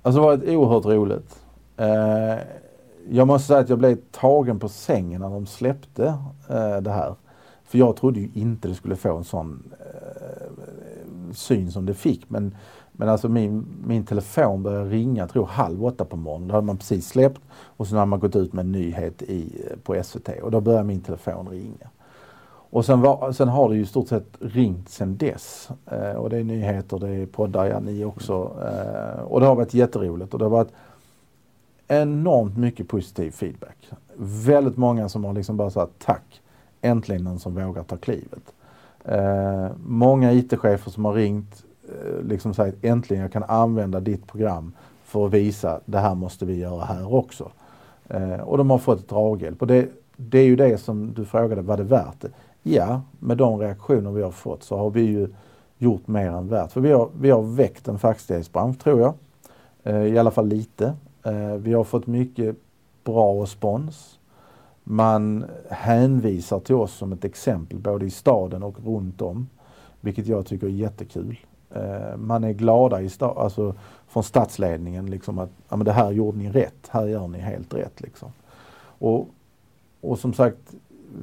Alltså 0.01 0.21
det 0.21 0.27
var 0.27 0.33
ett 0.33 0.49
oerhört 0.49 0.85
roligt. 0.85 1.39
Eh, 1.77 2.37
jag 3.09 3.27
måste 3.27 3.47
säga 3.47 3.59
att 3.59 3.69
jag 3.69 3.79
blev 3.79 3.97
tagen 4.11 4.59
på 4.59 4.69
sängen 4.69 5.21
när 5.21 5.29
de 5.29 5.45
släppte 5.45 6.05
eh, 6.49 6.77
det 6.77 6.91
här. 6.91 7.15
För 7.63 7.77
jag 7.77 7.95
trodde 7.95 8.19
ju 8.19 8.29
inte 8.33 8.67
det 8.67 8.75
skulle 8.75 8.95
få 8.95 9.17
en 9.17 9.23
sån 9.23 9.73
eh, 9.79 11.33
syn 11.33 11.71
som 11.71 11.85
det 11.85 11.93
fick. 11.93 12.29
Men, 12.29 12.55
men 13.01 13.09
alltså 13.09 13.29
min, 13.29 13.65
min 13.85 14.03
telefon 14.03 14.63
började 14.63 14.89
ringa, 14.89 15.21
jag 15.21 15.29
tror 15.29 15.45
halv 15.45 15.85
åtta 15.85 16.05
på 16.05 16.15
morgonen. 16.15 16.47
Då 16.47 16.53
hade 16.53 16.67
man 16.67 16.77
precis 16.77 17.07
släppt 17.07 17.41
och 17.53 17.87
sen 17.87 17.97
hade 17.97 18.09
man 18.09 18.19
gått 18.19 18.35
ut 18.35 18.53
med 18.53 18.65
en 18.65 18.71
nyhet 18.71 19.21
i, 19.21 19.65
eh, 19.69 19.77
på 19.83 20.03
SVT 20.03 20.29
och 20.41 20.51
då 20.51 20.61
började 20.61 20.83
min 20.83 21.01
telefon 21.01 21.49
ringa. 21.49 21.89
Och 22.45 22.85
sen, 22.85 23.01
var, 23.01 23.31
sen 23.31 23.47
har 23.47 23.69
det 23.69 23.75
ju 23.75 23.81
i 23.81 23.85
stort 23.85 24.07
sett 24.07 24.27
ringt 24.39 24.89
sen 24.89 25.17
dess. 25.17 25.69
Eh, 25.85 26.11
och 26.11 26.29
det 26.29 26.37
är 26.37 26.43
nyheter, 26.43 26.99
det 26.99 27.09
är 27.09 27.25
poddar, 27.25 27.65
ja 27.65 27.79
ni 27.79 28.05
också. 28.05 28.33
Eh, 28.33 29.21
och 29.21 29.39
det 29.39 29.45
har 29.45 29.55
varit 29.55 29.73
jätteroligt 29.73 30.33
och 30.33 30.39
det 30.39 30.45
har 30.45 30.49
varit 30.49 30.71
enormt 31.87 32.57
mycket 32.57 32.87
positiv 32.87 33.31
feedback. 33.31 33.89
Väldigt 34.17 34.77
många 34.77 35.09
som 35.09 35.25
har 35.25 35.33
liksom 35.33 35.57
bara 35.57 35.69
sagt 35.69 35.93
tack, 35.99 36.41
äntligen 36.81 37.23
någon 37.23 37.39
som 37.39 37.55
vågar 37.55 37.83
ta 37.83 37.97
klivet. 37.97 38.53
Eh, 39.05 39.67
många 39.85 40.31
IT-chefer 40.31 40.91
som 40.91 41.05
har 41.05 41.13
ringt, 41.13 41.63
liksom 42.23 42.53
sagt 42.53 42.77
äntligen 42.81 43.21
jag 43.21 43.31
kan 43.31 43.43
använda 43.43 43.99
ditt 43.99 44.27
program 44.27 44.73
för 45.03 45.25
att 45.25 45.33
visa 45.33 45.79
det 45.85 45.99
här 45.99 46.15
måste 46.15 46.45
vi 46.45 46.59
göra 46.59 46.85
här 46.85 47.13
också. 47.13 47.51
Eh, 48.07 48.39
och 48.39 48.57
de 48.57 48.69
har 48.69 48.77
fått 48.77 49.09
draghjälp. 49.09 49.61
Och 49.61 49.67
det, 49.67 49.89
det 50.15 50.39
är 50.39 50.45
ju 50.45 50.55
det 50.55 50.77
som 50.77 51.13
du 51.13 51.25
frågade, 51.25 51.61
var 51.61 51.77
det 51.77 51.83
värt 51.83 52.21
det? 52.21 52.29
Ja, 52.63 53.01
med 53.19 53.37
de 53.37 53.59
reaktioner 53.59 54.11
vi 54.11 54.21
har 54.21 54.31
fått 54.31 54.63
så 54.63 54.77
har 54.77 54.89
vi 54.89 55.01
ju 55.01 55.27
gjort 55.77 56.07
mer 56.07 56.31
än 56.31 56.47
värt. 56.47 56.71
För 56.71 56.81
vi 56.81 56.91
har, 56.91 57.09
vi 57.19 57.29
har 57.29 57.41
väckt 57.41 57.87
en 57.87 57.99
fastighetsbransch 57.99 58.79
tror 58.79 59.01
jag. 59.01 59.13
Eh, 59.83 60.03
I 60.03 60.17
alla 60.17 60.31
fall 60.31 60.47
lite. 60.47 60.93
Eh, 61.23 61.55
vi 61.55 61.73
har 61.73 61.83
fått 61.83 62.07
mycket 62.07 62.55
bra 63.03 63.43
respons. 63.43 64.19
Man 64.83 65.45
hänvisar 65.69 66.59
till 66.59 66.75
oss 66.75 66.93
som 66.93 67.13
ett 67.13 67.25
exempel 67.25 67.79
både 67.79 68.05
i 68.05 68.09
staden 68.09 68.63
och 68.63 68.85
runt 68.85 69.21
om. 69.21 69.47
Vilket 70.01 70.27
jag 70.27 70.45
tycker 70.45 70.67
är 70.67 70.71
jättekul. 70.71 71.37
Eh, 71.75 72.17
man 72.17 72.43
är 72.43 72.51
glada 72.51 73.01
i 73.01 73.07
sta- 73.07 73.39
alltså 73.39 73.75
från 74.07 74.23
statsledningen, 74.23 75.05
liksom 75.05 75.39
att 75.39 75.49
ja, 75.69 75.75
men 75.75 75.85
det 75.85 75.91
här 75.91 76.11
gjorde 76.11 76.37
ni 76.37 76.49
rätt, 76.49 76.87
här 76.89 77.05
gör 77.05 77.27
ni 77.27 77.39
helt 77.39 77.73
rätt. 77.73 78.01
Liksom. 78.01 78.29
Och, 78.83 79.27
och 80.01 80.19
som 80.19 80.33
sagt, 80.33 80.75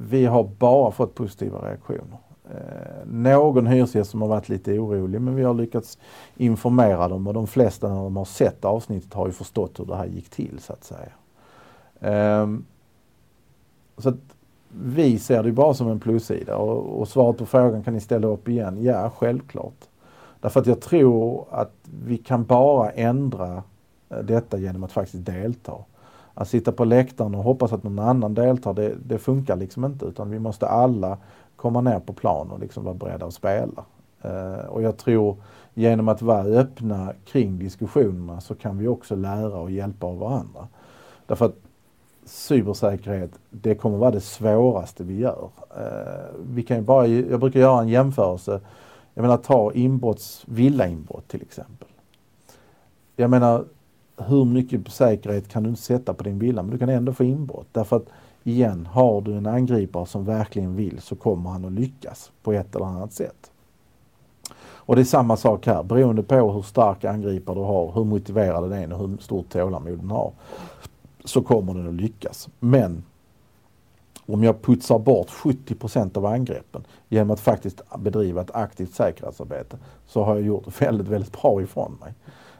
vi 0.09 0.25
har 0.25 0.43
bara 0.43 0.91
fått 0.91 1.15
positiva 1.15 1.59
reaktioner. 1.69 2.17
Eh, 2.51 3.05
någon 3.05 3.67
hyresgäst 3.67 4.11
som 4.11 4.21
har 4.21 4.29
varit 4.29 4.49
lite 4.49 4.79
orolig 4.79 5.21
men 5.21 5.35
vi 5.35 5.43
har 5.43 5.53
lyckats 5.53 5.97
informera 6.37 7.07
dem 7.07 7.27
och 7.27 7.33
de 7.33 7.47
flesta 7.47 7.89
när 7.89 7.95
de 8.03 8.17
har 8.17 8.25
sett 8.25 8.65
avsnittet 8.65 9.13
har 9.13 9.27
ju 9.27 9.33
förstått 9.33 9.79
hur 9.79 9.85
det 9.85 9.95
här 9.95 10.05
gick 10.05 10.29
till 10.29 10.59
så 10.59 10.73
att 10.73 10.83
säga. 10.83 11.11
Eh, 12.01 12.47
så 13.97 14.09
att 14.09 14.35
vi 14.69 15.19
ser 15.19 15.43
det 15.43 15.51
bara 15.51 15.73
som 15.73 15.87
en 15.87 15.99
plussida 15.99 16.57
och, 16.57 16.99
och 17.01 17.07
svaret 17.07 17.37
på 17.37 17.45
frågan 17.45 17.83
kan 17.83 17.93
ni 17.93 17.99
ställa 17.99 18.27
upp 18.27 18.49
igen? 18.49 18.83
Ja, 18.83 19.09
självklart. 19.17 19.88
Därför 20.41 20.59
att 20.59 20.67
jag 20.67 20.81
tror 20.81 21.45
att 21.51 21.73
vi 22.05 22.17
kan 22.17 22.43
bara 22.43 22.89
ändra 22.89 23.63
eh, 24.09 24.17
detta 24.17 24.57
genom 24.57 24.83
att 24.83 24.91
faktiskt 24.91 25.25
delta. 25.25 25.73
Att 26.33 26.47
sitta 26.47 26.71
på 26.71 26.85
läktaren 26.85 27.35
och 27.35 27.43
hoppas 27.43 27.73
att 27.73 27.83
någon 27.83 27.99
annan 27.99 28.33
deltar, 28.33 28.73
det, 28.73 28.95
det 29.05 29.17
funkar 29.17 29.55
liksom 29.55 29.85
inte 29.85 30.05
utan 30.05 30.29
vi 30.29 30.39
måste 30.39 30.67
alla 30.67 31.17
komma 31.55 31.81
ner 31.81 31.99
på 31.99 32.13
plan 32.13 32.51
och 32.51 32.59
liksom 32.59 32.83
vara 32.83 32.95
beredda 32.95 33.25
att 33.25 33.33
spela. 33.33 33.85
Uh, 34.25 34.65
och 34.69 34.81
jag 34.81 34.97
tror 34.97 35.37
genom 35.73 36.07
att 36.07 36.21
vara 36.21 36.43
öppna 36.43 37.13
kring 37.25 37.59
diskussionerna 37.59 38.41
så 38.41 38.55
kan 38.55 38.77
vi 38.77 38.87
också 38.87 39.15
lära 39.15 39.57
och 39.57 39.71
hjälpa 39.71 40.07
av 40.07 40.17
varandra. 40.17 40.67
Därför 41.25 41.45
att 41.45 41.55
cybersäkerhet, 42.25 43.31
det 43.49 43.75
kommer 43.75 43.97
vara 43.97 44.11
det 44.11 44.21
svåraste 44.21 45.03
vi 45.03 45.19
gör. 45.19 45.49
Uh, 45.77 46.39
vi 46.49 46.63
kan 46.63 46.85
bara, 46.85 47.07
jag 47.07 47.39
brukar 47.39 47.59
göra 47.59 47.81
en 47.81 47.87
jämförelse. 47.87 48.61
Jag 49.19 49.23
menar 49.23 49.37
ta 49.37 49.73
inbrotts, 49.73 50.43
villainbrott 50.47 51.27
till 51.27 51.41
exempel. 51.41 51.87
Jag 53.15 53.29
menar 53.29 53.65
hur 54.17 54.45
mycket 54.45 54.91
säkerhet 54.91 55.47
kan 55.47 55.63
du 55.63 55.69
inte 55.69 55.81
sätta 55.81 56.13
på 56.13 56.23
din 56.23 56.39
villa 56.39 56.63
men 56.63 56.71
du 56.71 56.77
kan 56.77 56.89
ändå 56.89 57.13
få 57.13 57.23
inbrott. 57.23 57.67
Därför 57.71 57.95
att 57.95 58.05
igen, 58.43 58.85
har 58.85 59.21
du 59.21 59.37
en 59.37 59.45
angripare 59.45 60.05
som 60.05 60.25
verkligen 60.25 60.75
vill 60.75 61.01
så 61.01 61.15
kommer 61.15 61.49
han 61.49 61.65
att 61.65 61.71
lyckas 61.71 62.31
på 62.43 62.53
ett 62.53 62.75
eller 62.75 62.85
annat 62.85 63.13
sätt. 63.13 63.51
Och 64.61 64.95
det 64.95 65.01
är 65.01 65.05
samma 65.05 65.37
sak 65.37 65.65
här, 65.65 65.83
beroende 65.83 66.23
på 66.23 66.51
hur 66.51 66.61
stark 66.61 67.05
angripare 67.05 67.55
du 67.55 67.61
har, 67.61 67.91
hur 67.91 68.03
motiverad 68.03 68.63
den 68.63 68.73
är 68.73 68.93
och 68.93 68.99
hur 68.99 69.17
stort 69.17 69.49
tålamod 69.49 69.99
den 69.99 70.11
har, 70.11 70.31
så 71.23 71.41
kommer 71.41 71.73
den 71.73 71.87
att 71.87 72.01
lyckas. 72.01 72.49
Men 72.59 73.03
om 74.33 74.43
jag 74.43 74.61
putsar 74.61 74.99
bort 74.99 75.29
70% 75.29 76.17
av 76.17 76.25
angreppen 76.25 76.83
genom 77.09 77.31
att 77.31 77.39
faktiskt 77.39 77.81
bedriva 77.99 78.41
ett 78.41 78.55
aktivt 78.55 78.93
säkerhetsarbete 78.93 79.77
så 80.07 80.23
har 80.23 80.35
jag 80.35 80.45
gjort 80.45 80.81
väldigt, 80.81 81.07
väldigt 81.07 81.41
bra 81.41 81.61
ifrån 81.61 81.97
mig. 82.01 82.13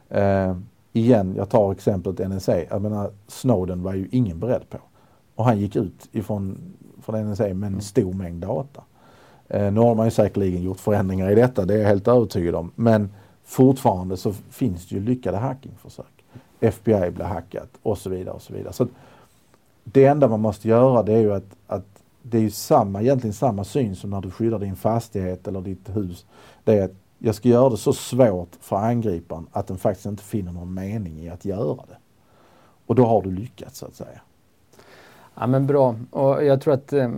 Eh, 0.09 0.57
igen, 0.93 1.33
jag 1.37 1.49
tar 1.49 1.71
exemplet 1.71 2.29
NSA. 2.29 2.63
Jag 2.63 2.81
menar, 2.81 3.11
Snowden 3.27 3.83
var 3.83 3.93
ju 3.93 4.07
ingen 4.11 4.39
beredd 4.39 4.69
på. 4.69 4.77
Och 5.35 5.45
han 5.45 5.59
gick 5.59 5.75
ut 5.75 6.09
ifrån 6.11 6.73
från 7.01 7.31
NSA 7.31 7.53
med 7.53 7.73
en 7.73 7.81
stor 7.81 8.13
mängd 8.13 8.41
data. 8.41 8.83
Eh, 9.47 9.71
nu 9.71 9.79
har 9.79 9.95
man 9.95 10.07
ju 10.07 10.11
säkerligen 10.11 10.61
gjort 10.61 10.79
förändringar 10.79 11.31
i 11.31 11.35
detta, 11.35 11.65
det 11.65 11.73
är 11.73 11.77
jag 11.77 11.87
helt 11.87 12.07
övertygad 12.07 12.55
om. 12.55 12.71
Men 12.75 13.09
fortfarande 13.43 14.17
så 14.17 14.33
finns 14.33 14.87
det 14.87 14.95
ju 14.95 15.01
lyckade 15.01 15.37
hackingförsök. 15.37 16.25
FBI 16.59 17.11
blir 17.11 17.25
hackat 17.25 17.69
och 17.83 17.97
så 17.97 18.09
vidare 18.09 18.35
och 18.35 18.41
så 18.41 18.53
vidare. 18.53 18.73
Så 18.73 18.87
det 19.91 20.05
enda 20.05 20.27
man 20.27 20.39
måste 20.39 20.67
göra 20.67 21.03
det 21.03 21.13
är 21.13 21.19
ju 21.19 21.33
att, 21.33 21.55
att 21.67 22.03
det 22.21 22.37
är 22.37 22.41
ju 22.41 22.51
samma, 22.51 23.01
egentligen 23.01 23.33
samma 23.33 23.63
syn 23.63 23.95
som 23.95 24.09
när 24.09 24.21
du 24.21 24.31
skyddar 24.31 24.59
din 24.59 24.75
fastighet 24.75 25.47
eller 25.47 25.61
ditt 25.61 25.95
hus. 25.95 26.25
Det 26.63 26.77
är 26.77 26.85
att 26.85 26.95
jag 27.17 27.35
ska 27.35 27.49
göra 27.49 27.69
det 27.69 27.77
så 27.77 27.93
svårt 27.93 28.49
för 28.59 28.75
angriparen 28.75 29.47
att 29.51 29.67
den 29.67 29.77
faktiskt 29.77 30.05
inte 30.05 30.23
finner 30.23 30.51
någon 30.51 30.73
mening 30.73 31.19
i 31.19 31.29
att 31.29 31.45
göra 31.45 31.75
det. 31.87 31.97
Och 32.85 32.95
då 32.95 33.05
har 33.05 33.21
du 33.21 33.31
lyckats 33.31 33.77
så 33.77 33.85
att 33.85 33.95
säga. 33.95 34.21
Ja 35.35 35.47
men 35.47 35.67
bra 35.67 35.95
och 36.11 36.45
jag 36.45 36.61
tror 36.61 36.73
att 36.73 36.93
eh, 36.93 37.11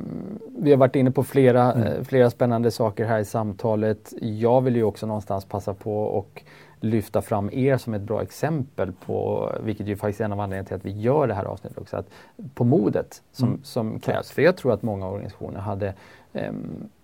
vi 0.57 0.71
har 0.71 0.77
varit 0.77 0.95
inne 0.95 1.11
på 1.11 1.23
flera, 1.23 1.73
mm. 1.73 1.87
eh, 1.87 2.03
flera 2.03 2.29
spännande 2.29 2.71
saker 2.71 3.05
här 3.05 3.19
i 3.19 3.25
samtalet. 3.25 4.13
Jag 4.21 4.61
vill 4.61 4.75
ju 4.75 4.83
också 4.83 5.05
någonstans 5.05 5.45
passa 5.45 5.73
på 5.73 6.03
och 6.03 6.43
lyfta 6.83 7.21
fram 7.21 7.49
er 7.53 7.77
som 7.77 7.93
ett 7.93 8.01
bra 8.01 8.21
exempel 8.21 8.91
på, 9.05 9.51
vilket 9.63 9.87
ju 9.87 9.95
faktiskt 9.95 10.21
är 10.21 10.25
en 10.25 10.31
av 10.31 10.39
anledningarna 10.39 10.67
till 10.67 10.75
att 10.75 10.85
vi 10.85 11.01
gör 11.01 11.27
det 11.27 11.33
här 11.33 11.45
avsnittet 11.45 11.77
också, 11.77 11.97
att 11.97 12.09
på 12.53 12.63
modet 12.63 13.21
som, 13.31 13.47
mm. 13.47 13.59
som 13.63 13.99
krävs. 13.99 14.31
För 14.31 14.41
jag 14.41 14.57
tror 14.57 14.73
att 14.73 14.81
många 14.81 15.07
organisationer 15.07 15.59
hade, 15.59 15.93
eh, 16.33 16.53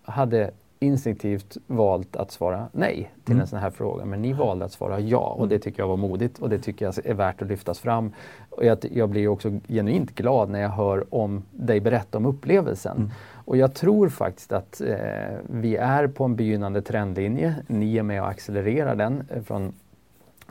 hade 0.04 0.52
instinktivt 0.80 1.58
valt 1.68 2.16
att 2.16 2.32
svara 2.32 2.68
nej 2.72 3.12
till 3.24 3.34
mm. 3.34 3.42
en 3.42 3.48
sån 3.48 3.60
här 3.60 3.70
fråga. 3.70 4.06
Men 4.06 4.22
ni 4.22 4.34
valde 4.34 4.66
att 4.66 4.72
svara 4.72 5.00
ja 5.00 5.20
och 5.20 5.38
mm. 5.38 5.50
det 5.50 5.60
tycker 5.60 5.84
jag 5.84 5.88
var 5.88 5.98
modigt 5.98 6.40
och 6.40 6.50
det 6.50 6.60
tycker 6.60 6.86
jag 6.86 7.06
är 7.06 7.14
värt 7.14 7.42
att 7.42 7.48
lyftas 7.48 7.80
fram. 7.80 8.12
Och 8.50 8.66
jag, 8.66 8.78
jag 8.92 9.10
blir 9.10 9.28
också 9.28 9.52
genuint 9.68 10.16
glad 10.16 10.50
när 10.50 10.60
jag 10.60 10.70
hör 10.70 11.16
om 11.16 11.44
dig 11.52 11.80
berätta 11.80 12.18
om 12.18 12.26
upplevelsen. 12.26 12.98
Mm. 12.98 13.12
Och 13.48 13.58
jag 13.58 13.74
tror 13.74 14.10
faktiskt 14.10 14.52
att 14.52 14.82
eh, 14.82 14.98
vi 15.44 15.76
är 15.76 16.08
på 16.08 16.24
en 16.24 16.36
begynnande 16.36 16.82
trendlinje. 16.82 17.56
Ni 17.68 17.98
är 17.98 18.04
med 18.04 18.22
och 18.22 18.28
accelererar 18.28 18.96
den 18.96 19.24
eh, 19.30 19.42
från 19.42 19.74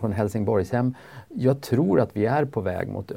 från 0.00 0.12
Helsingborgshem. 0.12 0.94
Jag 1.28 1.61
tror 1.61 2.00
att 2.00 2.16
vi 2.16 2.26
är 2.26 2.44
på 2.44 2.61
väg 2.61 2.88
mot 2.88 3.12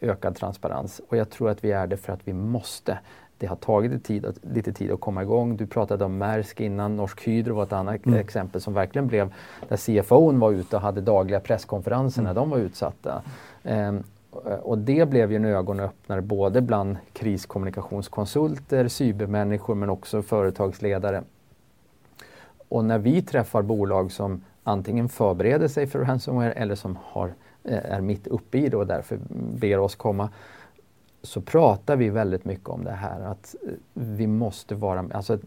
ökad 0.00 0.36
transparens 0.36 1.00
och 1.08 1.16
jag 1.16 1.30
tror 1.30 1.50
att 1.50 1.64
vi 1.64 1.72
är 1.72 1.86
det 1.86 1.96
för 1.96 2.12
att 2.12 2.20
vi 2.24 2.32
måste. 2.32 2.98
Det 3.38 3.46
har 3.46 3.56
tagit 3.56 4.04
tid, 4.04 4.26
lite 4.54 4.72
tid 4.72 4.90
att 4.90 5.00
komma 5.00 5.22
igång. 5.22 5.56
Du 5.56 5.66
pratade 5.66 6.04
om 6.04 6.18
Maersk 6.18 6.60
innan, 6.60 6.96
Norsk 6.96 7.26
Hydro 7.26 7.54
var 7.54 7.62
ett 7.62 7.72
annat 7.72 8.06
mm. 8.06 8.18
exempel 8.18 8.60
som 8.60 8.74
verkligen 8.74 9.06
blev 9.06 9.34
där 9.68 9.76
CFO 9.76 10.32
var 10.32 10.52
ute 10.52 10.76
och 10.76 10.82
hade 10.82 11.00
dagliga 11.00 11.40
presskonferenser 11.40 12.22
när 12.22 12.30
mm. 12.30 12.40
de 12.40 12.50
var 12.50 12.58
utsatta. 12.58 13.22
Um, 13.62 14.04
och 14.62 14.78
det 14.78 15.08
blev 15.08 15.30
ju 15.30 15.36
en 15.36 15.44
ögonöppnare 15.44 16.22
både 16.22 16.60
bland 16.60 16.96
kriskommunikationskonsulter, 17.12 18.88
cybermänniskor 18.88 19.74
men 19.74 19.90
också 19.90 20.22
företagsledare. 20.22 21.22
Och 22.68 22.84
när 22.84 22.98
vi 22.98 23.22
träffar 23.22 23.62
bolag 23.62 24.12
som 24.12 24.44
antingen 24.64 25.08
förbereder 25.08 25.68
sig 25.68 25.86
för 25.86 25.98
ransomware 25.98 26.52
eller 26.52 26.74
som 26.74 26.98
har, 27.04 27.34
eh, 27.64 27.92
är 27.92 28.00
mitt 28.00 28.26
uppe 28.26 28.58
i 28.58 28.68
det 28.68 28.76
och 28.76 28.86
därför 28.86 29.18
ber 29.30 29.78
oss 29.78 29.94
komma 29.94 30.30
så 31.22 31.40
pratar 31.40 31.96
vi 31.96 32.08
väldigt 32.08 32.44
mycket 32.44 32.68
om 32.68 32.84
det 32.84 32.92
här 32.92 33.20
att 33.20 33.54
eh, 33.66 33.72
vi 33.94 34.26
måste 34.26 34.74
vara, 34.74 35.04
alltså 35.12 35.38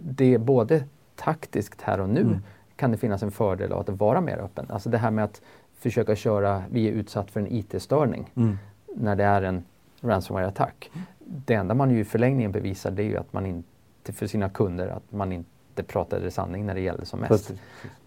det 0.00 0.34
är 0.34 0.38
både 0.38 0.84
taktiskt 1.16 1.82
här 1.82 2.00
och 2.00 2.08
nu 2.08 2.20
mm. 2.20 2.38
kan 2.76 2.90
det 2.90 2.96
finnas 2.96 3.22
en 3.22 3.30
fördel 3.30 3.72
av 3.72 3.80
att 3.80 3.88
vara 3.88 4.20
mer 4.20 4.38
öppen. 4.38 4.66
Alltså 4.68 4.90
det 4.90 4.98
här 4.98 5.10
med 5.10 5.24
att 5.24 5.42
försöka 5.78 6.16
köra, 6.16 6.62
vi 6.70 6.88
är 6.88 6.92
utsatt 6.92 7.30
för 7.30 7.40
en 7.40 7.52
IT-störning 7.52 8.30
mm. 8.36 8.58
när 8.96 9.16
det 9.16 9.24
är 9.24 9.42
en 9.42 9.64
ransomware-attack. 10.00 10.90
Det 11.18 11.54
enda 11.54 11.74
man 11.74 11.90
ju 11.90 12.00
i 12.00 12.04
förlängningen 12.04 12.52
bevisar 12.52 12.90
det 12.90 13.02
är 13.02 13.06
ju 13.06 13.16
att 13.16 13.32
man 13.32 13.46
inte 13.46 14.12
för 14.12 14.26
sina 14.26 14.48
kunder 14.48 14.88
att 14.88 15.12
man 15.12 15.32
inte 15.32 15.82
pratade 15.82 16.30
sanning 16.30 16.66
när 16.66 16.74
det 16.74 16.80
gällde 16.80 17.06
som 17.06 17.20
mest. 17.20 17.30
Precis. 17.30 17.60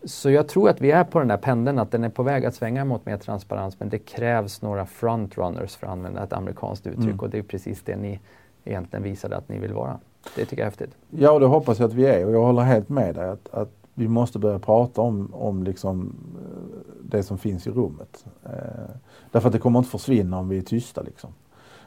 Så 0.03 0.29
jag 0.29 0.47
tror 0.47 0.69
att 0.69 0.81
vi 0.81 0.91
är 0.91 1.03
på 1.03 1.19
den 1.19 1.27
där 1.27 1.37
pendeln, 1.37 1.79
att 1.79 1.91
den 1.91 2.03
är 2.03 2.09
på 2.09 2.23
väg 2.23 2.45
att 2.45 2.55
svänga 2.55 2.85
mot 2.85 3.05
mer 3.05 3.17
transparens 3.17 3.79
men 3.79 3.89
det 3.89 3.99
krävs 3.99 4.61
några 4.61 4.85
frontrunners 4.85 5.75
för 5.75 5.87
att 5.87 5.93
använda 5.93 6.23
ett 6.23 6.33
amerikanskt 6.33 6.87
uttryck 6.87 7.05
mm. 7.05 7.19
och 7.19 7.29
det 7.29 7.37
är 7.37 7.43
precis 7.43 7.81
det 7.81 7.95
ni 7.95 8.19
egentligen 8.63 9.03
visade 9.03 9.37
att 9.37 9.49
ni 9.49 9.59
vill 9.59 9.73
vara. 9.73 9.99
Det 10.35 10.45
tycker 10.45 10.57
jag 10.57 10.65
är 10.65 10.65
häftigt. 10.65 10.95
Ja, 11.09 11.39
det 11.39 11.45
hoppas 11.45 11.79
jag 11.79 11.87
att 11.87 11.93
vi 11.93 12.05
är 12.05 12.25
och 12.25 12.33
jag 12.33 12.43
håller 12.43 12.61
helt 12.61 12.89
med 12.89 13.15
dig 13.15 13.29
att, 13.29 13.53
att 13.53 13.80
vi 13.93 14.07
måste 14.07 14.39
börja 14.39 14.59
prata 14.59 15.01
om, 15.01 15.33
om 15.33 15.63
liksom 15.63 16.15
eh, 16.35 16.79
det 17.03 17.23
som 17.23 17.37
finns 17.37 17.67
i 17.67 17.69
rummet. 17.69 18.25
Eh, 18.43 18.95
därför 19.31 19.47
att 19.47 19.53
det 19.53 19.59
kommer 19.59 19.79
inte 19.79 19.91
försvinna 19.91 20.39
om 20.39 20.49
vi 20.49 20.57
är 20.57 20.61
tysta. 20.61 21.01
Liksom. 21.01 21.29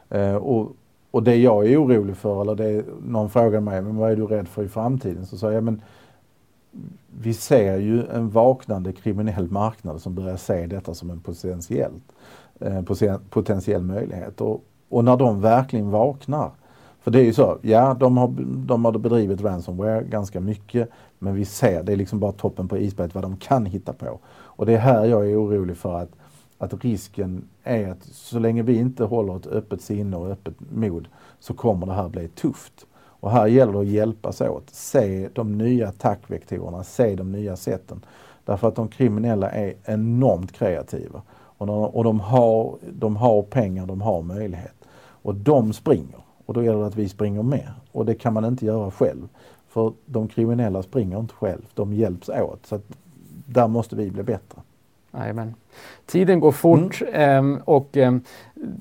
Eh, 0.09 0.35
och, 0.35 0.71
och 1.11 1.23
det 1.23 1.35
jag 1.35 1.67
är 1.67 1.83
orolig 1.83 2.17
för, 2.17 2.41
eller 2.41 2.55
det 2.55 2.85
någon 3.07 3.29
frågar 3.29 3.59
mig, 3.59 3.81
men 3.81 3.95
vad 3.95 4.11
är 4.11 4.15
du 4.15 4.25
rädd 4.25 4.47
för 4.47 4.63
i 4.63 4.67
framtiden? 4.67 5.25
Så 5.25 5.37
säger 5.37 5.53
jag, 5.53 5.63
men 5.63 5.81
vi 7.19 7.33
ser 7.33 7.77
ju 7.77 8.05
en 8.07 8.29
vaknande 8.29 8.91
kriminell 8.91 9.51
marknad 9.51 10.01
som 10.01 10.15
börjar 10.15 10.37
se 10.37 10.67
detta 10.67 10.93
som 10.93 11.09
en 11.09 11.19
potentiellt, 11.19 12.03
eh, 12.59 12.81
potentiell 13.29 13.83
möjlighet. 13.83 14.41
Och, 14.41 14.63
och 14.89 15.03
när 15.03 15.17
de 15.17 15.41
verkligen 15.41 15.89
vaknar, 15.89 16.51
för 17.05 17.11
det 17.11 17.19
är 17.19 17.23
ju 17.23 17.33
så, 17.33 17.57
ja 17.61 17.93
de 17.99 18.17
har, 18.17 18.33
de 18.65 18.85
har 18.85 18.91
bedrivit 18.91 19.41
ransomware 19.41 20.03
ganska 20.03 20.39
mycket 20.39 20.89
men 21.19 21.35
vi 21.35 21.45
ser, 21.45 21.83
det 21.83 21.91
är 21.91 21.95
liksom 21.95 22.19
bara 22.19 22.31
toppen 22.31 22.67
på 22.67 22.77
isberget 22.77 23.15
vad 23.15 23.23
de 23.23 23.37
kan 23.37 23.65
hitta 23.65 23.93
på. 23.93 24.19
Och 24.27 24.65
det 24.65 24.73
är 24.73 24.77
här 24.77 25.05
jag 25.05 25.29
är 25.31 25.43
orolig 25.43 25.77
för 25.77 25.99
att 25.99 26.09
att 26.57 26.83
risken 26.83 27.47
är 27.63 27.91
att 27.91 28.03
så 28.03 28.39
länge 28.39 28.63
vi 28.63 28.77
inte 28.77 29.03
håller 29.03 29.35
ett 29.35 29.47
öppet 29.47 29.81
sinne 29.81 30.17
och 30.17 30.29
öppet 30.29 30.53
mod 30.71 31.07
så 31.39 31.53
kommer 31.53 31.85
det 31.85 31.93
här 31.93 32.09
bli 32.09 32.27
tufft. 32.27 32.85
Och 32.95 33.31
här 33.31 33.47
gäller 33.47 33.73
det 33.73 33.79
att 33.79 33.87
hjälpas 33.87 34.41
åt. 34.41 34.69
Se 34.69 35.29
de 35.33 35.57
nya 35.57 35.87
attackvektorerna, 35.89 36.83
se 36.83 37.15
de 37.15 37.31
nya 37.31 37.55
sätten. 37.55 38.05
Därför 38.45 38.67
att 38.67 38.75
de 38.75 38.87
kriminella 38.87 39.51
är 39.51 39.73
enormt 39.85 40.51
kreativa. 40.51 41.21
Och, 41.57 41.67
de, 41.67 41.75
och 41.75 42.03
de, 42.03 42.19
har, 42.19 42.75
de 42.91 43.15
har 43.15 43.41
pengar, 43.41 43.85
de 43.85 44.01
har 44.01 44.21
möjlighet. 44.21 44.75
Och 44.97 45.35
de 45.35 45.73
springer. 45.73 46.24
Och 46.45 46.53
då 46.53 46.63
gäller 46.63 46.79
det 46.79 46.87
att 46.87 46.95
vi 46.95 47.09
springer 47.09 47.43
med. 47.43 47.71
Och 47.91 48.05
det 48.05 48.15
kan 48.15 48.33
man 48.33 48.45
inte 48.45 48.65
göra 48.65 48.91
själv. 48.91 49.27
För 49.67 49.93
de 50.05 50.27
kriminella 50.27 50.83
springer 50.83 51.19
inte 51.19 51.33
själv, 51.33 51.61
de 51.73 51.93
hjälps 51.93 52.29
åt. 52.29 52.65
Så 52.65 52.79
där 53.45 53.67
måste 53.67 53.95
vi 53.95 54.11
bli 54.11 54.23
bättre. 54.23 54.61
Jajamän. 55.17 55.53
Tiden 56.05 56.39
går 56.39 56.51
fort 56.51 57.01
mm. 57.13 57.55
eh, 57.55 57.61
och 57.65 57.97
eh, 57.97 58.15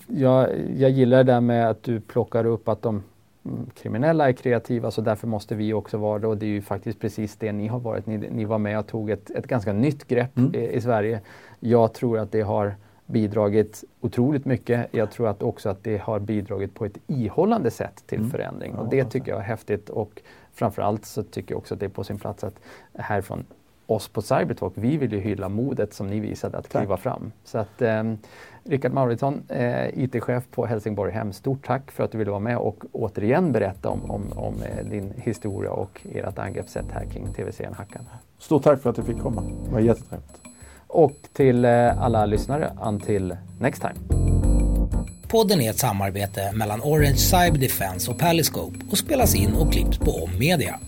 jag, 0.07 0.49
jag 0.77 0.91
gillar 0.91 1.17
det 1.17 1.33
där 1.33 1.41
med 1.41 1.71
att 1.71 1.83
du 1.83 2.01
plockar 2.01 2.47
upp 2.47 2.69
att 2.69 2.83
de 2.83 3.03
mm, 3.45 3.67
kriminella 3.75 4.29
är 4.29 4.33
kreativa 4.33 4.91
så 4.91 5.01
därför 5.01 5.27
måste 5.27 5.55
vi 5.55 5.73
också 5.73 5.99
vara 5.99 6.19
det 6.19 6.27
och 6.27 6.37
det 6.37 6.47
är 6.47 6.51
ju 6.51 6.63
faktiskt 6.63 7.01
precis 7.01 7.37
det 7.37 7.53
ni 7.53 7.67
har 7.67 7.81
varit. 7.81 8.07
Ni, 8.07 8.17
ni 8.19 8.45
var 8.45 8.59
med 8.59 8.79
och 8.79 8.87
tog 8.87 9.11
ett, 9.11 9.31
ett 9.31 9.47
ganska 9.47 9.73
nytt 9.73 10.09
grepp 10.09 10.37
mm. 10.37 10.55
i, 10.55 10.69
i, 10.69 10.81
Sverige. 10.81 11.21
Jag 11.61 11.93
tror 11.93 12.19
att 12.19 12.33
det 12.33 12.41
har 12.41 12.75
bidragit 13.07 13.85
otroligt 14.01 14.45
mycket. 14.45 14.87
Jag 14.91 15.11
tror 15.11 15.29
att 15.29 15.43
också 15.43 15.69
att 15.69 15.85
det 15.85 15.99
har 15.99 16.19
bidragit 16.19 16.75
på 16.75 16.85
ett 16.85 16.99
ihållande 17.07 17.71
sätt 17.71 18.03
till 18.07 18.19
mm. 18.19 18.31
förändring 18.31 18.75
och 18.75 18.89
det 18.89 19.05
tycker 19.05 19.31
jag 19.31 19.41
är 19.41 19.45
häftigt 19.45 19.89
och 19.91 20.23
framförallt 20.53 21.05
så 21.05 21.23
tycker 21.23 21.55
jag 21.55 21.59
också 21.59 21.75
att 21.75 21.81
det 21.81 21.87
är 21.87 21.91
på 21.91 22.05
sin 22.05 22.19
plats 22.19 22.45
att 22.45 22.61
härifrån 22.95 23.45
oss 23.87 24.09
på 24.09 24.23
Cybertalk, 24.23 24.73
vi 24.77 24.97
vill 24.97 25.13
ju 25.13 25.21
hylla 25.21 25.49
modet 25.49 25.95
som 25.95 26.07
ni 26.07 26.21
visade 26.21 26.59
att 26.59 26.69
kliva 26.69 26.87
tack. 26.87 27.01
fram. 27.01 27.33
Så 27.45 27.59
att 27.59 27.83
eh, 27.83 28.03
Rickard 28.65 28.93
Mauritsson, 28.93 29.43
eh, 29.49 30.05
IT-chef 30.05 30.45
på 30.51 30.67
Helsingborg 30.67 31.13
Hem, 31.13 31.33
stort 31.33 31.67
tack 31.67 31.91
för 31.91 32.05
att 32.05 32.13
du 32.13 32.19
ville 32.19 32.31
vara 32.31 32.41
med 32.41 32.59
och 32.59 32.85
återigen 32.93 33.53
berätta 33.53 33.89
om, 33.89 34.11
om, 34.11 34.33
om 34.37 34.55
eh, 34.63 34.87
din 34.87 35.13
historia 35.17 35.71
och 35.71 36.01
ert 36.13 36.39
angreppssätt 36.39 36.91
här 36.93 37.05
kring 37.05 37.33
tv-serien 37.33 37.75
Hackan. 37.75 38.05
Stort 38.39 38.63
tack 38.63 38.81
för 38.81 38.91
att 38.91 38.97
du 38.97 39.03
fick 39.03 39.21
komma, 39.21 39.43
det 39.65 39.73
var 39.73 39.81
jättetrevligt. 39.81 40.44
Och 40.95 41.17
till 41.33 41.65
eh, 41.65 42.03
alla 42.03 42.27
lyssnare, 42.27 42.73
until 42.83 43.37
next 43.61 43.83
time. 43.83 43.95
Podden 45.29 45.61
är 45.61 45.71
ett 45.71 45.79
samarbete 45.79 46.53
mellan 46.53 46.81
Orange 46.81 47.17
Cyber 47.17 47.59
Defense 47.59 48.11
och 48.11 48.19
Paliscope 48.19 48.79
och 48.91 48.99
spelas 48.99 49.35
in 49.35 49.55
och 49.55 49.73
klipps 49.73 49.99
på 49.99 50.11
Om 50.11 50.39
Media. 50.39 50.81